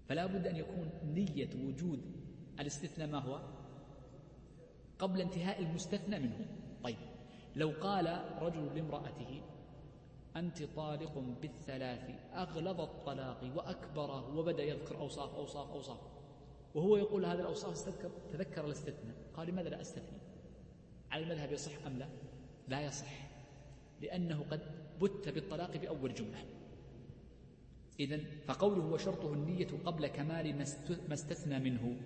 فلا 0.09 0.25
بد 0.25 0.47
أن 0.47 0.55
يكون 0.55 0.89
نية 1.03 1.49
وجود 1.55 2.01
الاستثناء 2.59 3.07
ما 3.07 3.19
هو؟ 3.19 3.39
قبل 4.99 5.21
انتهاء 5.21 5.61
المستثنى 5.61 6.19
منه. 6.19 6.45
طيب. 6.83 7.12
لو 7.55 7.73
قال 7.81 8.21
رجل 8.41 8.75
لامرأته 8.75 9.41
أنت 10.35 10.63
طالق 10.63 11.23
بالثلاث 11.41 12.09
أغلظ 12.33 12.81
الطلاق 12.81 13.51
وأكبره 13.55 14.37
وبدأ 14.37 14.63
يذكر 14.63 14.97
أوصاف 14.97 15.35
أوصاف 15.35 15.71
أوصاف. 15.71 15.99
وهو 16.75 16.97
يقول 16.97 17.25
هذه 17.25 17.39
الأوصاف 17.39 17.71
استذكر 17.71 18.11
تذكر 18.31 18.65
الاستثناء. 18.65 19.15
قال 19.33 19.47
لماذا 19.47 19.69
لا 19.69 19.81
أستثني؟ 19.81 20.17
على 21.11 21.23
المذهب 21.23 21.51
يصح 21.51 21.85
أم 21.85 21.97
لا؟ 21.97 22.07
لا 22.67 22.81
يصح 22.81 23.29
لأنه 24.01 24.45
قد 24.51 24.61
بت 25.01 25.29
بالطلاق 25.29 25.77
بأول 25.77 26.13
جملة. 26.13 26.45
إذا 27.99 28.19
فقوله 28.45 28.85
وشرطه 28.85 29.33
النية 29.33 29.67
قبل 29.85 30.07
كمال 30.07 30.57
ما 31.07 31.13
استثنى 31.13 31.59
منه 31.59 31.97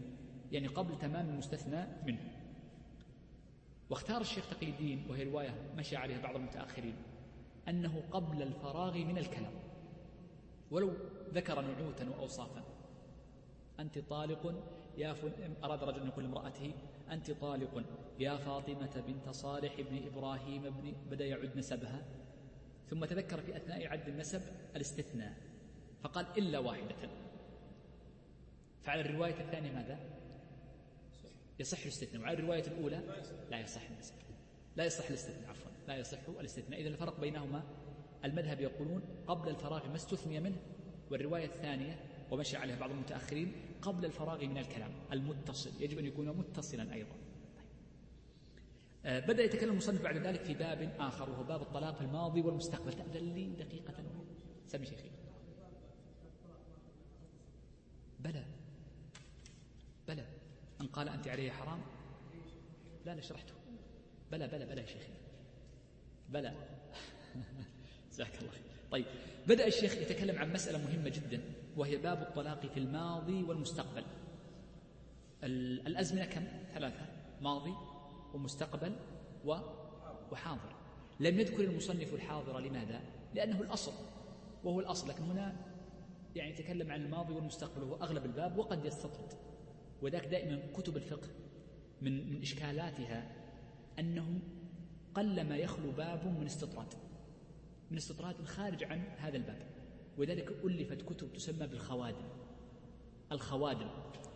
يعني 0.52 0.68
قبل 0.68 1.00
تمام 1.00 1.30
المستثنى 1.30 1.88
منه. 2.06 2.37
واختار 3.90 4.22
الشيخ 4.22 4.50
تقي 4.50 4.70
الدين 4.70 5.06
وهي 5.10 5.24
رواية 5.24 5.56
مشى 5.78 5.96
عليها 5.96 6.22
بعض 6.22 6.36
المتأخرين 6.36 6.96
أنه 7.68 8.04
قبل 8.12 8.42
الفراغ 8.42 8.98
من 8.98 9.18
الكلام. 9.18 9.54
ولو 10.72 10.94
ذكر 11.34 11.62
نعوتا 11.62 12.10
وأوصافا. 12.10 12.64
أنت 13.80 14.00
طالق 14.00 14.64
يا. 14.98 15.16
أراد 15.64 15.84
رجل 15.84 16.02
أن 16.02 16.08
يقول 16.08 16.24
لامرأته 16.24 16.74
أنت 17.12 17.32
طالق 17.32 17.84
يا 18.20 18.38
فاطمة 18.38 19.04
بنت 19.08 19.30
صالح 19.30 19.82
بن 19.82 20.08
إبراهيم 20.08 20.62
بن 20.62 20.94
بدأ 21.12 21.26
يعد 21.26 21.58
نسبها. 21.58 22.06
ثم 22.90 23.06
تذكر 23.06 23.42
في 23.42 23.58
أثناء 23.58 23.88
عد 23.88 24.08
النسب 24.08 24.42
الاستثناء 24.76 25.38
فقال 26.04 26.26
إلا 26.38 26.60
واحدة. 26.60 27.10
فعلى 28.82 29.02
الرواية 29.02 29.40
الثانية 29.42 29.72
ماذا؟ 29.72 30.17
يصح 31.60 31.82
الاستثناء. 31.82 32.22
وعلى 32.22 32.38
الرواية 32.38 32.68
الأولى 32.68 33.02
لا 33.52 33.60
يصح 33.60 33.90
الاستثناء. 33.90 34.38
لا 34.76 34.86
يصح 34.86 35.08
الاستثناء 35.08 35.50
عفوا. 35.50 35.72
لا 35.88 35.98
يصح 35.98 36.18
الاستثناء. 36.40 36.82
إذا 36.82 36.90
الفرق 36.90 37.20
بينهما 37.20 37.64
المذهب 38.26 38.62
يقولون 38.62 39.02
قبل 39.28 39.50
الفراغ 39.50 39.90
ما 39.90 39.96
استثني 39.96 40.40
منه 40.40 40.58
والرواية 41.12 41.46
الثانية 41.46 42.00
ومشي 42.32 42.58
عليها 42.58 42.80
بعض 42.80 42.92
المتأخرين 42.92 43.52
قبل 43.82 44.06
الفراغ 44.06 44.46
من 44.46 44.58
الكلام 44.58 44.92
المتصل. 45.12 45.84
يجب 45.84 45.98
أن 46.00 46.06
يكون 46.06 46.30
متصلا 46.30 46.94
أيضا. 46.94 47.16
طيب. 47.58 47.66
آه 49.06 49.20
بدأ 49.20 49.44
يتكلم 49.44 49.72
المصنف 49.72 50.02
بعد 50.02 50.18
ذلك 50.18 50.44
في 50.44 50.54
باب 50.54 50.96
آخر 51.00 51.30
وهو 51.30 51.44
باب 51.44 51.62
الطلاق 51.62 52.02
الماضي 52.02 52.42
والمستقبل. 52.42 52.94
تأذن 52.94 53.34
لي 53.34 53.50
دقيقة. 53.50 53.94
سمي 54.68 54.86
شيخي. 54.86 55.10
بلى. 58.20 58.46
أن 60.88 60.92
قال 60.92 61.10
أنت 61.10 61.28
عليه 61.28 61.52
حرام؟ 61.52 61.80
لا 63.06 63.14
أنا 63.14 63.22
شرحته. 63.22 63.54
بلى 64.32 64.48
بلى 64.48 64.66
بلى 64.66 64.82
يا 64.82 64.86
شيخي. 64.86 65.14
بلى. 66.30 66.54
جزاك 68.12 68.40
الله 68.40 68.52
خير. 68.52 68.62
طيب 68.92 69.06
بدأ 69.48 69.68
الشيخ 69.68 69.96
يتكلم 69.96 70.40
عن 70.40 70.54
مسألة 70.54 70.78
مهمة 70.78 71.10
جدا 71.10 71.42
وهي 71.78 71.98
باب 71.98 72.22
الطلاق 72.22 72.66
في 72.66 72.80
الماضي 72.80 73.44
والمستقبل. 73.44 74.04
الأزمنة 75.44 76.26
كم؟ 76.26 76.48
ثلاثة. 76.74 77.06
ماضي 77.42 77.74
ومستقبل 78.34 78.96
وحاضر. 80.32 80.76
لم 81.20 81.40
يذكر 81.40 81.64
المصنف 81.64 82.14
الحاضر 82.14 82.60
لماذا؟ 82.60 83.02
لأنه 83.36 83.62
الأصل 83.62 83.94
وهو 84.64 84.80
الأصل. 84.80 85.10
لكن 85.10 85.24
هنا 85.24 85.56
يعني 86.36 86.52
يتكلم 86.52 86.92
عن 86.92 87.06
الماضي 87.06 87.34
والمستقبل 87.34 87.84
وهو 87.84 87.96
أغلب 87.96 88.26
الباب 88.26 88.58
وقد 88.58 88.86
يستطرد. 88.86 89.48
وذاك 90.02 90.26
دائما 90.26 90.60
كتب 90.74 90.98
الفقه 90.98 91.28
من 92.02 92.34
من 92.34 92.42
إشكالاتها 92.42 93.32
أنه 94.00 94.40
قلما 95.16 95.58
يخلو 95.58 95.92
باب 95.92 96.40
من 96.40 96.46
استطراد 96.46 96.94
من 97.92 97.98
استطراد 97.98 98.46
خارج 98.46 98.84
عن 98.84 99.04
هذا 99.18 99.38
الباب 99.38 99.62
ولذلك 100.18 100.52
ألفت 100.66 101.02
كتب 101.02 101.34
تسمى 101.34 101.68
بالخوادم. 101.68 102.28
الخوادم 103.32 103.90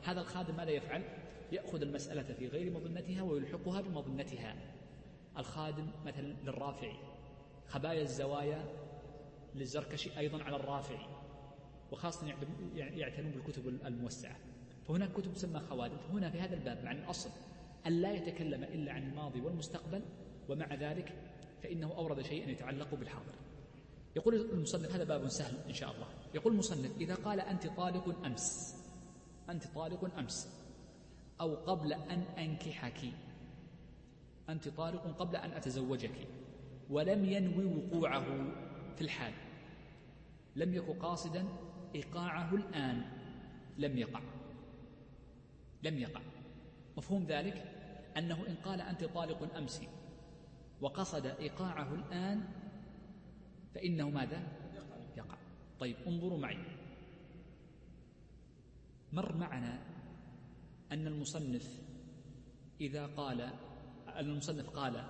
هذا 0.04 0.22
الخادم 0.22 0.58
ماذا 0.58 0.70
يفعل؟ 0.70 1.04
يأخذ 1.52 1.82
المسألة 1.82 2.34
في 2.34 2.48
غير 2.48 2.72
مظنتها 2.72 3.22
ويلحقها 3.22 3.82
بمظنتها. 3.82 4.56
الخادم 5.38 5.88
مثلا 6.06 6.36
للرافعي 6.44 6.96
خبايا 7.68 8.02
الزوايا 8.02 8.66
للزركشي 9.56 10.20
أيضا 10.20 10.44
على 10.44 10.56
الرافعي 10.56 11.06
وخاصة 11.92 12.28
يعتنون 12.76 13.32
بالكتب 13.32 13.68
الموسعة. 13.68 14.36
فهناك 14.92 15.14
كتب 15.14 15.34
تسمى 15.34 15.60
خوادم 15.60 15.98
فهنا 15.98 16.30
في 16.30 16.40
هذا 16.42 16.54
الباب 16.54 16.84
مع 16.84 16.92
الأصل 16.92 17.30
أن 17.88 18.02
لا 18.02 18.12
يتكلم 18.12 18.64
إلا 18.64 18.92
عن 18.92 19.04
الماضي 19.04 19.42
والمستقبل 19.42 20.02
ومع 20.50 20.76
ذلك 20.76 21.14
فإنه 21.64 21.92
أورد 21.98 22.22
شيئا 22.22 22.50
يتعلق 22.50 22.96
بالحاضر. 22.96 23.34
يقول 24.16 24.36
المصنف 24.36 24.92
هذا 24.96 25.04
باب 25.04 25.28
سهل 25.28 25.58
إن 25.68 25.74
شاء 25.74 25.92
الله. 25.92 26.08
يقول 26.34 26.54
المصنف 26.54 26.98
إذا 26.98 27.16
قال 27.16 27.40
أنت 27.40 27.68
طالق 27.68 28.26
أمس 28.26 28.76
أنت 29.50 29.68
طالق 29.68 30.18
أمس 30.18 30.50
أو 31.42 31.56
قبل 31.56 31.94
أن 31.94 32.22
أنكحك 32.38 33.14
أنت 34.50 34.70
طالق 34.70 35.18
قبل 35.20 35.36
أن 35.36 35.52
أتزوجك 35.52 36.28
ولم 36.90 37.26
ينوي 37.26 37.66
وقوعه 37.66 38.26
في 38.96 39.02
الحال 39.02 39.34
لم 40.56 40.74
يكن 40.74 40.94
قاصدا 40.94 41.46
إيقاعه 41.96 42.56
الآن 42.56 43.04
لم 43.78 43.98
يقع. 43.98 44.22
لم 45.84 45.98
يقع 45.98 46.22
مفهوم 46.98 47.24
ذلك؟ 47.24 47.82
أنه 48.18 48.48
إن 48.48 48.56
قال 48.56 48.82
أنت 48.82 49.04
طالق 49.04 49.56
أمس 49.56 49.82
وقصد 50.82 51.26
إيقاعه 51.26 51.96
الآن 51.96 52.44
فإنه 53.76 54.10
ماذا؟ 54.10 54.44
يقع. 55.18 55.38
طيب 55.80 55.96
انظروا 56.08 56.38
معي. 56.38 56.58
مر 59.14 59.36
معنا 59.36 59.80
أن 60.92 61.08
المصنف 61.08 61.82
إذا 62.82 63.06
قال 63.06 63.42
أن 64.08 64.30
المصنف 64.30 64.70
قال 64.70 65.04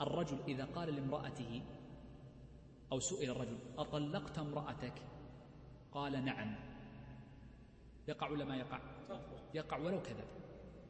الرجل 0.00 0.38
إذا 0.48 0.64
قال 0.64 0.94
لامرأته 0.94 1.62
أو 2.92 3.00
سئل 3.00 3.30
الرجل 3.30 3.58
أطلقت 3.78 4.38
امرأتك؟ 4.38 4.94
قال 5.92 6.24
نعم. 6.24 6.54
يقع 8.08 8.30
ولا 8.30 8.44
ما 8.44 8.56
يقع؟ 8.56 8.80
يقع 9.54 9.78
ولو 9.78 10.02
كذب 10.02 10.26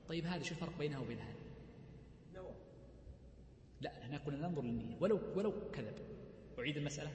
طيب 0.08 0.26
هذا 0.26 0.42
شو 0.42 0.54
الفرق 0.54 0.78
بينها 0.78 0.98
وبين 0.98 1.18
هذا 1.18 1.40
لا 3.80 4.06
هنا 4.06 4.18
قلنا 4.18 4.48
ننظر 4.48 4.62
للنية. 4.62 4.96
ولو 5.00 5.20
ولو 5.36 5.52
كذب 5.72 5.94
أعيد 6.58 6.76
المسألة؟ 6.76 7.10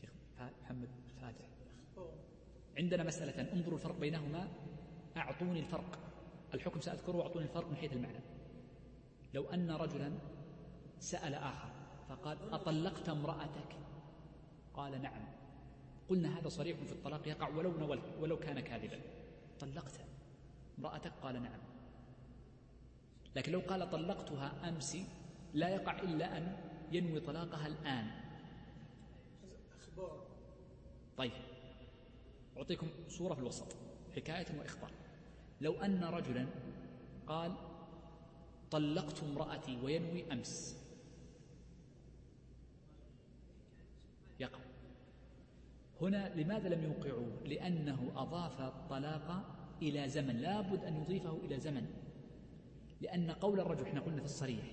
شيخ 0.00 0.10
محمد 0.62 0.88
فاتح. 1.20 1.44
عندنا 2.76 3.02
مسألة 3.02 3.52
انظروا 3.52 3.78
الفرق 3.78 3.98
بينهما. 3.98 4.48
أعطوني 5.16 5.60
الفرق. 5.60 5.98
الحكم 6.54 6.80
سأذكره 6.80 7.16
وأعطوني 7.16 7.44
الفرق 7.44 7.68
من 7.70 7.76
حيث 7.76 7.92
المعنى. 7.92 8.20
لو 9.34 9.50
أن 9.50 9.70
رجلا 9.70 10.12
سأل 10.98 11.34
آخر 11.34 11.68
فقال 12.08 12.38
أطلقت 12.52 13.08
امرأتك؟ 13.08 13.76
قال 14.74 15.02
نعم. 15.02 15.22
قلنا 16.08 16.38
هذا 16.38 16.48
صريح 16.48 16.78
في 16.78 16.92
الطلاق 16.92 17.28
يقع 17.28 17.48
ولو 17.48 17.98
ولو 18.20 18.38
كان 18.38 18.60
كاذبا. 18.60 19.00
طلقت. 19.60 20.00
امرأتك 20.78 21.12
قال 21.22 21.42
نعم. 21.42 21.60
لكن 23.36 23.52
لو 23.52 23.60
قال 23.60 23.90
طلقتها 23.90 24.68
أمس 24.68 24.96
لا 25.54 25.68
يقع 25.68 25.98
إلا 25.98 26.38
أن 26.38 26.56
ينوي 26.92 27.20
طلاقها 27.20 27.66
الآن. 27.66 28.10
طيب. 31.16 31.32
أعطيكم 32.56 32.86
صورة 33.08 33.34
في 33.34 33.40
الوسط. 33.40 33.76
حكاية 34.16 34.58
وإخبار. 34.58 34.90
لو 35.60 35.72
أن 35.72 36.04
رجلا 36.04 36.46
قال 37.26 37.54
طلقت 38.70 39.22
امرأتي 39.22 39.76
وينوي 39.82 40.32
أمس. 40.32 40.76
يقع. 44.40 44.58
هنا 46.00 46.34
لماذا 46.34 46.68
لم 46.68 46.84
يوقعوا؟ 46.84 47.26
لأنه 47.44 48.12
أضاف 48.16 48.60
الطلاق 48.60 49.44
إلى 49.88 50.08
زمن. 50.08 50.36
لابد 50.36 50.84
أن 50.84 50.96
يضيفه 50.96 51.36
إلى 51.44 51.60
زمن. 51.60 51.86
لأن 53.00 53.30
قول 53.30 53.60
الرجل 53.60 53.82
إحنا 53.82 54.00
قلنا 54.00 54.20
في 54.20 54.24
الصريح 54.24 54.64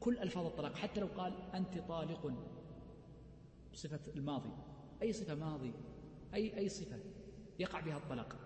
كل 0.00 0.18
ألفاظ 0.18 0.46
الطلاق 0.46 0.74
حتى 0.74 1.00
لو 1.00 1.06
قال 1.06 1.32
أنت 1.54 1.78
طالق 1.88 2.32
بصفة 3.72 4.00
الماضي. 4.16 4.50
أي 5.02 5.12
صفة 5.12 5.34
ماضي؟ 5.34 5.72
أي 6.34 6.58
أي 6.58 6.68
صفة 6.68 6.98
يقع 7.58 7.80
بها 7.80 7.96
الطلاق. 7.96 8.36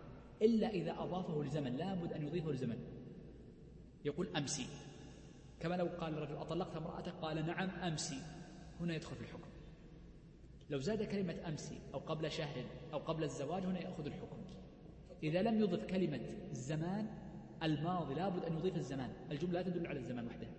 إلا 0.43 0.71
إذا 0.71 0.93
أضافه 0.93 1.45
لزمن. 1.45 1.77
لابد 1.77 2.13
أن 2.13 2.27
يضيفه 2.27 2.53
لزمن. 2.53 2.79
يقول 4.05 4.37
أمسي. 4.37 4.67
كما 5.61 5.75
لو 5.75 5.87
قال 5.87 6.15
الرجل 6.15 6.37
أطلقت 6.37 6.77
امرأتك؟ 6.77 7.13
قال 7.23 7.47
نعم 7.47 7.71
أمسي. 7.71 8.23
هنا 8.81 8.95
يدخل 8.95 9.17
في 9.17 9.23
الحكم. 9.23 9.51
لو 10.71 10.81
زاد 10.81 11.03
كلمة 11.03 11.49
أمسي 11.49 11.79
أو 11.95 11.99
قبل 11.99 12.31
شهر 12.31 12.65
أو 12.93 12.99
قبل 12.99 13.25
الزواج 13.25 13.63
هنا 13.63 13.81
يأخذ 13.81 14.07
الحكم. 14.07 14.37
إذا 15.23 15.43
لم 15.43 15.61
يضف 15.61 15.85
كلمة 15.85 16.21
الزمان 16.51 17.07
الماضي 17.63 18.15
لابد 18.15 18.45
أن 18.45 18.57
يضيف 18.57 18.77
الزمان. 18.77 19.13
الجملة 19.31 19.53
لا 19.53 19.63
تدل 19.63 19.87
على 19.87 19.99
الزمان 19.99 20.27
وحدها 20.27 20.51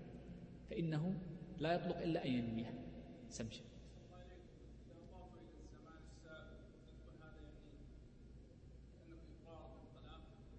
فإنه 0.70 1.14
لا 1.60 1.74
يطلق 1.74 1.98
إلا 1.98 2.26
أن 2.26 2.32
ينميها. 2.32 2.74
سمشة 3.30 3.62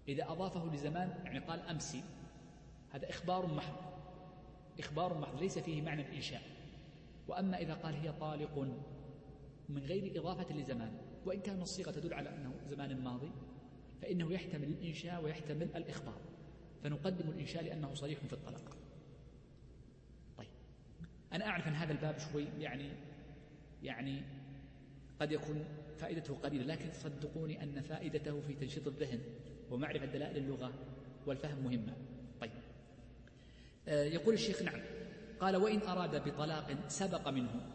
إذا 0.07 0.31
أضافه 0.31 0.73
لزمان 0.73 1.09
يعني 1.25 1.39
قال 1.39 1.59
أمسي 1.59 2.03
هذا 2.89 3.09
إخبار 3.09 3.47
محض. 3.47 3.75
إخبار 4.79 5.17
محض 5.17 5.39
ليس 5.39 5.59
فيه 5.59 5.81
معنى 5.81 6.01
الإنشاء. 6.01 6.41
وأما 7.27 7.57
إذا 7.57 7.73
قال 7.73 7.95
هي 7.95 8.11
طالق 8.11 8.57
من 9.69 9.83
غير 9.83 10.19
إضافة 10.19 10.55
لزمان. 10.55 10.97
وإن 11.25 11.41
كان 11.41 11.61
الصيغة 11.61 11.91
تدل 11.91 12.13
على 12.13 12.29
أنه 12.29 12.53
زمان 12.65 13.03
ماضي 13.03 13.31
فإنه 14.03 14.33
يحتمل 14.33 14.67
الإنشاء 14.67 15.23
ويحتمل 15.23 15.69
الإخبار. 15.75 16.21
فنقدم 16.83 17.29
الإنشاء 17.29 17.63
لأنه 17.63 17.93
صريح 17.93 18.19
في 18.19 18.33
الطلاق 18.33 18.77
طيب. 20.37 20.47
أنا 21.33 21.45
أعرف 21.45 21.67
أن 21.67 21.73
هذا 21.73 21.91
الباب 21.91 22.17
شوي 22.17 22.45
يعني 22.59 22.89
يعني 23.83 24.21
قد 25.21 25.31
يكون 25.31 25.65
فائدته 25.97 26.35
قليلة 26.35 26.65
لكن 26.65 26.91
صدقوني 26.91 27.63
أن 27.63 27.81
فائدته 27.81 28.41
في 28.41 28.53
تنشيط 28.53 28.87
الذهن 28.87 29.19
ومعرفة 29.71 30.05
دلائل 30.05 30.37
اللغة 30.37 30.73
والفهم 31.25 31.63
مهمة. 31.63 31.95
طيب. 32.41 32.51
آه، 33.87 34.03
يقول 34.03 34.33
الشيخ 34.33 34.61
نعم. 34.61 34.81
قال 35.39 35.55
وإن 35.55 35.81
أراد 35.81 36.29
بطلاق 36.29 36.87
سبق 36.87 37.29
منه. 37.29 37.69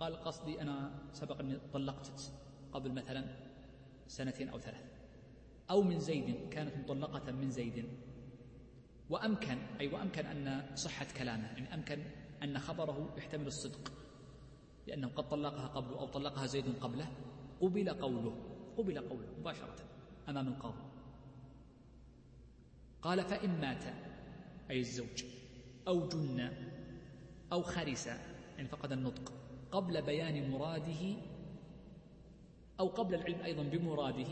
قال 0.00 0.16
قصدي 0.16 0.60
أنا 0.60 0.94
سبق 1.12 1.40
أني 1.40 1.58
طلقت 1.72 2.32
قبل 2.72 2.92
مثلا 2.92 3.24
سنتين 4.08 4.48
أو 4.48 4.58
ثلاث 4.58 4.93
أو 5.70 5.82
من 5.82 6.00
زيد 6.00 6.48
كانت 6.50 6.76
مطلقة 6.76 7.32
من 7.32 7.50
زيد. 7.50 7.84
وأمكن 9.10 9.58
أي 9.80 9.88
وأمكن 9.88 10.26
أن 10.26 10.76
صحة 10.76 11.06
كلامه 11.18 11.46
يعني 11.46 11.74
أمكن 11.74 11.98
أن 12.42 12.58
خبره 12.58 13.14
يحتمل 13.16 13.46
الصدق. 13.46 13.92
لأنه 14.86 15.08
قد 15.08 15.28
طلقها 15.28 15.66
قبله 15.66 16.00
أو 16.00 16.06
طلقها 16.06 16.46
زيد 16.46 16.64
قبله 16.80 17.08
قبل 17.60 17.90
قوله 17.90 18.36
قبل 18.76 18.98
قوله 18.98 19.28
مباشرة 19.40 19.76
أمام 20.28 20.48
القاضي 20.48 20.84
قال 23.02 23.22
فإن 23.22 23.60
مات 23.60 23.84
أي 24.70 24.80
الزوج 24.80 25.24
أو 25.88 26.08
جن 26.08 26.50
أو 27.52 27.62
خرس 27.62 28.06
يعني 28.06 28.68
فقد 28.68 28.92
النطق 28.92 29.32
قبل 29.72 30.02
بيان 30.02 30.50
مراده 30.50 31.16
أو 32.80 32.86
قبل 32.88 33.14
العلم 33.14 33.40
أيضا 33.40 33.62
بمراده 33.62 34.28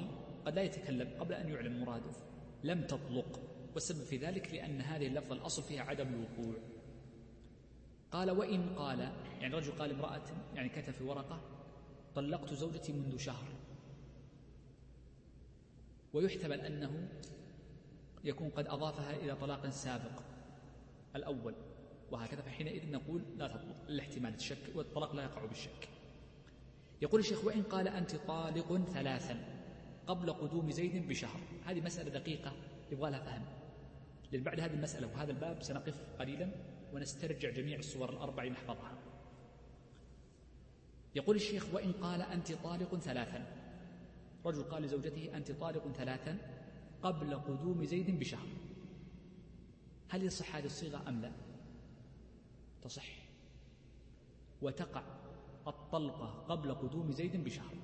قد 0.47 0.55
لا 0.55 0.63
يتكلم 0.63 1.21
قبل 1.21 1.35
أن 1.35 1.49
يعلم 1.49 1.81
مراده. 1.81 2.13
لم 2.65 2.87
تطلق. 2.87 3.41
والسبب 3.75 4.05
في 4.05 4.17
ذلك 4.17 4.55
لأن 4.55 4.81
هذه 4.81 5.07
اللفظة 5.07 5.35
الأصل 5.35 5.63
فيها 5.63 5.83
عدم 5.83 6.09
الوقوع. 6.09 6.55
قال 8.11 8.31
وإن 8.31 8.75
قال 8.75 9.01
يعني 9.41 9.55
رجل 9.55 9.73
قال 9.73 9.91
امرأة 9.91 10.23
يعني 10.55 10.69
كتب 10.69 10.93
في 10.93 11.05
ورقة 11.05 11.41
طلقت 12.15 12.55
زوجتي 12.55 12.93
منذ 12.93 13.17
شهر. 13.17 13.49
ويحتمل 16.13 16.61
أنه 16.61 17.09
يكون 18.25 18.51
قد 18.51 18.67
أضافها 18.67 19.17
إلى 19.17 19.37
طلاق 19.37 19.69
سابق 19.69 20.23
الأول. 21.17 21.55
وهكذا 22.11 22.41
فحينئذ 22.41 22.91
نقول 22.91 23.23
لا 23.37 23.49
تطلق 23.49 23.77
الاحتمال 23.89 24.35
الشك 24.35 24.77
والطلاق 24.77 25.15
لا 25.15 25.23
يقع 25.23 25.45
بالشك. 25.45 25.89
يقول 27.03 27.21
الشيخ 27.21 27.45
وإن 27.45 27.63
قال 27.63 27.89
أنت 27.89 28.17
طالق 28.17 28.77
ثلاثا. 28.77 29.62
قبل 30.07 30.33
قدوم 30.33 30.71
زيد 30.71 31.09
بشهر. 31.09 31.41
هذه 31.65 31.81
مسألة 31.81 32.11
دقيقة 32.11 32.53
يبغى 32.93 33.11
لها 33.11 33.21
فهم. 33.21 33.45
لأن 34.33 34.43
بعد 34.43 34.61
هذه 34.61 34.75
المسألة 34.75 35.07
وهذا 35.07 35.31
الباب 35.31 35.63
سنقف 35.63 35.95
قليلا 36.19 36.51
ونسترجع 36.93 37.51
جميع 37.51 37.79
الصور 37.79 38.11
الأربع 38.11 38.45
نحفظها 38.45 38.99
يقول 41.15 41.37
الشيخ 41.37 41.75
وإن 41.75 41.93
قال 41.93 42.23
أنت 42.23 42.53
طالق 42.53 42.97
ثلاثا. 42.97 43.47
رجل 44.45 44.63
قال 44.63 44.83
لزوجته 44.83 45.37
أنت 45.37 45.53
طالق 45.53 45.93
ثلاثا 45.93 46.39
قبل 47.03 47.35
قدوم 47.35 47.85
زيد 47.85 48.19
بشهر. 48.19 48.49
هل 50.09 50.23
يصح 50.23 50.57
هذه 50.57 50.65
الصيغة 50.65 51.09
أم 51.09 51.21
لا؟ 51.21 51.33
تصح. 52.83 53.07
وتقع 54.63 55.03
الطلقة 55.67 56.27
قبل 56.27 56.75
قدوم 56.75 57.13
زيد 57.13 57.45
بشهر. 57.45 57.75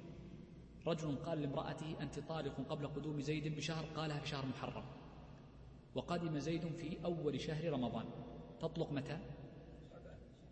رجل 0.89 1.17
قال 1.17 1.43
لامرأته 1.43 1.97
أنت 2.01 2.19
طالق 2.19 2.61
قبل 2.69 2.87
قدوم 2.87 3.21
زيد 3.21 3.57
بشهر؟ 3.57 3.85
قالها 3.85 4.19
في 4.19 4.29
شهر 4.29 4.47
محرم. 4.47 4.85
وقدم 5.95 6.39
زيد 6.39 6.67
في 6.77 7.05
أول 7.05 7.41
شهر 7.41 7.73
رمضان. 7.73 8.05
تطلق 8.61 8.93
متى؟ 8.93 9.19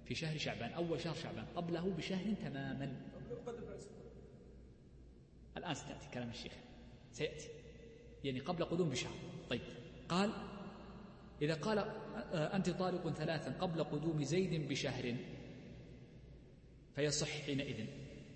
في 0.05 0.15
شهر 0.15 0.39
شعبان 0.39 0.73
أول 0.73 1.01
شهر 1.01 1.15
شعبان. 1.15 1.45
قبله 1.57 1.91
بشهر 1.91 2.35
تماما. 2.35 3.01
الآن 5.57 5.75
ستأتي 5.75 6.09
كلام 6.15 6.29
الشيخ. 6.31 6.53
سيأتي. 7.13 7.49
يعني 8.25 8.41
قبل 8.41 8.65
قدوم 8.65 8.91
بشهر. 8.91 9.15
طيب. 9.51 9.61
قال 10.09 10.31
إذا 11.43 11.55
قال 11.55 11.79
آه، 11.79 12.57
أنت 12.57 12.71
طالق 12.71 13.09
ثلاثا 13.09 13.59
قبل 13.61 13.85
قدوم 13.85 14.23
زيد 14.23 14.69
بشهر. 14.69 15.17
فيصح 16.95 17.29
حينئذ. 17.29 17.87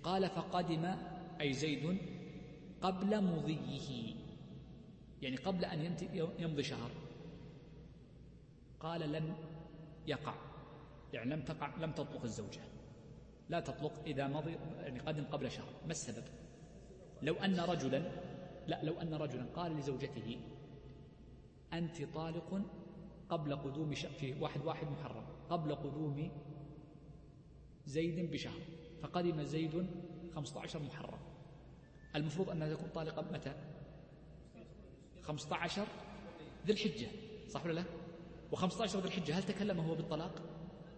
قال 0.03 0.29
فقدم 0.29 0.95
أي 1.41 1.53
زيد 1.53 1.97
قبل 2.81 3.23
مضيه. 3.23 4.15
يعني 5.21 5.35
قبل 5.35 5.65
أن 5.65 5.95
يمضي 6.39 6.63
شهر. 6.63 6.91
قال 8.79 9.11
لم 9.11 9.35
يقع. 10.07 10.35
يعني 11.13 11.35
لم 11.35 11.41
تقع 11.41 11.75
لم 11.77 11.91
تطلق 11.91 12.23
الزوجة. 12.23 12.61
لا 13.49 13.59
تطلق 13.59 13.93
إذا 14.05 14.27
مضي 14.27 14.51
يعني 14.79 14.99
قدم 14.99 15.23
قبل 15.23 15.51
شهر. 15.51 15.73
ما 15.85 15.91
السبب؟ 15.91 16.23
لو 17.21 17.33
أن 17.33 17.59
رجلا 17.59 18.11
لا 18.67 18.83
لو 18.83 19.01
أن 19.01 19.13
رجلا 19.13 19.45
قال 19.55 19.77
لزوجته 19.77 20.37
أنت 21.73 22.03
طالق 22.13 22.61
قبل 23.29 23.55
قدوم 23.55 23.91
في 23.91 24.41
واحد 24.41 24.65
واحد 24.65 24.87
محرم. 24.87 25.25
قبل 25.49 25.75
قدوم 25.75 26.31
زيد 27.85 28.31
بشهر. 28.31 28.61
فقدم 29.01 29.43
زيد 29.43 29.87
15 30.35 30.79
محرم. 30.79 31.19
المفروض 32.15 32.49
أنها 32.49 32.73
تكون 32.73 32.89
طالقة 32.95 33.25
متى؟ 33.33 33.53
15 35.21 35.85
ذي 36.65 36.73
الحجة 36.73 37.07
صح 37.49 37.65
ولا 37.65 37.73
لا؟ 37.73 37.83
و15 38.51 38.95
ذي 38.95 39.07
الحجة 39.07 39.37
هل 39.37 39.43
تكلم 39.43 39.79
هو 39.79 39.95
بالطلاق؟ 39.95 40.41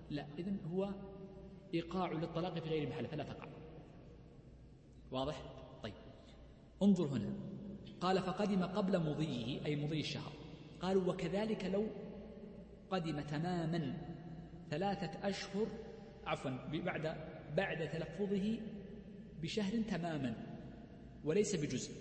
لا 0.09 0.25
إذن 0.39 0.57
هو 0.71 0.89
إيقاع 1.73 2.11
للطلاق 2.11 2.59
في 2.59 2.69
غير 2.69 2.89
محله 2.89 3.07
فلا 3.07 3.23
تقع. 3.23 3.47
واضح؟ 5.11 5.41
طيب. 5.83 5.93
انظر 6.83 7.05
هنا. 7.05 7.33
قال 8.01 8.21
فقدم 8.21 8.63
قبل 8.63 8.99
مضيه 8.99 9.65
أي 9.65 9.75
مضي 9.75 9.99
الشهر. 9.99 10.31
قالوا 10.81 11.13
وكذلك 11.13 11.65
لو 11.65 11.87
قدم 12.91 13.21
تماما 13.21 13.97
ثلاثة 14.69 15.29
أشهر 15.29 15.67
عفوا 16.25 16.51
بعد 16.73 17.15
بعد 17.55 17.89
تلفظه 17.89 18.59
بشهر 19.41 19.81
تماما. 19.81 20.52
وليس 21.23 21.55
بجزء 21.55 21.91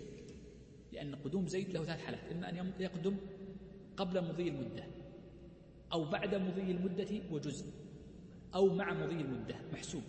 لأن 0.92 1.14
قدوم 1.14 1.46
زيد 1.46 1.70
له 1.70 1.84
ثلاث 1.84 2.00
حالات 2.00 2.32
إما 2.32 2.48
أن 2.48 2.72
يقدم 2.80 3.16
قبل 3.96 4.28
مضي 4.28 4.48
المدة 4.48 4.84
أو 5.92 6.04
بعد 6.04 6.34
مضي 6.34 6.70
المدة 6.70 7.08
وجزء 7.30 7.66
أو 8.54 8.74
مع 8.74 8.92
مضي 8.92 9.20
المدة 9.20 9.54
محسوب. 9.72 10.02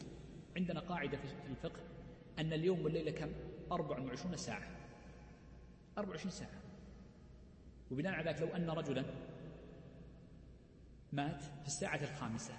عندنا 0.56 0.80
قاعدة 0.80 1.18
في 1.18 1.50
الفقه 1.50 1.80
أن 2.40 2.54
اليوم 2.54 2.82
والليلة 2.82 3.12
كم؟ 3.12 3.32
24 3.72 4.38
ساعة. 4.38 4.68
24 5.98 6.32
ساعة. 6.32 6.62
وبناء 7.92 8.14
على 8.14 8.30
ذلك 8.32 8.42
لو 8.42 8.48
أن 8.48 8.70
رجلا 8.70 9.06
مات 11.12 11.42
في 11.42 11.68
الساعة 11.68 12.04
الخامسة 12.04 12.54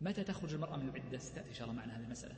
متى 0.00 0.24
تخرج 0.24 0.54
المرأة 0.54 0.76
من 0.76 0.88
العدة؟ 0.88 1.18
ستأتي 1.18 1.48
إن 1.48 1.54
شاء 1.54 1.68
الله 1.68 1.80
معنا 1.80 1.96
هذه 1.98 2.04
المسألة. 2.04 2.34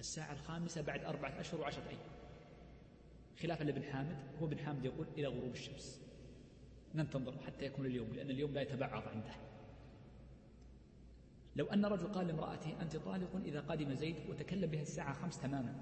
الساعة 0.00 0.32
الخامسة 0.32 0.82
بعد 0.82 1.04
أربعة 1.04 1.40
أشهر 1.40 1.60
وعشرة 1.60 1.88
أيام 1.88 2.00
خلافا 3.42 3.64
لابن 3.64 3.82
حامد 3.82 4.16
هو 4.40 4.46
ابن 4.46 4.58
حامد 4.58 4.84
يقول 4.84 5.06
إلى 5.18 5.26
غروب 5.26 5.52
الشمس. 5.52 6.00
ننتظر 6.94 7.38
حتى 7.46 7.64
يكون 7.64 7.86
اليوم 7.86 8.08
لأن 8.14 8.30
اليوم 8.30 8.52
لا 8.54 8.62
يتبعض 8.62 9.08
عنده. 9.08 9.34
لو 11.56 11.66
أن 11.66 11.84
رجل 11.84 12.06
قال 12.06 12.26
لامرأته 12.26 12.82
أنت 12.82 12.96
طالق 12.96 13.36
إذا 13.44 13.60
قدم 13.60 13.94
زيد 13.94 14.16
وتكلم 14.28 14.70
بها 14.70 14.82
الساعة 14.82 15.12
خمس 15.12 15.40
تماما. 15.40 15.74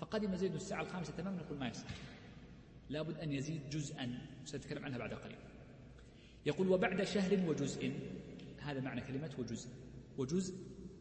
فقدم 0.00 0.36
زيد 0.36 0.54
الساعة 0.54 0.82
الخامسة 0.82 1.12
تماما 1.12 1.42
نقول 1.42 1.58
ما 1.58 1.68
يصح. 1.68 1.88
لابد 2.88 3.18
أن 3.18 3.32
يزيد 3.32 3.70
جزءا 3.70 4.18
سنتكلم 4.44 4.84
عنها 4.84 4.98
بعد 4.98 5.14
قليل. 5.14 5.38
يقول 6.46 6.68
وبعد 6.68 7.02
شهر 7.02 7.48
وجزء 7.48 7.92
هذا 8.60 8.80
معنى 8.80 9.00
كلمة 9.00 9.30
وجزء. 9.38 9.70
وجزء 10.18 10.54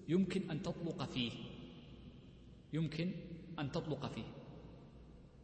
يمكن 0.07 0.51
أن 0.51 0.61
تطلق 0.61 1.03
فيه. 1.03 1.31
يمكن 2.73 3.11
أن 3.59 3.71
تطلق 3.71 4.05
فيه. 4.05 4.33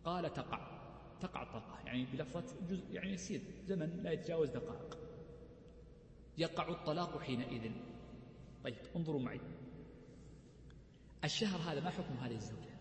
قال 0.06 0.34
تقع. 0.34 0.78
تقع 1.22 1.44
الطلقة 1.44 1.80
يعني 1.86 2.06
بلفظة 2.06 2.68
جزء 2.70 2.94
يعني 2.94 3.14
يسير 3.14 3.42
زمن 3.68 4.04
لا 4.04 4.12
يتجاوز 4.12 4.50
دقائق. 4.50 4.98
يقع 6.38 6.70
الطلاق 6.70 7.22
حينئذ. 7.22 7.72
طيب 8.64 8.76
انظروا 8.96 9.22
معي. 9.22 9.42
الشهر 11.24 11.72
هذا 11.72 11.84
ما 11.84 11.90
حكم 11.90 12.14
هذه 12.14 12.36
الزوجة؟ 12.36 12.78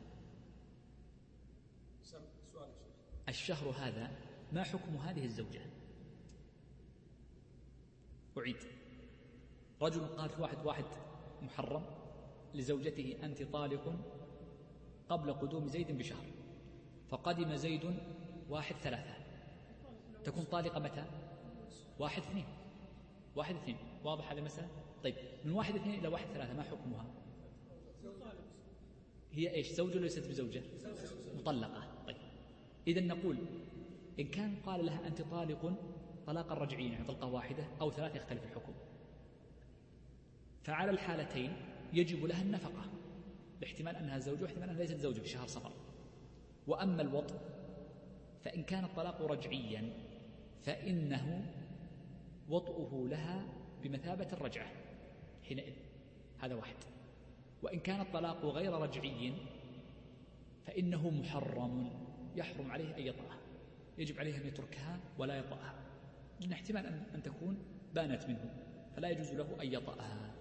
الشهر 3.28 3.70
هذا 3.70 4.10
ما 4.52 4.62
حكم 4.62 4.96
هذه 4.96 5.24
الزوجة؟ 5.24 5.60
أعيد. 8.38 8.56
رجل 9.82 10.06
قال 10.06 10.30
في 10.30 10.42
واحد 10.42 10.66
واحد 10.66 10.84
محرم 11.42 11.86
لزوجته 12.54 13.16
أنت 13.22 13.42
طالق 13.42 13.98
قبل 15.08 15.32
قدوم 15.32 15.68
زيد 15.68 15.98
بشهر 15.98 16.26
فقدم 17.08 17.56
زيد 17.56 17.94
واحد 18.48 18.74
ثلاثة. 18.76 19.14
تكون 20.24 20.44
طالقة 20.44 20.80
متى؟ 20.80 21.04
واحد 21.98 22.22
اثنين. 22.22 22.44
واحد 23.36 23.54
اثنين. 23.54 23.76
واضح 24.04 24.30
هذا 24.30 24.38
المسألة؟ 24.38 24.68
طيب 25.04 25.14
من 25.44 25.52
واحد 25.52 25.74
اثنين 25.74 25.98
إلى 26.00 26.08
واحد 26.08 26.26
ثلاثة 26.26 26.54
ما 26.54 26.62
حكمها؟ 26.62 27.06
هي 29.32 29.54
إيش 29.54 29.72
زوجة 29.72 29.98
ليست 29.98 30.28
بزوجة؟ 30.28 30.62
مطلقة. 31.36 31.82
طيب 32.06 32.16
إذا 32.86 33.00
نقول 33.00 33.36
إن 34.20 34.24
كان 34.24 34.56
قال 34.66 34.86
لها 34.86 35.06
أنت 35.06 35.22
طالق 35.22 35.72
طلاقا 36.26 36.54
رجعيا 36.54 36.88
يعني 36.88 37.04
طلقة 37.04 37.26
واحدة 37.26 37.64
أو 37.80 37.90
ثلاثة 37.90 38.16
يختلف 38.16 38.44
الحكم. 38.44 38.72
فعلى 40.62 40.90
الحالتين 40.90 41.56
يجب 41.92 42.24
لها 42.24 42.42
النفقة. 42.42 42.84
باحتمال 43.60 43.96
أنها 43.96 44.18
زوجة 44.18 44.42
واحتمال 44.42 44.68
أنها 44.68 44.82
ليست 44.82 44.96
زوجة 44.96 45.20
في 45.20 45.28
شهر 45.28 45.46
صفر. 45.46 45.72
وأما 46.66 47.02
الوطء 47.02 47.34
فإن 48.44 48.62
كان 48.62 48.84
الطلاق 48.84 49.22
رجعيا 49.22 49.92
فإنه 50.62 51.52
وطئه 52.48 53.06
لها 53.10 53.44
بمثابة 53.82 54.28
الرجعة 54.32 54.68
حينئذ. 55.42 55.74
هذا 56.38 56.54
واحد. 56.54 56.76
وإن 57.62 57.78
كان 57.78 58.00
الطلاق 58.00 58.44
غير 58.44 58.72
رجعي 58.72 59.32
فإنه 60.66 61.10
محرم 61.10 61.90
يحرم 62.36 62.70
عليه 62.70 62.96
أن 62.96 63.02
يطأها. 63.02 63.38
يجب 63.98 64.18
عليه 64.18 64.36
أن 64.36 64.46
يتركها 64.46 65.00
ولا 65.18 65.38
يطأها. 65.38 65.74
لأن 66.40 66.52
احتمال 66.52 66.86
أن 67.14 67.22
تكون 67.22 67.58
بانت 67.94 68.26
منه 68.26 68.54
فلا 68.96 69.08
يجوز 69.08 69.32
له 69.32 69.62
أن 69.62 69.72
يطأها. 69.72 70.35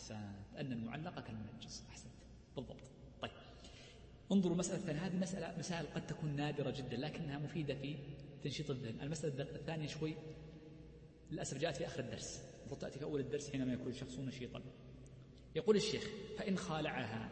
أحسنت 0.00 0.56
أن 0.58 0.72
المعلقة 0.72 1.20
كالمنجس 1.20 1.84
أحسنت. 1.90 2.12
بالضبط. 2.56 2.76
طيب. 3.22 3.30
انظروا 4.32 4.54
المسألة 4.54 4.78
الثانية. 4.78 5.06
هذه 5.06 5.16
مسألة 5.16 5.58
مسائل 5.58 5.86
قد 5.86 6.06
تكون 6.06 6.36
نادرة 6.36 6.70
جدا 6.70 6.96
لكنها 6.96 7.38
مفيدة 7.38 7.74
في 7.74 7.96
تنشيط 8.42 8.70
الذهن. 8.70 9.00
المسألة 9.00 9.42
الثانية 9.42 9.86
شوي. 9.86 10.14
للأسف 11.30 11.58
جاءت 11.58 11.76
في 11.76 11.86
آخر 11.86 12.00
الدرس. 12.00 12.50
تأتي 12.80 12.98
في 12.98 13.04
أول 13.04 13.20
الدرس 13.20 13.50
حينما 13.50 13.72
يكون 13.72 13.88
الشخص 13.88 14.18
نشيطا 14.18 14.62
يقول 15.56 15.76
الشيخ 15.76 16.08
فإن 16.38 16.56
خالعها 16.56 17.30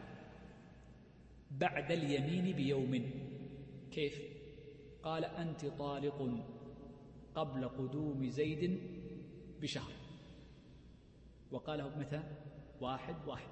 بعد 1.51 1.91
اليمين 1.91 2.55
بيوم. 2.55 3.11
كيف؟ 3.91 4.21
قال 5.03 5.25
أنت 5.25 5.65
طالق 5.65 6.45
قبل 7.35 7.69
قدوم 7.69 8.29
زيد 8.29 8.79
بشهر. 9.61 9.91
وقاله 11.51 11.99
متى؟ 11.99 12.23
واحد 12.81 13.15
واحد. 13.27 13.49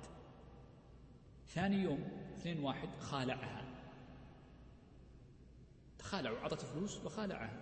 ثاني 1.48 1.78
يوم 1.78 2.04
اثنين 2.34 2.60
واحد 2.60 2.90
خالعها. 3.00 3.64
تخالعوا 6.00 6.38
أعطته 6.38 6.68
فلوس 6.68 7.06
وخالعها. 7.06 7.62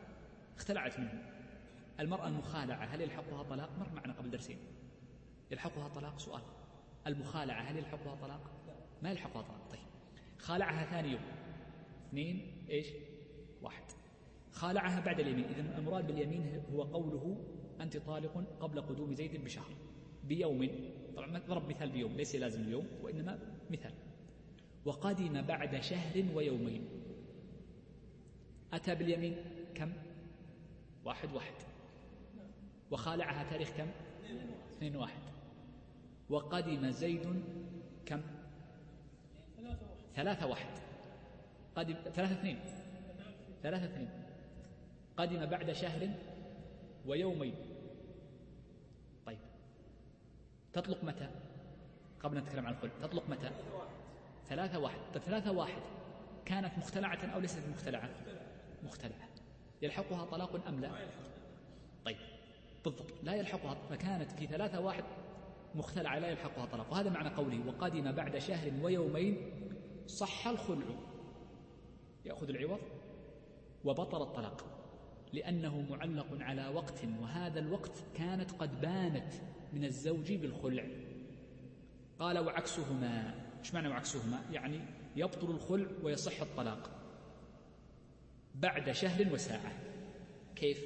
اختلعت 0.58 1.00
منه. 1.00 1.24
المرأة 2.00 2.28
المخالعة 2.28 2.86
هل 2.86 3.02
يلحقها 3.02 3.44
طلاق؟ 3.44 3.70
مر 3.80 3.90
معنا 3.96 4.14
قبل 4.14 4.30
درسين. 4.30 4.58
يلحقها 5.52 5.88
طلاق؟ 5.88 6.20
سؤال. 6.20 6.42
المخالعة 7.08 7.62
هل 7.62 7.78
يلحقها 7.78 8.16
طلاق؟ 8.16 8.52
ما 9.04 9.12
يلحقها 9.12 9.42
طلاق. 9.42 9.68
طيب. 9.72 9.80
خالعها 10.40 10.86
ثاني 10.86 11.12
يوم. 11.12 11.22
اثنين 12.08 12.66
إيش؟ 12.70 12.88
واحد. 13.62 13.84
خالعها 14.52 15.00
بعد 15.00 15.20
اليمين. 15.20 15.46
إذا 15.46 15.78
المراد 15.78 16.08
باليمين 16.08 16.64
هو 16.74 16.84
قوله 16.84 17.38
أنت 17.82 17.98
طالق 17.98 18.44
قبل 18.60 18.82
قدوم 18.82 19.14
زيد 19.14 19.44
بشهر 19.44 19.76
بيوم. 20.24 20.70
طبعا 21.16 21.40
ضرب 21.48 21.70
مثال 21.70 21.90
بيوم 21.90 22.12
ليس 22.12 22.36
لازم 22.36 22.62
اليوم 22.62 22.88
وإنما 23.02 23.40
مثال. 23.70 23.94
وقدم 24.86 25.42
بعد 25.42 25.82
شهر 25.82 26.26
ويومين. 26.36 26.86
أتى 28.74 28.96
باليمين 28.96 29.38
كم؟ 29.76 29.94
واحد 31.06 31.34
واحد. 31.34 31.54
وخالعها 32.92 33.50
تاريخ 33.50 33.70
كم؟ 33.78 33.88
اثنين 34.78 34.96
واحد. 34.96 35.22
وقدم 36.30 36.90
زيد 36.90 37.44
كم؟ 38.06 38.22
ثلاثة 40.16 40.48
واحد. 40.48 40.80
قدم 41.76 41.94
ثلاثة 41.94 42.40
اثنين. 42.40 42.60
ثلاثة 43.64 43.86
اثنين. 43.86 44.10
قدم 45.18 45.46
بعد 45.46 45.72
شهر 45.72 46.10
ويومين 47.06 47.56
طيب 49.26 49.38
تطلق 50.76 51.04
متى؟ 51.04 51.30
قبل 52.20 52.38
أن 52.38 52.44
نتكلم 52.44 52.66
عن 52.66 52.74
الخلع 52.74 52.92
تطلق 53.02 53.30
متى؟ 53.30 53.52
ثلاثة 54.50 54.80
واحد. 54.80 54.98
طيب 55.14 55.24
ثلاثة 55.24 55.52
واحد. 55.52 55.82
كانت 56.46 56.78
مختلعة 56.78 57.20
أو 57.34 57.40
ليست 57.40 57.68
مختلعة؟ 57.72 58.10
مختلعة. 58.84 59.30
يلحقها 59.82 60.26
طلاق 60.26 60.68
أم 60.68 60.80
لا؟ 60.80 60.92
طيب 62.06 62.18
بالضبط. 62.86 63.14
لا 63.24 63.34
يلحقها 63.34 63.76
فكانت 63.90 64.32
في 64.32 64.48
ثلاثة 64.48 64.80
واحد 64.80 65.04
مختلعة 65.76 66.20
لا 66.20 66.28
يلحقها 66.28 66.66
طلاق. 66.66 66.92
وهذا 66.92 67.10
معنى 67.10 67.30
قوله 67.30 67.68
وقدم 67.68 68.12
بعد 68.12 68.38
شهر 68.38 68.72
ويومين 68.82 69.38
صح 70.08 70.48
الخلع. 70.48 70.86
يأخذ 72.26 72.50
العوض 72.50 72.80
وبطل 73.86 74.22
الطلاق 74.22 74.66
لأنه 75.34 75.86
معلق 75.90 76.28
على 76.40 76.68
وقت 76.68 77.06
وهذا 77.22 77.60
الوقت 77.60 78.04
كانت 78.18 78.52
قد 78.52 78.82
بانت. 78.82 79.34
من 79.74 79.86
الزوج 79.86 80.34
بالخلع. 80.34 80.88
قال 82.20 82.40
وعكسهما. 82.40 83.46
إيش 83.60 83.74
معنى 83.74 83.88
وعكسهما؟ 83.88 84.42
يعني 84.52 84.82
يبطل 85.16 85.52
الخلع 85.52 85.88
ويصح 86.04 86.42
الطلاق. 86.42 86.92
بعد 88.56 88.92
شهر 88.92 89.34
وساعة. 89.34 89.74
كيف؟ 90.56 90.86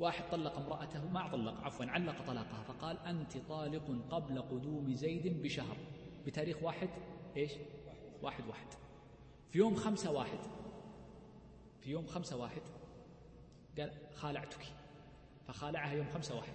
واحد 0.00 0.30
طلق 0.30 0.56
امرأته 0.56 1.08
ما 1.08 1.28
طلق 1.28 1.60
عفوا 1.60 1.86
علق 1.86 2.26
طلاقها 2.26 2.62
فقال 2.62 2.98
أنت 2.98 3.38
طالق 3.38 4.04
قبل 4.10 4.42
قدوم 4.42 4.94
زيد 4.94 5.42
بشهر. 5.42 5.76
بتاريخ 6.26 6.62
واحد؟ 6.62 6.88
إيش؟ 7.36 7.52
واحد 8.22 8.46
واحد. 8.46 8.66
في 9.50 9.58
يوم 9.58 9.74
خمسة 9.74 10.12
واحد. 10.12 10.38
في 11.80 11.90
يوم 11.90 12.06
خمسة 12.06 12.36
واحد 12.36 12.62
قال 13.78 13.90
خالعتك. 14.14 14.66
فخالعها 15.46 15.92
يوم 15.92 16.06
خمسة 16.14 16.36
واحد. 16.36 16.54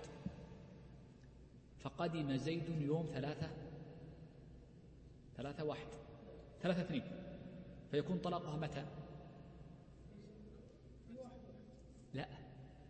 فقدم 1.80 2.38
زيد 2.38 2.82
يوم 2.82 3.10
ثلاثة 3.14 3.50
ثلاثة 5.38 5.64
واحد 5.64 5.88
ثلاثة 6.62 6.82
اثنين 6.82 7.04
فيكون 7.92 8.18
طلاقها 8.18 8.58
متى؟ 8.58 8.86
لا 12.14 12.28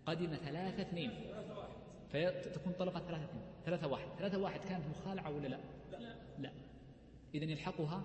قدم 0.05 0.35
ثلاثة 0.35 0.81
اثنين 0.81 1.11
فتكون 2.09 2.73
طلقة 2.73 2.99
ثلاثة 2.99 3.23
اثنين 3.23 3.43
ثلاثة 3.65 3.87
واحد 3.87 4.07
ثلاثة 4.17 4.37
واحد 4.37 4.59
كانت 4.59 4.83
مخالعة 4.87 5.35
ولا 5.35 5.47
لا؟ 5.47 5.59
لا. 6.39 6.51
إذا 7.35 7.45
يلحقها 7.45 8.03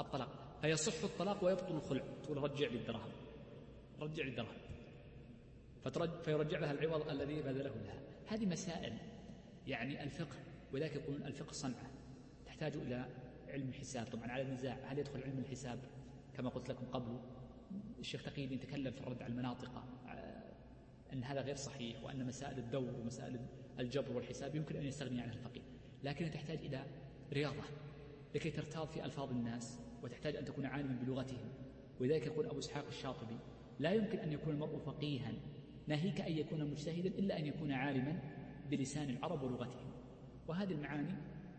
الطلاق 0.00 0.28
فيصح 0.62 1.04
الطلاق 1.04 1.44
ويبطل 1.44 1.74
الخلع 1.74 2.02
تقول 2.22 2.38
رجع 2.38 2.68
لي 2.68 2.78
الدرهم 2.78 3.10
رجع 4.00 4.24
لي 4.24 4.30
الدرهم 4.30 4.54
فيرجع 6.24 6.58
لها 6.58 6.72
العوض 6.72 7.08
الذي 7.08 7.42
بذله 7.42 7.70
لها. 7.70 8.00
هذه 8.26 8.46
مسائل. 8.46 9.11
يعني 9.66 10.02
الفقه 10.02 10.36
ولذلك 10.72 10.94
يقولون 10.96 11.22
الفقه 11.22 11.52
صنعة. 11.52 11.90
تحتاج 12.46 12.76
إلى 12.76 13.06
علم 13.48 13.68
الحساب. 13.68 14.06
طبعا 14.06 14.30
على 14.30 14.42
النزاع 14.42 14.78
هل 14.84 14.98
يدخل 14.98 15.22
علم 15.22 15.38
الحساب؟ 15.38 15.78
كما 16.36 16.48
قلت 16.48 16.70
لكم 16.70 16.86
قبل 16.86 17.20
الشيخ 17.98 18.22
تقي 18.22 18.44
الدين 18.44 18.60
تكلم 18.60 18.92
في 18.92 19.00
الرد 19.00 19.22
على 19.22 19.32
المناطق 19.32 19.84
أن 21.12 21.24
هذا 21.24 21.40
غير 21.40 21.56
صحيح 21.56 22.04
وأن 22.04 22.26
مسائل 22.26 22.58
الدور 22.58 22.94
ومسائل 22.94 23.40
الجبر 23.78 24.16
والحساب 24.16 24.54
يمكن 24.54 24.76
أن 24.76 24.84
يستغني 24.84 25.20
عنها 25.20 25.34
الفقيه. 25.34 25.62
لكنها 26.04 26.30
تحتاج 26.30 26.58
إلى 26.58 26.84
رياضة 27.32 27.62
لكي 28.34 28.50
ترتاض 28.50 28.88
في 28.88 29.04
ألفاظ 29.04 29.30
الناس 29.30 29.78
وتحتاج 30.02 30.36
أن 30.36 30.44
تكون 30.44 30.66
عالما 30.66 30.96
بلغتهم. 31.02 31.48
ولذلك 32.00 32.26
يقول 32.26 32.46
أبو 32.46 32.58
إسحاق 32.58 32.86
الشاطبي 32.86 33.36
لا 33.80 33.92
يمكن 33.92 34.18
أن 34.18 34.32
يكون 34.32 34.54
المرء 34.54 34.78
فقيها. 34.78 35.32
ناهيك 35.86 36.20
أن 36.20 36.32
يكون 36.32 36.70
مجتهدا 36.70 37.08
إلا 37.08 37.38
أن 37.38 37.46
يكون 37.46 37.72
عالما 37.72 38.18
بلسان 38.76 39.10
العرب 39.10 39.42
ولغتهم. 39.42 39.92
وهذه 40.48 40.72
المعاني 40.72 41.14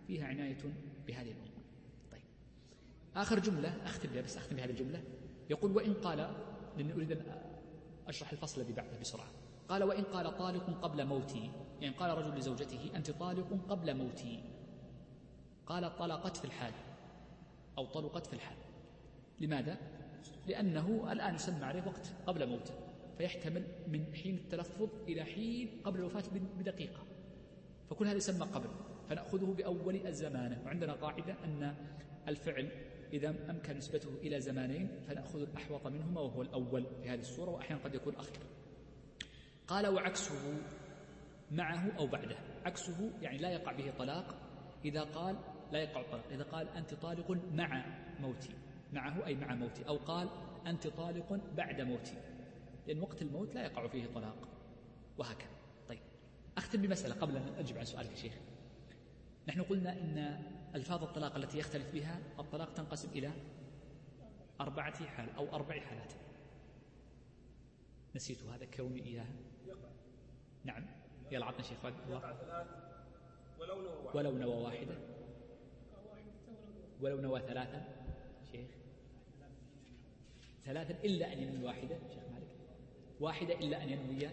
فيها 0.07 0.28
عناية 0.28 0.57
بهذه 1.07 1.32
الأمور. 1.32 1.64
طيب. 2.11 2.22
آخر 3.16 3.39
جملة 3.39 3.86
أختم 3.86 4.09
بها 4.09 4.22
بس 4.22 4.38
أختم 4.38 4.55
بهذه 4.55 4.70
الجملة. 4.70 5.03
يقول 5.49 5.72
وإن 5.72 5.93
قال 5.93 6.18
لأني 6.78 6.93
أريد 6.93 7.11
أن 7.11 7.41
أشرح 8.07 8.32
الفصل 8.32 8.61
الذي 8.61 8.74
بعده 8.74 8.99
بسرعة. 8.99 9.28
قال 9.70 9.84
وإن 9.84 10.03
قال 10.03 10.38
طالق 10.38 10.82
قبل 10.82 11.05
موتي. 11.05 11.51
يعني 11.82 11.95
قال 11.95 12.18
رجل 12.18 12.38
لزوجته 12.38 12.91
أنت 12.95 13.11
طالق 13.11 13.59
قبل 13.70 13.97
موتي. 13.97 14.43
قال 15.66 15.95
طلقت 15.95 16.38
في 16.38 16.45
الحال. 16.45 16.74
أو 17.78 17.86
طلقت 17.86 18.28
في 18.28 18.34
الحال. 18.34 18.57
لماذا؟ 19.39 19.78
لأنه 20.47 21.11
الآن 21.11 21.36
يسمى 21.36 21.66
عليه 21.66 21.88
وقت 21.88 22.14
قبل 22.28 22.49
موته. 22.49 22.82
فيحتمل 23.18 23.64
من 23.88 24.16
حين 24.16 24.36
التلفظ 24.36 24.89
إلى 25.07 25.24
حين 25.24 25.82
قبل 25.84 25.99
الوفاة 25.99 26.24
بدقيقة. 26.57 27.03
فكل 27.89 28.07
هذا 28.07 28.18
يسمى 28.18 28.45
قبل 28.45 28.70
فنأخذه 29.09 29.53
بأول 29.57 30.07
الزمانة. 30.07 30.61
وعندنا 30.66 30.93
قاعدة 30.93 31.36
أن 31.43 31.76
الفعل 32.28 32.70
إذا 33.14 33.30
أمكن 33.49 33.78
نسبته 33.78 34.09
إلى 34.09 34.39
زمانين 34.39 34.89
فنأخذ 35.07 35.41
الأحوط 35.41 35.88
منهما 35.88 36.22
وهو 36.22 36.41
الأول 36.41 36.86
في 37.03 37.09
هذه 37.09 37.20
الصورة 37.20 37.49
وأحيانا 37.49 37.84
قد 37.84 37.95
يكون 37.95 38.16
أخير. 38.16 38.43
قال 39.68 39.88
وعكسه 39.88 40.61
معه 41.51 41.91
أو 41.97 42.07
بعده. 42.07 42.38
عكسه 42.66 43.11
يعني 43.22 43.38
لا 43.38 43.49
يقع 43.49 43.72
به 43.72 43.91
طلاق. 43.97 44.36
إذا 44.86 45.01
قال 45.01 45.36
لا 45.72 45.80
يقع 45.80 46.01
الطلاق 46.01 46.26
إذا 46.32 46.43
قال 46.43 46.68
أنت 46.70 46.93
طالق 46.93 47.32
مع 47.32 47.86
موتي. 48.20 48.53
معه 48.93 49.26
أي 49.26 49.36
مع 49.36 49.55
موتي. 49.55 49.88
أو 49.88 49.97
قال 49.97 50.30
أنت 50.68 50.88
طالق 50.88 51.39
بعد 51.57 51.82
موتي. 51.82 52.18
لأن 52.88 52.99
وقت 52.99 53.21
الموت 53.21 53.55
لا 53.55 53.63
يقع 53.63 53.88
فيه 53.88 54.05
طلاق. 54.15 54.47
وهكذا. 55.17 55.49
طيب 55.89 55.99
أختم 56.57 56.81
بمسألة 56.81 57.15
قبل 57.15 57.38
أن 57.38 57.53
أجب 57.57 57.77
عن 57.77 57.86
سؤالك 57.86 58.11
يا 58.11 58.15
شيخ. 58.15 58.34
نحن 59.47 59.61
قلنا 59.61 59.93
إن 59.93 60.17
ألفاظ 60.75 61.03
الطلاق 61.03 61.36
التي 61.36 61.57
يختلف 61.57 61.93
بها 61.93 62.19
الطلاق 62.39 62.73
تنقسم 62.73 63.09
إلى 63.09 63.31
أربعة 64.61 65.05
حال 65.05 65.29
أو 65.36 65.55
أربع 65.55 65.79
حالات. 65.79 66.13
نسيت 68.15 68.43
هذا 68.43 68.65
كوني 68.65 69.05
إياها 69.05 69.34
نعم. 70.63 70.86
يلا 71.31 71.45
عطنا 71.45 71.61
شيخ. 71.61 71.86
ولو 73.59 73.81
نوى 73.81 73.95
واحدة. 73.95 74.13
ولو 74.13 74.38
نوى 74.38 74.63
واحدة. 74.63 74.97
ولو 77.01 77.21
نوى 77.21 77.39
ثلاثة. 77.39 77.81
شيخ. 78.51 78.69
ثلاثا 80.65 81.03
إلا 81.03 81.34
أن 81.34 81.39
ينوي 81.39 81.63
واحدة. 81.63 81.97
شيخ 82.13 82.23
واحدة 83.20 83.53
إلا 83.53 83.84
أن 83.84 83.89
ينوي 83.89 84.30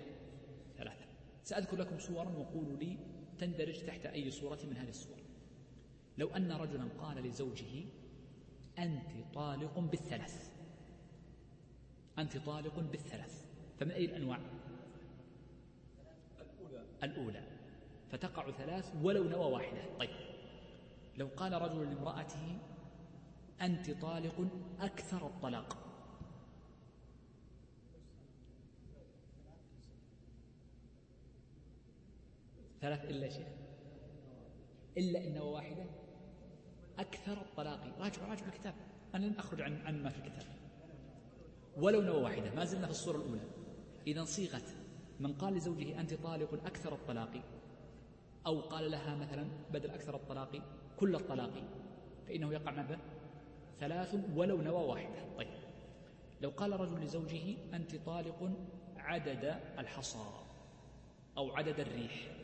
ثلاثة. 0.79 1.05
سأذكر 1.45 1.77
لكم 1.77 1.99
صورا 1.99 2.29
وقولوا 2.29 2.77
لي 2.77 2.97
تندرج 3.39 3.87
تحت 3.87 4.07
أي 4.07 4.31
صورة 4.31 4.59
من 4.71 4.77
هذه 4.77 4.89
الصور. 4.89 5.19
لو 6.19 6.29
أن 6.29 6.53
رجلا 6.53 6.89
قال 6.99 7.17
لزوجه 7.17 7.85
أنت 8.79 9.35
طالق 9.35 9.79
بالثلاث. 9.79 10.51
أنت 12.19 12.37
طالق 12.37 12.81
بالثلاث. 12.81 13.45
فمن 13.81 13.91
أي 13.91 14.05
الأنواع؟ 14.05 14.39
الأولى. 16.41 16.85
الأولى. 17.03 17.43
فتقع 18.11 18.51
ثلاث 18.51 18.93
ولو 19.03 19.25
نوى 19.25 19.53
واحدة. 19.53 19.99
طيب. 19.99 20.11
لو 21.17 21.29
قال 21.37 21.53
رجل 21.53 21.95
لامرأته 21.95 22.59
أنت 23.61 23.91
طالق 23.91 24.49
أكثر 24.81 25.27
الطلاق. 25.27 25.90
ثلاث 32.81 33.05
إلا 33.05 33.29
شيء. 33.29 33.47
إلا 34.97 35.27
إن 35.27 35.39
واحدة. 35.39 35.85
أكثر 36.99 37.33
الطلاق. 37.33 37.81
راجعوا 37.99 38.29
راجعوا 38.29 38.49
الكتاب. 38.49 38.75
أنا 39.15 39.27
لن 39.27 39.39
أخرج 39.39 39.61
عن, 39.61 39.77
عن 39.87 40.03
ما 40.03 40.11
في 40.11 40.19
الكتاب. 40.19 40.47
ولو 41.77 42.03
نوى 42.03 42.23
واحدة. 42.23 42.55
ما 42.55 42.65
زلنا 42.65 42.85
في 42.87 42.91
الصورة 42.91 43.17
الأولى. 43.17 43.41
إذا 44.07 44.25
صيغة 44.25 44.63
من 45.21 45.33
قال 45.33 45.55
لزوجه 45.55 46.01
أنت 46.01 46.15
طالق 46.15 46.55
أكثر 46.67 46.95
الطلاق. 46.95 47.43
أو 48.47 48.61
قال 48.61 48.91
لها 48.91 49.15
مثلا 49.15 49.47
بدل 49.73 49.91
أكثر 49.91 50.17
الطلاق 50.17 50.63
كل 50.97 51.15
الطلاق. 51.15 51.53
فإنه 52.29 52.53
يقع 52.53 52.71
ماذا 52.71 52.99
ثلاث 53.81 54.17
ولو 54.35 54.63
نوى 54.63 54.85
واحدة. 54.85 55.37
طيب. 55.37 55.49
لو 56.41 56.51
قال 56.51 56.81
رجل 56.81 57.01
لزوجه 57.01 57.57
أنت 57.75 57.97
طالق 57.97 58.51
عدد 58.97 59.61
الحصى 59.79 60.25
أو 61.37 61.57
عدد 61.57 61.81
الريح. 61.81 62.41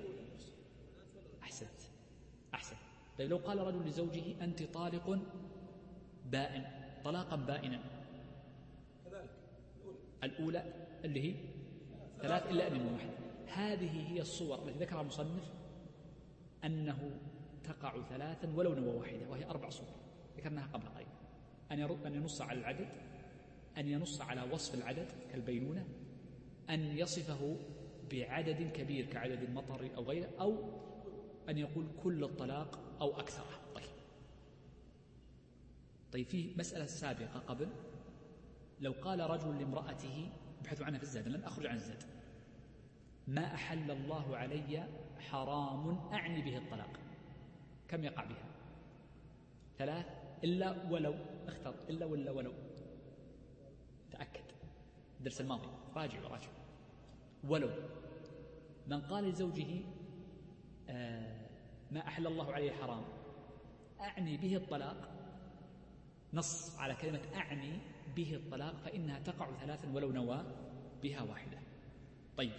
أحسنت. 1.57 1.81
أحسنت. 2.55 2.79
طيب 3.19 3.31
لو 3.31 3.37
قال 3.37 3.59
رجل 3.59 3.89
لزوجه 3.89 4.45
أنت 4.45 4.63
طالق 4.63 5.19
بائن 6.31 6.65
طلاقا 7.05 7.37
بائنا. 7.37 7.81
كذلك. 9.05 9.31
الأولى. 10.25 10.73
اللي 11.05 11.23
هي 11.23 11.35
ثلاث 12.23 12.51
إلا 12.51 12.69
أن 12.69 12.93
واحد. 12.93 13.09
هذه 13.47 14.13
هي 14.13 14.21
الصور 14.21 14.69
التي 14.69 14.79
ذكرها 14.79 15.01
المصنف 15.01 15.53
أنه 16.65 17.11
تقع 17.65 18.03
ثلاثا 18.09 18.53
ولو 18.57 18.75
نوى 18.75 18.95
واحدة 18.95 19.29
وهي 19.31 19.45
أربع 19.45 19.71
صور. 19.71 19.89
ذكرناها 20.37 20.67
قبل 20.73 20.89
قليل. 20.89 21.07
أن 21.73 21.81
أن 22.07 22.15
ينص 22.15 22.41
على 22.41 22.59
العدد 22.59 22.89
أن 23.79 23.89
ينص 23.89 24.21
على 24.21 24.43
وصف 24.53 24.75
العدد 24.75 25.07
كالبينونة 25.33 25.87
أن 26.71 26.99
يصفه 26.99 27.57
بعدد 28.13 28.71
كبير 28.75 29.07
كعدد 29.07 29.43
المطر 29.43 29.91
أو 29.97 30.03
غيره 30.03 30.29
أو 30.41 30.57
أن 31.49 31.59
يقول 31.59 31.87
كل 32.03 32.25
الطلاق 32.25 32.79
أو 33.01 33.21
أكثره 33.21 33.61
طيب. 33.75 33.85
طيب 36.13 36.27
في 36.27 36.55
مسألة 36.57 36.87
سابقة 36.87 37.39
قبل. 37.39 37.69
لو 38.81 38.93
قال 38.93 39.21
رجل 39.21 39.59
لامرأته 39.59 40.31
ابحثوا 40.61 40.87
عنها 40.87 40.99
في 40.99 41.05
الزاد 41.05 41.29
لن 41.29 41.45
أخرج 41.45 41.67
عن 41.67 41.77
الزاد. 41.77 42.03
ما 43.27 43.55
أحل 43.55 43.91
الله 43.91 44.37
علي 44.37 44.89
حرام 45.19 45.99
أعني 46.13 46.43
به 46.43 46.57
الطلاق؟ 46.57 47.01
كم 47.89 48.05
يقع 48.05 48.25
بها؟ 48.25 48.49
ثلاث. 49.79 50.07
إلا 50.45 50.91
ولو 50.91 51.15
اختر. 51.49 51.75
إلا 51.89 52.07
ولا 52.07 52.31
ولو. 52.31 52.53
تأكد. 54.11 54.45
الدرس 55.19 55.41
الماضي. 55.41 55.69
راجع 55.97 56.25
وراجع 56.25 56.49
ولو. 57.45 57.71
من 58.87 59.01
قال 59.01 59.25
لزوجه 59.25 59.81
آه 60.89 61.36
ما 61.91 62.09
أحل 62.09 62.27
الله 62.27 62.53
عليه 62.53 62.73
حرام 62.73 63.05
أعني 64.01 64.37
به 64.37 64.57
الطلاق. 64.57 65.09
نص 66.33 66.79
على 66.79 66.95
كلمة 66.95 67.21
أعني 67.35 67.79
به 68.17 68.35
الطلاق 68.35 68.75
فإنها 68.77 69.19
تقع 69.19 69.51
ثلاثا 69.61 69.89
ولو 69.95 70.13
نوى 70.13 70.45
بها 71.03 71.23
واحدة. 71.23 71.59
طيب. 72.37 72.53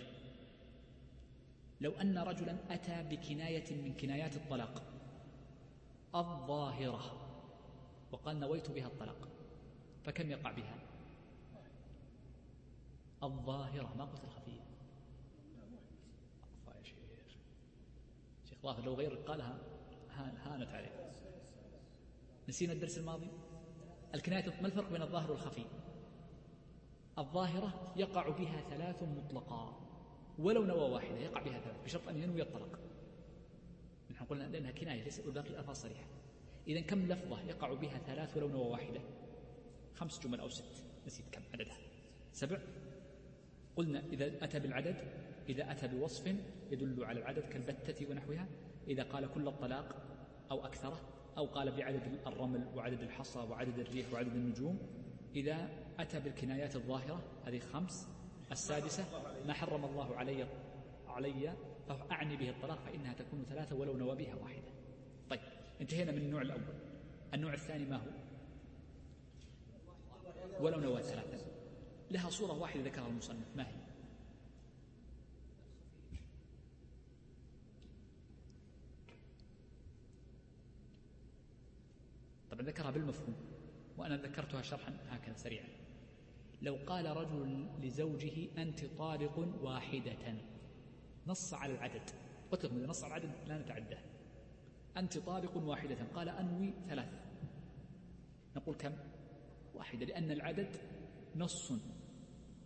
لو 1.82 1.92
أن 1.92 2.18
رجلا 2.18 2.58
أتى 2.70 3.04
بكناية 3.04 3.76
من 3.84 3.94
كنايات 3.94 4.36
الطلاق 4.36 4.84
الظاهرة 6.16 7.28
وقال 8.12 8.40
نويت 8.40 8.72
بها 8.72 8.88
الطلاق 8.88 9.28
فكم 10.04 10.32
يقع 10.32 10.52
بها؟ 10.52 10.76
الظاهرة 13.24 13.96
ما 13.98 14.06
قلت 14.06 14.24
الخفية 14.24 14.62
يا 16.68 18.50
شيخ 18.50 18.57
شيخ 18.68 18.76
ظاهر 18.76 18.86
لو 18.86 18.93
غيرك 18.93 19.18
قالها 19.18 19.57
هانت 20.45 20.70
عليه. 20.70 21.11
نسينا 22.49 22.74
الدرس 22.74 22.97
الماضي؟ 22.97 23.30
الكناية 24.15 24.61
ما 24.61 24.68
الفرق 24.68 24.89
بين 24.89 25.01
الظاهر 25.01 25.32
والخفي؟ 25.32 25.65
الظاهرة 27.18 27.93
يقع 27.95 28.30
بها 28.30 28.61
ثلاث 28.70 29.03
مطلقا 29.03 29.80
ولو 30.39 30.65
نوى 30.65 30.89
واحدة 30.91 31.18
يقع 31.18 31.41
بها 31.41 31.59
ثلاث 31.59 31.84
بشرط 31.86 32.07
أن 32.07 32.24
ينوي 32.24 32.41
الطلاق 32.41 32.80
نحن 34.11 34.26
قلنا 34.26 34.43
لأنها 34.43 34.72
كناية 34.72 35.03
ليس 35.03 35.20
والباقي 35.20 35.49
الألفاظ 35.49 35.76
صريحة. 35.76 36.05
إذا 36.68 36.82
كم 36.82 37.07
لفظة 37.07 37.41
يقع 37.41 37.74
بها 37.74 37.97
ثلاث 37.97 38.38
ولو 38.38 38.47
نوى 38.47 38.68
واحدة؟ 38.68 39.01
خمس 39.95 40.20
جمل 40.20 40.39
أو 40.39 40.49
ست. 40.49 40.84
نسيت 41.07 41.26
كم 41.32 41.41
عددها. 41.53 41.78
سبع؟ 42.34 42.59
قلنا 43.76 43.99
إذا 43.99 44.43
أتى 44.43 44.59
بالعدد 44.59 44.95
إذا 45.50 45.72
أتى 45.72 45.88
بوصف 45.88 46.36
يدل 46.72 47.04
على 47.04 47.20
العدد 47.20 47.43
كالبتة 47.43 48.12
ونحوها 48.12 48.48
إذا 48.88 49.04
قال 49.04 49.34
كل 49.34 49.48
الطلاق 49.48 49.95
أو 50.52 50.66
أكثره 50.66 51.02
أو 51.38 51.45
قال 51.45 51.72
بعدد 51.72 52.02
الرمل 52.28 52.68
وعدد 52.76 53.02
الحصى 53.02 53.39
وعدد 53.39 53.80
الريح 53.80 54.14
وعدد 54.14 54.36
النجوم 54.36 54.80
إذا 55.36 55.70
أتى 56.00 56.20
بالكنايات 56.20 56.76
الظاهرة 56.76 57.24
هذه 57.45 57.60
خمس 57.60 58.08
السادسة 58.52 59.06
ما 59.48 59.54
حرم 59.54 59.86
الله 59.86 60.16
علي 60.16 60.48
علي 61.08 61.54
فأعني 61.88 62.38
به 62.38 62.50
الطلاق 62.50 62.80
فإنها 62.80 63.14
تكون 63.14 63.45
ثلاثة 63.50 63.76
ولو 63.76 63.98
نوى 63.98 64.16
بها 64.16 64.36
واحدة. 64.36 64.72
طيب 65.30 65.39
انتهينا 65.82 66.12
من 66.12 66.18
النوع 66.18 66.41
الأول. 66.41 66.62
النوع 67.34 67.54
الثاني 67.54 67.86
ما 67.86 67.95
هو؟ 67.95 68.10
ولو 70.66 70.80
نوى 70.80 71.04
ثلاثة. 71.04 71.45
لها 72.12 72.30
صورة 72.30 72.54
واحدة 72.54 72.84
ذكرها 72.84 73.08
المصنف. 73.08 73.45
ما 73.56 73.64
هي؟ 73.64 73.87
طبعا 82.58 82.64
ذكرها 82.64 82.91
بالمفهوم 82.91 83.36
وأنا 83.97 84.18
ذكرتها 84.18 84.62
شرحا 84.62 84.97
هكذا 85.10 85.36
سريعا. 85.36 85.68
لو 86.62 86.78
قال 86.88 87.18
رجل 87.18 87.68
لزوجه 87.82 88.47
أنت 88.58 88.86
طالق 88.86 89.39
واحدة 89.62 90.36
نص 91.28 91.53
على 91.53 91.74
العدد. 91.74 92.10
إذا 92.51 92.88
نص 92.88 93.03
على 93.03 93.16
العدد 93.18 93.47
لا 93.47 93.58
نتعداه. 93.58 93.99
أنت 94.97 95.18
طالق 95.18 95.58
واحدة 95.58 95.97
قال 96.16 96.30
أنوي 96.30 96.74
ثلاث. 96.89 97.10
نقول 98.55 98.76
كم؟ 98.76 98.93
واحدة 99.76 100.05
لأن 100.05 100.32
العدد 100.32 100.76
نص 101.36 101.74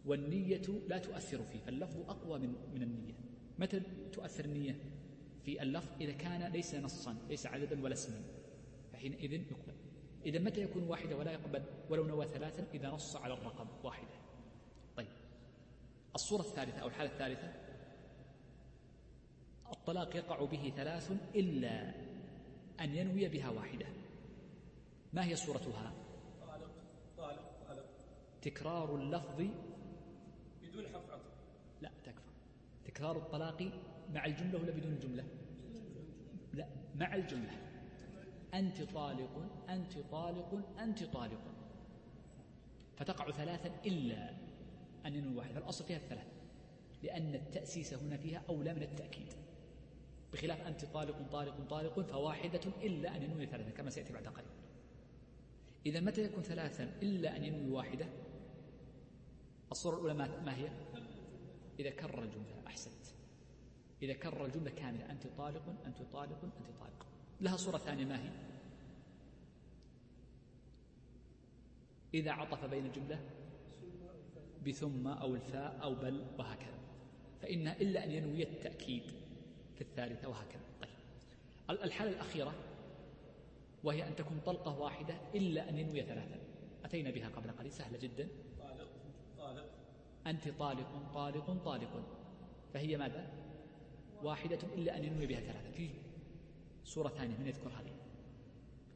والنية 0.05 0.61
لا 0.87 0.97
تؤثر 0.97 1.43
فيه 1.43 1.59
فاللفظ 1.59 1.99
أقوى 2.09 2.39
من, 2.39 2.55
من 2.73 2.83
النية. 2.83 3.13
متى 3.59 3.81
تؤثر 4.13 4.45
النية؟ 4.45 4.75
في 5.45 5.61
اللفظ 5.61 6.01
إذا 6.01 6.11
كان 6.11 6.51
ليس 6.51 6.75
نصا 6.75 7.17
ليس 7.29 7.45
عددا 7.45 7.83
ولا 7.83 7.93
اسما. 7.93 8.21
فحينئذ 8.93 9.33
يقبل 9.33 9.80
إذا 10.25 10.39
متى 10.39 10.61
يكون 10.61 10.83
واحدة 10.83 11.17
ولا 11.17 11.31
يقبل 11.31 11.63
ولو 11.89 12.05
نوى 12.05 12.27
ثلاثا 12.27 12.65
إذا 12.73 12.89
نص 12.89 13.15
على 13.15 13.33
الرقم 13.33 13.67
واحدة؟ 13.83 14.15
طيب. 14.97 15.07
الصورة 16.15 16.41
الثالثة 16.41 16.79
أو 16.81 16.87
الحالة 16.87 17.11
الثالثة؟ 17.11 17.53
الطلاق 19.71 20.15
يقع 20.15 20.45
به 20.45 20.73
ثلاث 20.75 21.11
إلا 21.35 21.93
أن 22.81 22.95
ينوي 22.95 23.29
بها 23.29 23.49
واحدة. 23.49 23.85
ما 25.13 25.25
هي 25.25 25.35
صورتها؟ 25.35 25.93
طالق 26.47 26.71
طالق 27.17 27.67
طالق. 27.67 27.85
تكرار 28.41 28.95
اللفظ 28.95 29.41
بدون 30.61 30.87
حرف 30.87 31.09
عطف. 31.09 31.31
لا 31.81 31.91
تكفى. 32.03 32.31
تكرار 32.85 33.17
الطلاق 33.17 33.71
مع 34.13 34.25
الجملة 34.25 34.59
ولا 34.59 34.71
بدون 34.71 34.93
الجملة 34.93 35.23
لا 36.53 36.67
مع 36.95 37.15
الجملة. 37.15 37.70
أنت 38.53 38.81
طالق 38.81 39.65
أنت 39.69 39.97
طالق 40.11 40.79
أنت 40.79 41.03
طالق. 41.03 41.41
فتقع 42.97 43.31
ثلاثا 43.31 43.81
إلا 43.85 44.29
أن 45.05 45.15
ينوي 45.15 45.35
واحد 45.35 45.51
فالأصل 45.51 45.83
فيها 45.83 45.97
الثلاث 45.97 46.27
لأن 47.03 47.35
التأسيس 47.35 47.93
هنا 47.93 48.17
فيها 48.17 48.43
أولى 48.49 48.73
من 48.73 48.83
التأكيد. 48.83 49.33
بخلاف 50.33 50.67
أنت 50.67 50.85
طالق 50.85 51.31
طالق 51.31 51.69
طالق 51.69 51.99
فواحدة 51.99 52.61
إلا 52.83 53.15
أن 53.15 53.23
ينوي 53.23 53.45
ثلاثا 53.45 53.69
كما 53.69 53.89
سيأتي 53.89 54.13
بعد 54.13 54.27
قليل. 54.27 54.51
إذا 55.85 55.99
متى 55.99 56.23
يكون 56.23 56.43
ثلاثا 56.43 56.83
إلا 56.83 57.37
أن 57.37 57.43
ينوي 57.43 57.71
واحدة؟ 57.71 58.05
الصورة 59.71 59.95
الأولى 59.95 60.13
ما 60.13 60.55
هي؟ 60.55 60.69
إذا 61.79 61.89
كرر 61.89 62.23
الجملة 62.23 62.67
أحسنت. 62.67 63.05
إذا 64.01 64.13
كرر 64.13 64.45
الجملة 64.45 64.71
كاملة 64.71 65.11
أنت 65.11 65.27
طالق 65.27 65.63
أنت 65.85 66.01
طالق 66.01 66.43
أنت 66.43 66.79
طالق. 66.79 67.00
لها 67.41 67.57
صورة 67.57 67.77
ثانية 67.77 68.05
ما 68.05 68.23
هي؟ 68.23 68.29
إذا 72.13 72.31
عطف 72.31 72.65
بين 72.65 72.85
الجملة 72.85 73.19
بثم 74.67 75.07
أو 75.07 75.35
الفاء 75.35 75.79
أو 75.83 75.95
بل 75.95 76.25
وهكذا 76.39 76.79
فإنها 77.41 77.81
إلا 77.81 78.03
أن 78.03 78.11
ينوي 78.11 78.43
التأكيد 78.43 79.03
في 79.75 79.81
الثالثة 79.81 80.29
وهكذا. 80.29 80.61
طيب 80.81 80.89
الحالة 81.83 82.11
الأخيرة 82.11 82.53
وهي 83.83 84.07
أن 84.07 84.15
تكون 84.15 84.39
طلقة 84.45 84.79
واحدة 84.79 85.15
إلا 85.35 85.69
أن 85.69 85.77
ينوي 85.77 86.01
ثلاثة. 86.01 86.35
أتينا 86.85 87.11
بها 87.11 87.29
قبل 87.29 87.51
قليل 87.51 87.71
سهلة 87.71 87.97
جدا. 87.97 88.27
طالق 88.59 88.89
طالق 89.37 89.65
أنت 90.27 90.47
طالق 90.47 91.13
طالق 91.13 91.63
طالق. 91.65 92.03
فهي 92.73 92.97
ماذا؟ 92.97 93.29
واحدة 94.23 94.59
إلا 94.75 94.97
أن 94.97 95.03
ينوي 95.03 95.25
بها 95.25 95.39
ثلاثة. 95.39 95.89
صورة 96.83 97.09
ثانية 97.09 97.37
من 97.37 97.47
يذكر 97.47 97.67
هذه؟ 97.67 97.93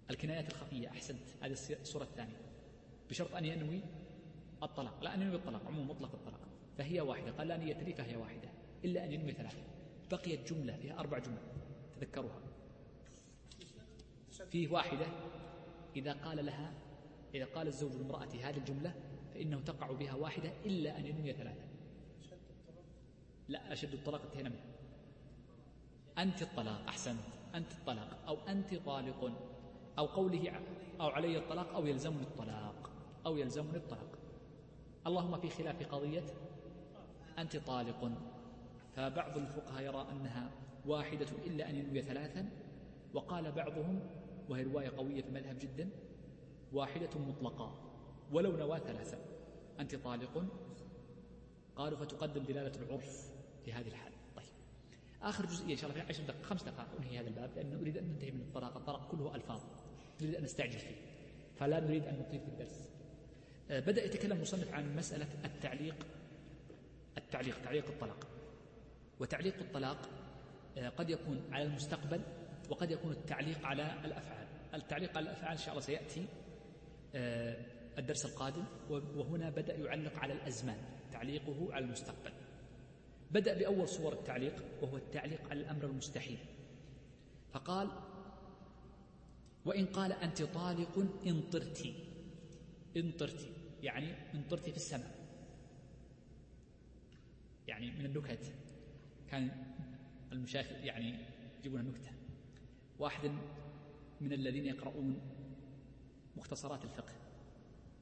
الكنايات 0.09 0.49
الخفية 0.49 0.87
أحسنت. 0.87 1.27
هذه 1.41 1.51
الصورة 1.51 2.03
الثانية. 2.03 2.41
بشرط 3.09 3.35
أن 3.35 3.45
ينوي 3.45 3.81
الطلاق. 4.63 5.03
لا 5.03 5.13
أن 5.13 5.21
ينوي 5.21 5.35
الطلاق 5.35 5.67
عموم 5.67 5.89
مطلق 5.89 6.13
الطلاق. 6.13 6.39
فهي 6.77 7.01
واحدة. 7.01 7.31
قال 7.31 7.47
لا 7.47 7.57
نية 7.57 7.73
لي 7.73 7.93
فهي 7.93 8.15
واحدة. 8.15 8.49
إلا 8.85 9.05
أن 9.05 9.11
ينوي 9.11 9.31
ثلاثة. 9.31 9.63
بقيت 10.11 10.53
جملة 10.53 10.77
فيها 10.77 10.99
أربع 10.99 11.17
جمل. 11.19 11.37
تذكروها. 11.95 12.39
فيه 14.49 14.67
واحدة. 14.67 15.05
إذا 15.95 16.13
قال 16.13 16.45
لها 16.45 16.73
إذا 17.35 17.45
قال 17.45 17.67
الزوج 17.67 17.91
لامرأته 17.91 18.49
هذه 18.49 18.57
الجملة 18.57 18.93
فإنه 19.33 19.59
تقع 19.59 19.91
بها 19.91 20.13
واحدة 20.13 20.51
إلا 20.65 20.97
أن 20.97 21.05
ينوي 21.05 21.33
ثلاثة. 21.33 21.65
لا 23.47 23.73
أشد 23.73 23.93
الطلاق 23.93 24.21
انتهينا 24.21 24.49
منه 24.49 24.63
أنت 26.17 26.41
الطلاق 26.41 26.87
أحسنت. 26.87 27.19
أنت 27.55 27.71
الطلاق 27.71 28.17
أو 28.27 28.37
أنت 28.47 28.73
طالق 28.73 29.31
أو 29.97 30.05
قوله 30.05 30.61
أو 31.01 31.07
علي 31.07 31.37
الطلاق 31.37 31.75
أو 31.75 31.85
يلزمني 31.85 32.21
الطلاق 32.21 32.89
أو 33.25 33.37
يلزمني 33.37 33.77
الطلاق. 33.77 34.17
اللهم 35.07 35.37
في 35.37 35.49
خلاف 35.49 35.83
قضية 35.91 36.23
أنت 37.39 37.57
طالق. 37.57 38.11
فبعض 38.95 39.37
الفقهاء 39.37 39.83
يرى 39.83 40.07
أنها 40.11 40.51
واحدة 40.85 41.27
إلا 41.45 41.69
أن 41.69 41.75
ينوي 41.75 42.01
ثلاثا 42.01 42.49
وقال 43.13 43.51
بعضهم 43.51 43.99
وهي 44.49 44.63
رواية 44.63 44.89
قوية 44.89 45.21
في 45.21 45.27
المذهب 45.27 45.59
جدا 45.59 45.89
واحدة 46.73 47.09
مطلقة 47.19 47.75
ولو 48.31 48.57
نوى 48.57 48.79
ثلاثا. 48.79 49.17
أنت 49.79 49.95
طالق؟ 49.95 50.45
قالوا 51.75 51.97
فتقدم 51.97 52.43
دلالة 52.43 52.83
العرف 52.83 53.31
في 53.65 53.73
هذه 53.73 53.87
الحال 53.87 54.11
طيب 54.11 54.14
آخر 55.25 55.45
جزئية 55.45 55.71
إن 55.71 55.77
شاء 55.77 55.89
الله 55.89 56.03
في 56.03 56.09
عشر 56.09 56.23
دقائق 56.23 56.45
خمس 56.45 56.63
دقائق 56.63 56.89
أنهي 56.99 57.19
هذا 57.19 57.27
الباب 57.27 57.49
لأنه 57.55 57.79
أريد 57.81 57.97
أن 57.97 58.03
ننتهي 58.03 58.31
من 58.31 58.41
الطلاق 58.41 58.77
الطلاق 58.77 59.11
كله 59.11 59.35
ألفاظ 59.35 59.61
نريد 60.21 60.35
أن 60.35 60.43
نستعجل 60.43 60.79
فيه 60.79 60.95
فلا 61.59 61.79
نريد 61.79 62.05
أن 62.05 62.19
نطيل 62.19 62.39
في 62.39 62.47
الدرس. 62.47 62.89
آه، 63.71 63.79
بدأ 63.79 64.03
يتكلم 64.05 64.31
المصنف 64.31 64.73
عن 64.73 64.95
مسألة 64.95 65.27
التعليق 65.45 65.95
التعليق 67.17 67.61
تعليق 67.61 67.87
الطلاق. 67.87 68.27
وتعليق 69.19 69.59
الطلاق 69.59 69.97
آه، 70.77 70.89
قد 70.89 71.09
يكون 71.09 71.41
على 71.51 71.63
المستقبل 71.63 72.21
وقد 72.69 72.91
يكون 72.91 73.11
التعليق 73.11 73.65
على 73.65 74.05
الأفعال. 74.05 74.47
التعليق 74.73 75.17
على 75.17 75.29
الأفعال 75.29 75.51
إن 75.51 75.57
شاء 75.57 75.69
الله 75.69 75.81
سيأتي 75.81 76.25
آه، 77.15 77.65
الدرس 77.97 78.25
القادم 78.25 78.63
وهنا 78.89 79.49
بدأ 79.49 79.75
يعلق 79.75 80.19
على 80.19 80.33
الأزمان 80.33 80.77
تعليقه 81.11 81.73
على 81.73 81.85
المستقبل. 81.85 82.31
بدأ 83.35 83.53
بأول 83.53 83.87
صور 83.87 84.13
التعليق 84.13 84.63
وهو 84.81 84.97
التعليق 84.97 85.49
على 85.49 85.59
الأمر 85.59 85.85
المستحيل. 85.85 86.37
فقال 87.51 87.89
وإن 89.65 89.85
قال 89.85 90.11
أنت 90.11 90.41
طالق 90.43 90.97
إن 91.27 91.41
طرت 91.51 91.87
إن 92.97 93.13
يعني 93.83 94.13
إن 94.33 94.43
طرت 94.49 94.69
في 94.69 94.75
السماء. 94.75 95.15
يعني 97.67 97.91
من 97.91 98.05
النكت. 98.05 98.53
كان 99.27 99.51
المشايخ 100.31 100.71
يعني 100.71 101.15
يجيبون 101.59 101.85
نكتة 101.85 102.11
واحد 102.99 103.31
من 104.21 104.33
الذين 104.33 104.65
يقرؤون 104.65 105.21
مختصرات 106.37 106.83
الفقه 106.83 107.13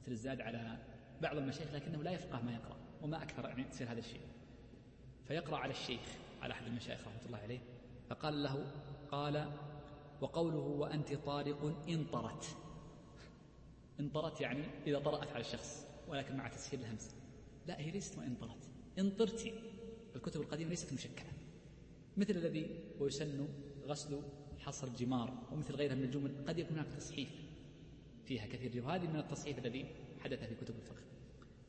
مثل 0.02 0.12
الزاد 0.12 0.42
على 0.42 0.78
بعض 1.22 1.38
المشايخ 1.38 1.74
لكنه 1.74 2.04
لا 2.04 2.12
يفقه 2.12 2.42
ما 2.42 2.54
يقرأ 2.54 2.78
وما 3.02 3.24
أكثر 3.24 3.50
يعني 3.50 3.68
يصير 3.70 3.92
هذا 3.92 4.00
الشيء. 4.00 4.33
فيقرأ 5.28 5.58
على 5.58 5.72
الشيخ 5.72 6.02
على 6.42 6.54
أحد 6.54 6.66
المشايخ 6.66 7.00
رحمة 7.00 7.26
الله 7.26 7.38
عليه 7.38 7.60
فقال 8.10 8.44
له 8.44 8.72
قال 9.12 9.52
وقوله 10.22 10.58
وأنت 10.58 11.14
طارق 11.14 11.86
انطرت 11.90 12.58
انطرت 14.00 14.42
يعني 14.42 14.64
إذا 14.88 15.00
طرأت 15.00 15.28
على 15.28 15.42
الشخص 15.42 15.88
ولكن 16.08 16.38
مع 16.38 16.48
تسهيل 16.48 16.82
الهمز. 16.82 17.10
لا 17.68 17.80
هي 17.80 17.92
ليست 17.92 18.18
وانطرت 18.18 18.70
انطرتي 19.00 19.54
الكتب 20.16 20.42
القديمة 20.42 20.70
ليست 20.70 20.94
مشكلة. 20.94 21.32
مثل 22.18 22.32
الذي 22.32 22.68
ويسن 23.00 23.48
غسل 23.86 24.22
حصر 24.60 24.88
الجمار 24.88 25.44
ومثل 25.52 25.76
غيرها 25.76 25.96
من 25.96 26.04
الجمل 26.04 26.46
قد 26.48 26.60
يكون 26.60 26.78
هناك 26.78 26.88
تصحيف 26.98 27.30
فيها 28.26 28.46
كثير. 28.46 28.86
وهذه 28.86 29.08
من 29.08 29.20
التصحيف 29.20 29.60
الذي 29.60 29.86
حدث 30.20 30.44
في 30.44 30.56
كتب 30.56 30.76
الفقه. 30.76 31.02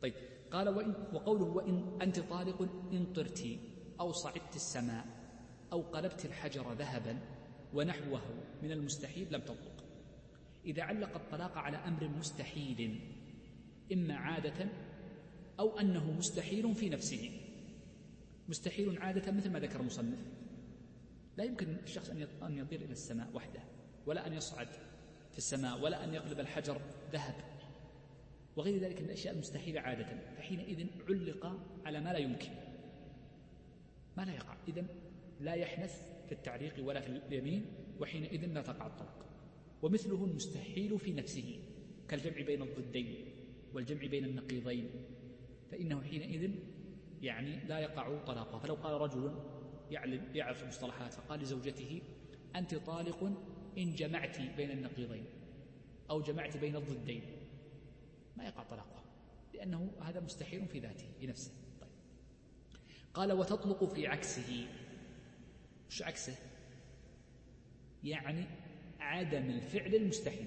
طيب 0.02 0.14
قال 0.55 0.68
وإن 0.68 0.94
وقوله 1.12 1.44
وإن 1.44 1.98
أنت 2.02 2.20
طالق 2.20 2.62
إن 2.93 3.12
طرت 3.12 3.59
أو 4.01 4.12
صعدت 4.12 4.56
السماء 4.56 5.06
أو 5.72 5.82
قلبت 5.82 6.24
الحجر 6.24 6.72
ذهبا 6.72 7.18
ونحوه 7.74 8.20
من 8.62 8.72
المستحيل 8.72 9.26
لم 9.31 9.40
تطلق. 9.40 9.85
إذا 10.64 10.82
علق 10.82 11.14
الطلاق 11.14 11.59
على 11.59 11.76
أمر 11.76 12.09
مستحيل 12.09 13.01
إما 13.93 14.14
عادة 14.14 14.68
أو 15.59 15.78
أنه 15.78 16.12
مستحيل 16.12 16.74
في 16.74 16.89
نفسه. 16.89 17.40
مستحيل 18.48 18.98
عادة 18.98 19.32
مثل 19.32 19.51
ما 19.51 19.59
ذكر 19.59 19.81
المصنف. 19.81 20.18
لا 21.36 21.44
يمكن 21.44 21.76
الشخص 21.82 22.10
أن 22.43 22.59
يطير 22.59 22.81
إلى 22.81 22.93
السماء 22.93 23.28
وحده 23.35 23.60
ولا 24.06 24.26
أن 24.26 24.32
يصعد 24.32 24.68
في 25.32 25.39
السماء 25.39 25.81
ولا 25.81 26.05
أن 26.05 26.14
يقلب 26.14 26.40
الحجر 26.40 26.81
ذهب. 27.12 27.35
وغير 28.56 28.78
ذلك 28.78 29.01
من 29.01 29.06
الأشياء 29.06 29.35
المستحيلة 29.35 29.81
عادة 29.81 30.35
فحينئذ 30.36 30.86
علق 31.09 31.60
على 31.85 32.01
ما 32.01 32.12
لا 32.12 32.18
يمكن. 32.18 32.51
ما 34.16 34.22
لا 34.22 34.35
يقع. 34.35 34.56
إذن 34.68 34.86
لا 35.40 35.55
يحنث 35.55 36.02
في 36.26 36.32
التعليق 36.32 36.74
ولا 36.85 37.01
في 37.01 37.09
اليمين 37.09 37.66
وحينئذ 38.01 38.47
لا 38.47 38.62
تقع 38.62 38.86
الطلاق 38.86 39.26
ومثله 39.82 40.24
المستحيل 40.24 40.98
في 40.98 41.12
نفسه 41.12 41.60
كالجمع 42.09 42.43
بين 42.47 42.62
الضدين 42.62 43.24
والجمع 43.74 44.06
بين 44.06 44.24
النقيضين 44.24 44.90
فإنه 45.70 46.02
حينئذ 46.02 46.51
يعني 47.22 47.64
لا 47.64 47.78
يقع 47.78 48.24
طلاقه. 48.24 48.59
فلو 48.59 48.74
قال 48.74 49.01
رجل 49.01 49.35
يعلم 49.90 50.22
يعرف 50.35 50.62
المصطلحات 50.62 51.12
فقال 51.12 51.40
لزوجته 51.40 52.02
أنت 52.56 52.74
طالق 52.74 53.24
إن 53.78 53.94
جمعت 53.94 54.40
بين 54.56 54.70
النقيضين 54.70 55.24
أو 56.10 56.20
جمعت 56.20 56.56
بين 56.56 56.76
الضدين. 56.76 57.22
ما 58.36 58.44
يقع 58.44 58.62
طلاقها 58.62 59.05
لأنه 59.55 59.90
هذا 60.02 60.20
مستحيل 60.20 60.66
في 60.66 60.78
ذاته 60.78 61.06
في 61.20 61.27
نفسه. 61.27 61.51
طيب. 61.81 61.90
قال 63.15 63.32
وتطلق 63.32 63.85
في 63.85 64.06
عكسه. 64.06 64.66
وش 65.89 66.02
عكسه؟ 66.02 66.36
يعني 68.05 68.44
عدم 69.01 69.51
الفعل 69.51 69.94
المستحيل. 69.94 70.47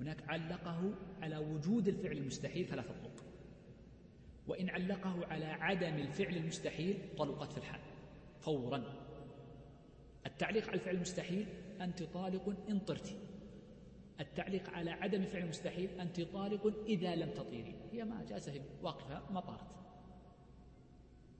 هناك 0.00 0.28
علقه 0.28 0.94
على 1.22 1.36
وجود 1.36 1.88
الفعل 1.88 2.16
المستحيل 2.16 2.64
فلا 2.64 2.82
تطلق. 2.82 3.24
وإن 4.46 4.70
علقه 4.70 5.26
على 5.26 5.44
عدم 5.44 5.94
الفعل 5.94 6.36
المستحيل 6.36 6.98
طلقت 7.18 7.52
في 7.52 7.58
الحال 7.58 7.80
فورا. 8.40 8.84
التعليق 10.26 10.68
على 10.68 10.74
الفعل 10.74 10.94
المستحيل 10.94 11.46
أنت 11.80 12.02
طالق 12.02 12.54
إن 12.68 12.78
طرت. 12.78 13.16
التعليق 14.22 14.70
على 14.70 14.90
عدم 14.90 15.22
الفعل 15.22 15.42
المستحيل 15.42 16.00
أنت 16.00 16.20
طالق 16.20 16.72
إذا 16.86 17.14
لم 17.14 17.30
تطيري. 17.30 17.74
هي 17.92 18.04
ما 18.04 18.24
جالسة 18.28 18.60
واقفة 18.82 19.32
ما 19.32 19.40
طارت. 19.40 19.66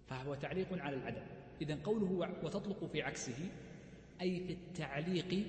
فهو 0.07 0.35
تعليق 0.35 0.73
على 0.73 0.97
العدم. 0.97 1.23
إذا 1.63 1.79
قوله 1.85 2.35
وتطلق 2.43 2.85
في 2.85 3.03
عكسه 3.03 3.49
أي 4.21 4.41
في 4.41 4.53
التعليق 4.53 5.47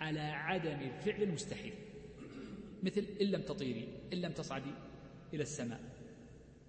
على 0.00 0.20
عدم 0.20 0.80
الفعل 0.80 1.22
المستحيل 1.22 1.72
مثل 2.82 3.04
إن 3.20 3.26
لم 3.26 3.42
تطيري 3.42 3.88
إن 4.12 4.18
لم 4.18 4.32
تصعدي 4.32 4.70
إلى 5.34 5.42
السماء 5.42 5.80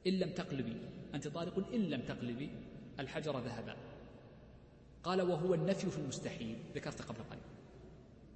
إن 0.08 0.14
لم 0.14 0.30
تقلبي 0.30 0.76
أنت 1.14 1.28
طارق 1.28 1.74
إن 1.74 1.90
لم 1.90 2.02
تقلبي 2.02 2.50
الحجر 3.00 3.40
ذهبا 3.40 3.76
قال 5.04 5.22
وهو 5.22 5.54
النفي 5.54 5.90
في 5.90 5.98
المستحيل 5.98 6.58
ذكرت 6.76 7.02
قبل 7.02 7.24
قليل. 7.24 7.44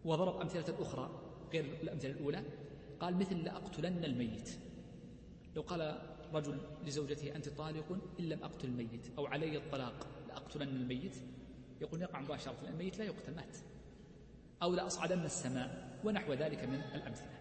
وضرب 0.06 0.42
أمثلة 0.42 0.82
أخرى. 0.82 1.25
غير 1.54 1.66
الأمثلة 1.84 2.12
الأولى 2.12 2.44
قال 3.00 3.16
مثل 3.16 3.44
لأقتلن 3.44 4.06
الميت. 4.06 4.50
لو 5.56 5.62
قال 5.62 6.02
رجل 6.34 6.58
لزوجته 6.86 7.36
أنت 7.36 7.50
طالق 7.50 7.98
إن 8.20 8.30
لم 8.30 8.44
أقتل 8.44 8.68
الميت 8.68 9.18
أو 9.18 9.26
علي 9.26 9.58
الطلاق 9.58 10.08
لأقتلن 10.28 10.76
الميت 10.76 11.16
يقول 11.82 12.02
يقع 12.02 12.20
مباشرة 12.20 12.68
الميت 12.68 12.98
لا 12.98 13.06
يقتل 13.06 13.36
مات. 13.36 13.58
أو 14.64 14.74
لأصعدن 14.74 15.24
السماء 15.24 16.00
ونحو 16.04 16.34
ذلك 16.34 16.64
من 16.64 16.82
الأمثلة. 16.96 17.40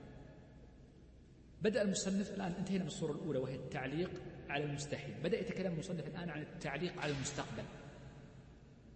بدأ 1.63 1.83
المصنف 1.83 2.31
الآن 2.31 2.53
انتهينا 2.53 2.83
من 2.83 2.89
الصورة 2.89 3.13
الأولى 3.13 3.39
وهي 3.39 3.55
التعليق 3.55 4.11
على 4.49 4.65
المستحيل. 4.65 5.15
بدأ 5.25 5.41
يتكلم 5.41 5.73
المصنف 5.73 6.09
الآن 6.09 6.31
عن 6.31 6.43
التعليق 6.43 7.01
على 7.01 7.13
المستقبل. 7.13 7.65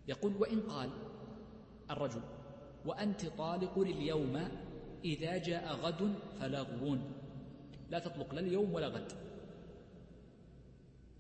يقول 0.09 0.37
وإن 0.37 0.61
قال 0.61 0.91
الرجل 1.91 2.23
وأنت 2.87 3.27
طالق 3.27 3.79
اليوم 3.79 4.49
إذا 5.05 5.39
جاء 5.39 5.75
غد 5.75 6.15
فلغو 6.41 6.99
لا 7.91 7.99
تطلق 7.99 8.35
لا 8.35 8.41
اليوم 8.41 8.75
ولا 8.75 8.89
غد. 8.89 9.13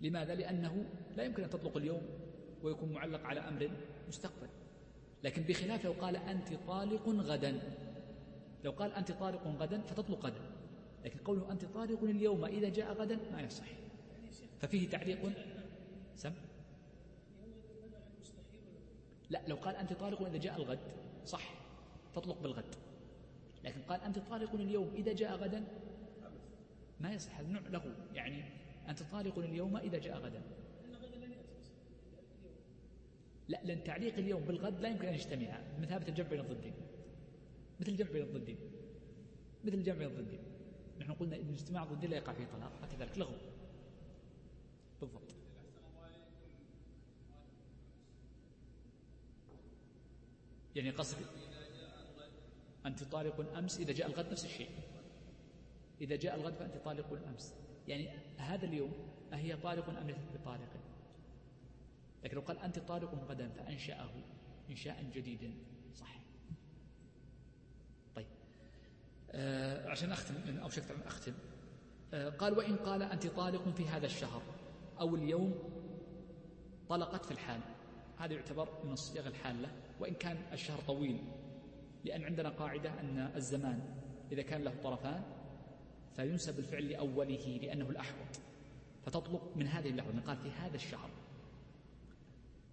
لماذا؟ 0.00 0.34
لأنه 0.34 0.84
لا 1.16 1.24
يمكن 1.24 1.42
أن 1.42 1.50
تطلق 1.50 1.76
اليوم 1.76 2.02
ويكون 2.62 2.92
معلق 2.92 3.24
على 3.24 3.40
أمر 3.40 3.70
مستقبل. 4.08 4.48
لكن 5.24 5.42
بخلاف 5.42 5.84
لو 5.84 5.92
قال 5.92 6.16
أنت 6.16 6.48
طالق 6.66 7.08
غدا. 7.08 7.60
لو 8.64 8.70
قال 8.70 8.92
أنت 8.92 9.12
طالق 9.12 9.46
غدا 9.46 9.80
فتطلق 9.80 10.26
غدا. 10.26 10.40
لكن 11.04 11.18
قوله 11.18 11.52
أنت 11.52 11.64
طالق 11.64 12.02
اليوم 12.02 12.44
إذا 12.44 12.68
جاء 12.68 12.92
غدا 12.92 13.18
ما 13.32 13.40
يصح. 13.40 13.66
ففيه 14.60 14.88
تعليق؟ 14.88 15.32
سم. 16.16 16.32
لا 19.30 19.40
لو 19.48 19.56
قال 19.56 19.76
أنت 19.76 19.92
طالق 19.92 20.22
إذا 20.22 20.36
جاء 20.36 20.56
الغد 20.56 20.78
صح. 21.26 21.54
تطلق 22.14 22.42
بالغد. 22.42 22.74
لكن 23.64 23.80
قال 23.88 24.00
أنت 24.00 24.18
طالق 24.18 24.54
اليوم 24.54 24.90
إذا 24.94 25.12
جاء 25.12 25.36
غدا؟ 25.36 25.64
ما 27.00 27.12
يصح 27.12 27.38
هذا 27.38 27.48
نوع 27.48 27.62
له 27.70 27.94
يعني 28.14 28.44
أنت 28.88 29.02
طالق 29.02 29.38
اليوم 29.38 29.76
إذا 29.76 29.98
جاء 29.98 30.18
غدا. 30.18 30.42
لا 33.48 33.60
لأن 33.64 33.84
تعليق 33.84 34.14
اليوم 34.14 34.42
بالغد 34.42 34.80
لا 34.80 34.88
يمكن 34.88 35.08
أن 35.08 35.14
يجتمع. 35.14 35.60
بمثابة 35.78 36.08
الجمع 36.08 36.28
بين 36.28 36.40
الضدين. 36.40 36.74
مثل 37.80 37.90
الجمع 37.90 38.10
بين 38.10 38.22
الضدين. 38.22 38.58
مثل 39.64 39.74
الجمع 39.74 39.96
بين 39.96 40.06
الضدين. 40.06 40.40
نحن 41.00 41.12
قلنا 41.12 41.36
إن 41.36 41.52
اجتماع 41.52 41.82
الضدين 41.82 42.10
لا 42.10 42.16
يقع 42.16 42.32
فيه 42.32 42.44
طلاق 42.44 42.72
فكذلك 42.82 43.18
لغو. 43.18 43.34
بالضبط. 45.00 45.34
يعني 50.76 50.90
قصد 50.90 51.16
أنت 52.86 53.04
طالق 53.04 53.58
أمس 53.58 53.80
إذا 53.80 53.92
جاء 53.92 54.06
الغد 54.06 54.30
نفس 54.30 54.44
الشيء. 54.44 54.70
إذا 56.00 56.16
جاء 56.16 56.34
الغد 56.34 56.54
فأنت 56.54 56.76
طالق 56.84 57.28
أمس 57.28 57.54
يعني 57.88 58.08
هذا 58.38 58.64
اليوم 58.64 58.92
أهي 59.32 59.56
طالق 59.56 59.88
أم 59.88 60.06
ليست 60.06 60.28
بطالق؟ 60.34 60.68
لكن 62.24 62.36
لو 62.36 62.42
قال 62.42 62.58
أنت 62.58 62.78
طالق 62.78 63.14
غدا 63.14 63.48
فأنشأه 63.48 64.10
إنشاء 64.70 65.04
جديدا. 65.14 65.54
صح. 65.94 66.20
طيب. 68.14 68.26
آه 69.30 69.90
عشان 69.90 70.12
أختم 70.12 70.58
أو 70.58 70.68
شكت 70.68 70.90
عن 70.90 71.02
أختم. 71.02 71.34
آه 72.14 72.28
قال 72.28 72.58
وإن 72.58 72.76
قال 72.76 73.02
أنت 73.02 73.26
طالق 73.26 73.68
في 73.68 73.88
هذا 73.88 74.06
الشهر 74.06 74.42
أو 75.00 75.14
اليوم 75.14 75.54
طلقت 76.88 77.24
في 77.24 77.30
الحال. 77.30 77.60
هذا 78.18 78.32
يعتبر 78.34 78.84
من 78.84 78.92
الصيغ 78.92 79.26
الحالة. 79.26 79.68
وإن 80.00 80.14
كان 80.14 80.36
الشهر 80.52 80.80
طويل 80.80 81.18
لأن 82.04 82.24
عندنا 82.24 82.48
قاعدة 82.48 83.00
أن 83.00 83.32
الزمان 83.36 83.94
إذا 84.32 84.42
كان 84.42 84.62
له 84.64 84.74
طرفان 84.82 85.22
فينسب 86.16 86.58
الفعل 86.58 86.88
لأوله 86.88 87.58
لأنه 87.62 87.90
الأحوط. 87.90 88.40
فتطلق 89.02 89.56
من 89.56 89.66
هذه 89.66 89.88
اللحظة 89.88 90.12
من 90.12 90.20
قال 90.20 90.36
في 90.36 90.50
هذا 90.50 90.76
الشهر 90.76 91.10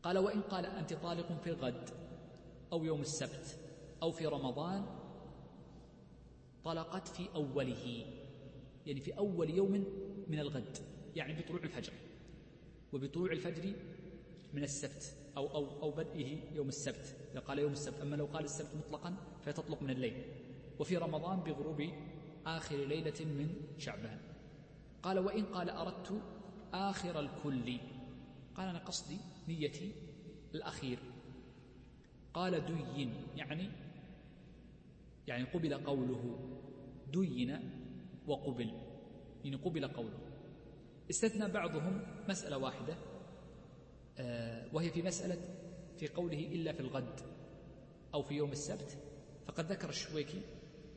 قال 0.03 0.17
وإن 0.17 0.41
قال 0.41 0.65
أنت 0.65 0.93
طالق 0.93 1.41
في 1.41 1.49
الغد 1.49 1.89
أو 2.73 2.83
يوم 2.83 3.01
السبت 3.01 3.59
أو 4.01 4.11
في 4.11 4.25
رمضان 4.25 4.85
طلقت 6.63 7.07
في 7.07 7.29
أوله 7.35 8.05
يعني 8.85 9.01
في 9.01 9.17
أول 9.17 9.49
يوم 9.49 9.71
من 10.27 10.39
الغد 10.39 10.77
يعني 11.15 11.41
بطلوع 11.41 11.63
الفجر. 11.63 11.93
وبطلوع 12.93 13.31
الفجر 13.31 13.73
من 14.53 14.63
السبت 14.63 15.24
أو, 15.37 15.47
أو, 15.47 15.81
أو 15.81 15.91
بدئه 15.91 16.53
يوم 16.53 16.67
السبت. 16.67 17.15
إذا 17.31 17.39
قال 17.39 17.59
يوم 17.59 17.71
السبت 17.71 18.01
أما 18.01 18.15
لو 18.15 18.25
قال 18.25 18.43
السبت 18.43 18.75
مطلقا 18.75 19.15
فتطلق 19.41 19.81
من 19.81 19.89
الليل. 19.89 20.23
وفي 20.79 20.97
رمضان 20.97 21.39
بغروب 21.39 21.89
آخر 22.45 22.75
ليلة 22.75 23.25
من 23.25 23.55
شعبان. 23.77 24.19
قال 25.03 25.19
وإن 25.19 25.45
قال 25.45 25.69
أردت 25.69 26.21
آخر 26.73 27.19
الكل. 27.19 27.77
قال 28.55 28.67
أنا 28.67 28.79
قصدي 28.79 29.17
نيتي 29.47 29.91
الأخير. 30.55 30.99
قال 32.33 32.65
دين 32.65 33.13
يعني 33.35 33.69
يعني 35.27 35.43
قبل 35.43 35.73
قوله. 35.73 36.39
دين 37.13 37.59
وقبل 38.27 38.71
يعني 39.43 39.55
قبل 39.55 39.87
قوله. 39.87 40.19
استثنى 41.09 41.47
بعضهم 41.47 42.01
مسألة 42.29 42.57
واحدة. 42.57 43.14
وهي 44.73 44.89
في 44.89 45.01
مسألة 45.01 45.41
في 45.97 46.07
قوله 46.07 46.39
إلا 46.39 46.71
في 46.71 46.79
الغد 46.79 47.19
أو 48.13 48.21
في 48.21 48.35
يوم 48.35 48.51
السبت 48.51 48.97
فقد 49.47 49.71
ذكر 49.71 49.89
الشويكي 49.89 50.41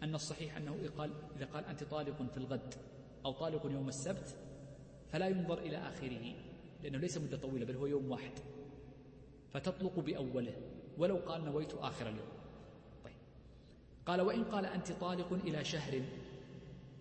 أن 0.03 0.15
الصحيح 0.15 0.57
أنه 0.57 0.91
قال 0.99 1.11
إذا 1.37 1.47
قال 1.47 1.65
أنت 1.65 1.85
طالق 1.85 2.23
في 2.23 2.37
الغد 2.37 2.75
أو 3.25 3.33
طالق 3.33 3.67
يوم 3.67 3.89
السبت 3.89 4.37
فلا 5.13 5.29
ينظر 5.29 5.59
إلى 5.59 5.77
آخره 5.77 6.35
لأنه 6.83 6.99
ليس 6.99 7.19
مدة 7.19 7.37
طويلة 7.37 7.67
بل 7.67 7.77
هو 7.77 7.87
يوم 7.87 8.11
واحد 8.11 8.33
فتطلق 9.51 10.01
بأوله 10.01 10.53
ولو 10.99 11.17
قال 11.17 11.45
نويت 11.45 11.75
آخر 11.75 12.09
اليوم. 12.09 12.29
طيب. 13.05 13.15
قال 14.07 14.21
وإن 14.21 14.45
قال 14.45 14.67
أنت 14.67 14.93
طالق 14.93 15.33
إلى 15.33 15.65
شهر 15.65 16.03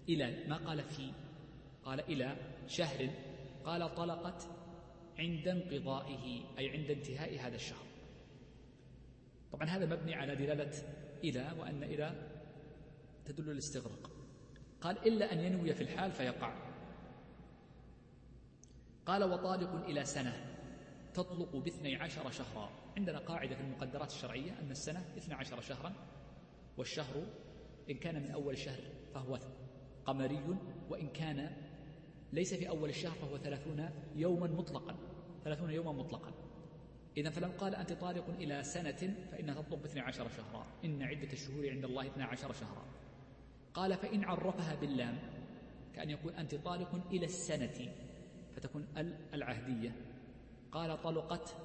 إلى 0.09 0.47
ما 0.47 0.57
قال 0.57 0.83
في 0.83 1.11
قال 1.85 1.99
إلى 1.99 2.35
شهر 2.67 3.09
قال 3.65 3.95
طلقت 3.95 4.47
عند 5.19 5.47
انقضائه 5.47 6.43
أي 6.57 6.69
عند 6.69 6.91
انتهاء 6.91 7.39
هذا 7.39 7.55
الشهر. 7.55 7.85
طبعا 9.51 9.67
هذا 9.67 9.85
مبني 9.85 10.15
على 10.15 10.35
دلالة 10.35 10.71
إلى 11.23 11.51
وأن 11.59 11.83
إلى 11.83 12.29
تدل 13.25 13.51
الاستغراق. 13.51 14.11
قال 14.81 15.07
إلا 15.07 15.33
أن 15.33 15.39
ينوي 15.39 15.73
في 15.73 15.81
الحال 15.81 16.11
فيقع. 16.11 16.53
قال 19.05 19.23
وطالق 19.23 19.85
إلى 19.85 20.05
سنة 20.05 20.57
تطلق 21.13 21.55
باثني 21.55 21.95
عشر 21.95 22.31
شهرا. 22.31 22.69
عندنا 22.97 23.19
قاعدة 23.19 23.55
في 23.55 23.61
المقدرات 23.61 24.11
الشرعية 24.11 24.59
أن 24.59 24.71
السنة 24.71 25.05
اثنى 25.17 25.33
عشر 25.33 25.61
شهرا 25.61 25.93
والشهر 26.77 27.23
إن 27.89 27.95
كان 27.95 28.23
من 28.23 28.31
أول 28.31 28.53
الشهر 28.53 28.81
فهو 29.13 29.39
قمري 30.05 30.57
وإن 30.89 31.07
كان 31.07 31.51
ليس 32.33 32.53
في 32.53 32.69
أول 32.69 32.89
الشهر 32.89 33.15
فهو 33.15 33.37
ثلاثون 33.37 33.89
يوما 34.15 34.47
مطلقا. 34.47 34.95
ثلاثون 35.47 35.71
يوما 35.71 35.91
مطلقا. 35.91 36.31
إذا 37.17 37.29
فلو 37.29 37.49
قال 37.57 37.75
أنت 37.75 37.93
طالق 37.93 38.29
إلى 38.29 38.63
سنة 38.63 39.15
فإنها 39.31 39.61
تطلق 39.61 39.81
باثنى 39.81 40.01
عشر 40.01 40.27
شهرا. 40.29 40.67
إن 40.85 41.03
عدة 41.03 41.33
الشهور 41.33 41.69
عند 41.69 41.85
الله 41.85 42.07
اثنى 42.07 42.23
عشر 42.23 42.53
شهرا. 42.53 42.85
قال 43.73 43.97
فإن 43.97 44.23
عرفها 44.23 44.75
باللام 44.75 45.19
كأن 45.95 46.09
يقول 46.09 46.33
أنت 46.33 46.55
طالق 46.55 46.95
إلى 47.11 47.25
السنة 47.25 47.93
فتكون 48.55 48.87
العهدية. 49.33 49.95
قال 50.71 51.01
طلقت 51.01 51.55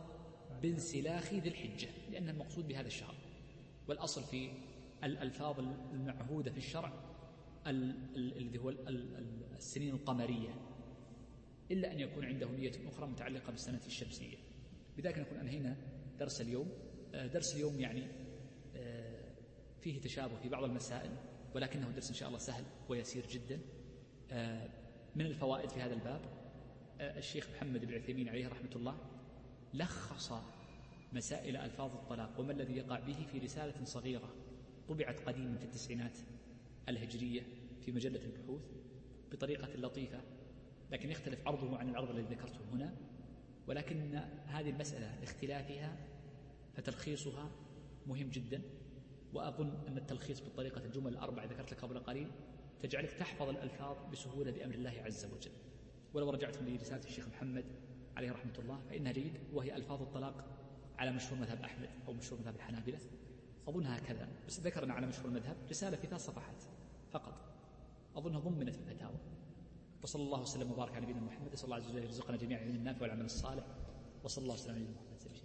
بانسلاخ 0.63 1.33
ذي 1.33 1.49
الحجة 1.49 1.89
لأن 2.11 2.29
المقصود 2.29 2.69
بهذا 2.69 2.87
الشهر. 2.87 3.15
والأصل 3.89 4.23
في 4.23 4.51
الألفاظ 5.05 5.59
المعهودة 5.93 6.51
في 6.51 6.59
الشرع 6.59 6.93
الذي 7.67 8.59
هو 8.59 8.71
السنين 9.57 9.95
القمرية. 9.95 10.55
إلا 11.71 11.93
أن 11.93 12.01
يكون 12.01 12.25
عنده 12.25 12.51
نية 12.51 12.73
أخرى 12.89 13.07
متعلقة 13.07 13.51
بالسنة 13.51 13.81
الشمسية. 13.87 14.37
بذلك 14.97 15.19
نكون 15.19 15.39
أنهينا 15.39 15.77
درس 16.19 16.41
اليوم 16.41 16.69
آه، 17.15 17.27
درس 17.27 17.55
اليوم 17.55 17.81
يعني 17.81 18.07
آه، 18.77 19.33
فيه 19.81 20.01
تشابه 20.01 20.37
في 20.37 20.49
بعض 20.49 20.65
المسائل 20.65 21.11
ولكنه 21.55 21.91
درس 21.91 22.09
إن 22.09 22.15
شاء 22.15 22.29
الله 22.29 22.39
سهل 22.39 22.65
ويسير 22.89 23.27
جدا. 23.27 23.61
آه، 24.31 24.69
من 25.17 25.27
الفوائد 25.27 25.71
في 25.71 25.81
هذا 25.81 25.95
الباب 25.95 26.21
الشيخ 27.01 27.49
محمد 27.51 27.85
بن 27.85 27.95
عثيمين 27.95 28.29
عليه 28.29 28.49
رحمة 28.49 28.71
الله 28.77 28.97
لخص 29.75 30.33
مسائل 31.13 31.57
ألفاظ 31.57 31.93
الطلاق 31.93 32.41
وما 32.41 32.53
الذي 32.53 32.77
يقع 32.77 33.01
به 33.01 33.27
في 33.33 33.39
رسالة 33.39 33.85
صغيرة 33.85 34.35
طبعت 34.89 35.21
قديما 35.21 35.59
في 35.59 35.65
التسعينات 35.65 36.19
الهجرية 36.89 37.43
في 37.85 37.93
مجلة 37.93 38.21
البحوث 38.25 38.63
بطريقة 39.33 39.69
لطيفة. 39.77 40.21
لكن 40.93 41.11
يختلف 41.11 41.49
عرضه 41.49 41.79
عن 41.79 41.89
العرض 41.89 42.11
الذي 42.11 42.35
ذكرته 42.35 42.61
هنا 42.73 42.95
ولكن 43.67 44.15
هذه 44.47 44.71
المسألة 44.71 45.21
لاختلافها 45.21 45.97
فتلخيصها 46.75 47.51
مهم 48.07 48.31
جدا. 48.31 48.63
وأظن 49.33 49.87
أن 49.89 49.99
التلخيص 49.99 50.41
بالطريقة 50.41 50.85
الجمل 50.85 51.13
الأربع 51.13 51.45
ذكرت 51.45 51.73
لك 51.73 51.81
قبل 51.81 51.99
قليل 51.99 52.31
تجعلك 52.83 53.13
تحفظ 53.13 53.49
الألفاظ 53.49 53.97
بسهولة 54.13 54.51
بأمر 54.51 54.75
الله 54.75 55.03
عز 55.05 55.25
وجل. 55.25 55.51
ولو 56.15 56.31
رجعتم 56.31 56.69
لرسالة 56.69 57.05
الشيخ 57.05 57.29
محمد 57.29 57.65
عليه 58.17 58.33
رحمة 58.33 58.53
الله 58.59 58.81
فإنها 58.91 59.13
جيد 59.13 59.33
وهي 59.53 59.77
ألفاظ 59.77 60.03
الطلاق 60.03 60.45
على 60.99 61.13
مشهور 61.13 61.41
مذهب 61.41 61.63
أحمد 61.63 61.89
أو 62.09 62.13
مشهور 62.13 62.41
مذهب 62.41 62.55
الحنابلة. 62.57 62.99
أظنها 63.69 63.99
كذا 63.99 64.29
بس 64.49 64.61
ذكرنا 64.61 64.95
على 64.95 65.07
مشهور 65.07 65.29
المذهب 65.29 65.57
رسالة 65.71 65.97
في 65.97 66.07
ثلاث 66.07 66.21
صفحات 66.21 66.63
فقط. 67.11 67.35
أظنها 68.17 68.41
ضمنت 68.41 68.69
الفتاوى. 68.69 69.32
وصلى 70.03 70.23
الله 70.23 70.41
وسلم 70.41 70.73
وبارك 70.73 70.95
على 70.97 71.05
نبينا 71.07 71.21
محمد 71.21 71.55
صلى 71.55 71.65
الله 71.65 71.77
عز 71.77 71.91
وجل 71.91 72.05
يرزقنا 72.05 72.37
جميعا 72.37 72.61
العلم 72.61 72.77
النافع 72.77 73.03
والعمل 73.03 73.25
الصالح. 73.25 73.65
وصلى 74.25 74.43
الله 74.43 74.55
وسلم 74.55 74.75
على 74.75 74.81
نبينا 74.81 75.01
محمد. 75.01 75.42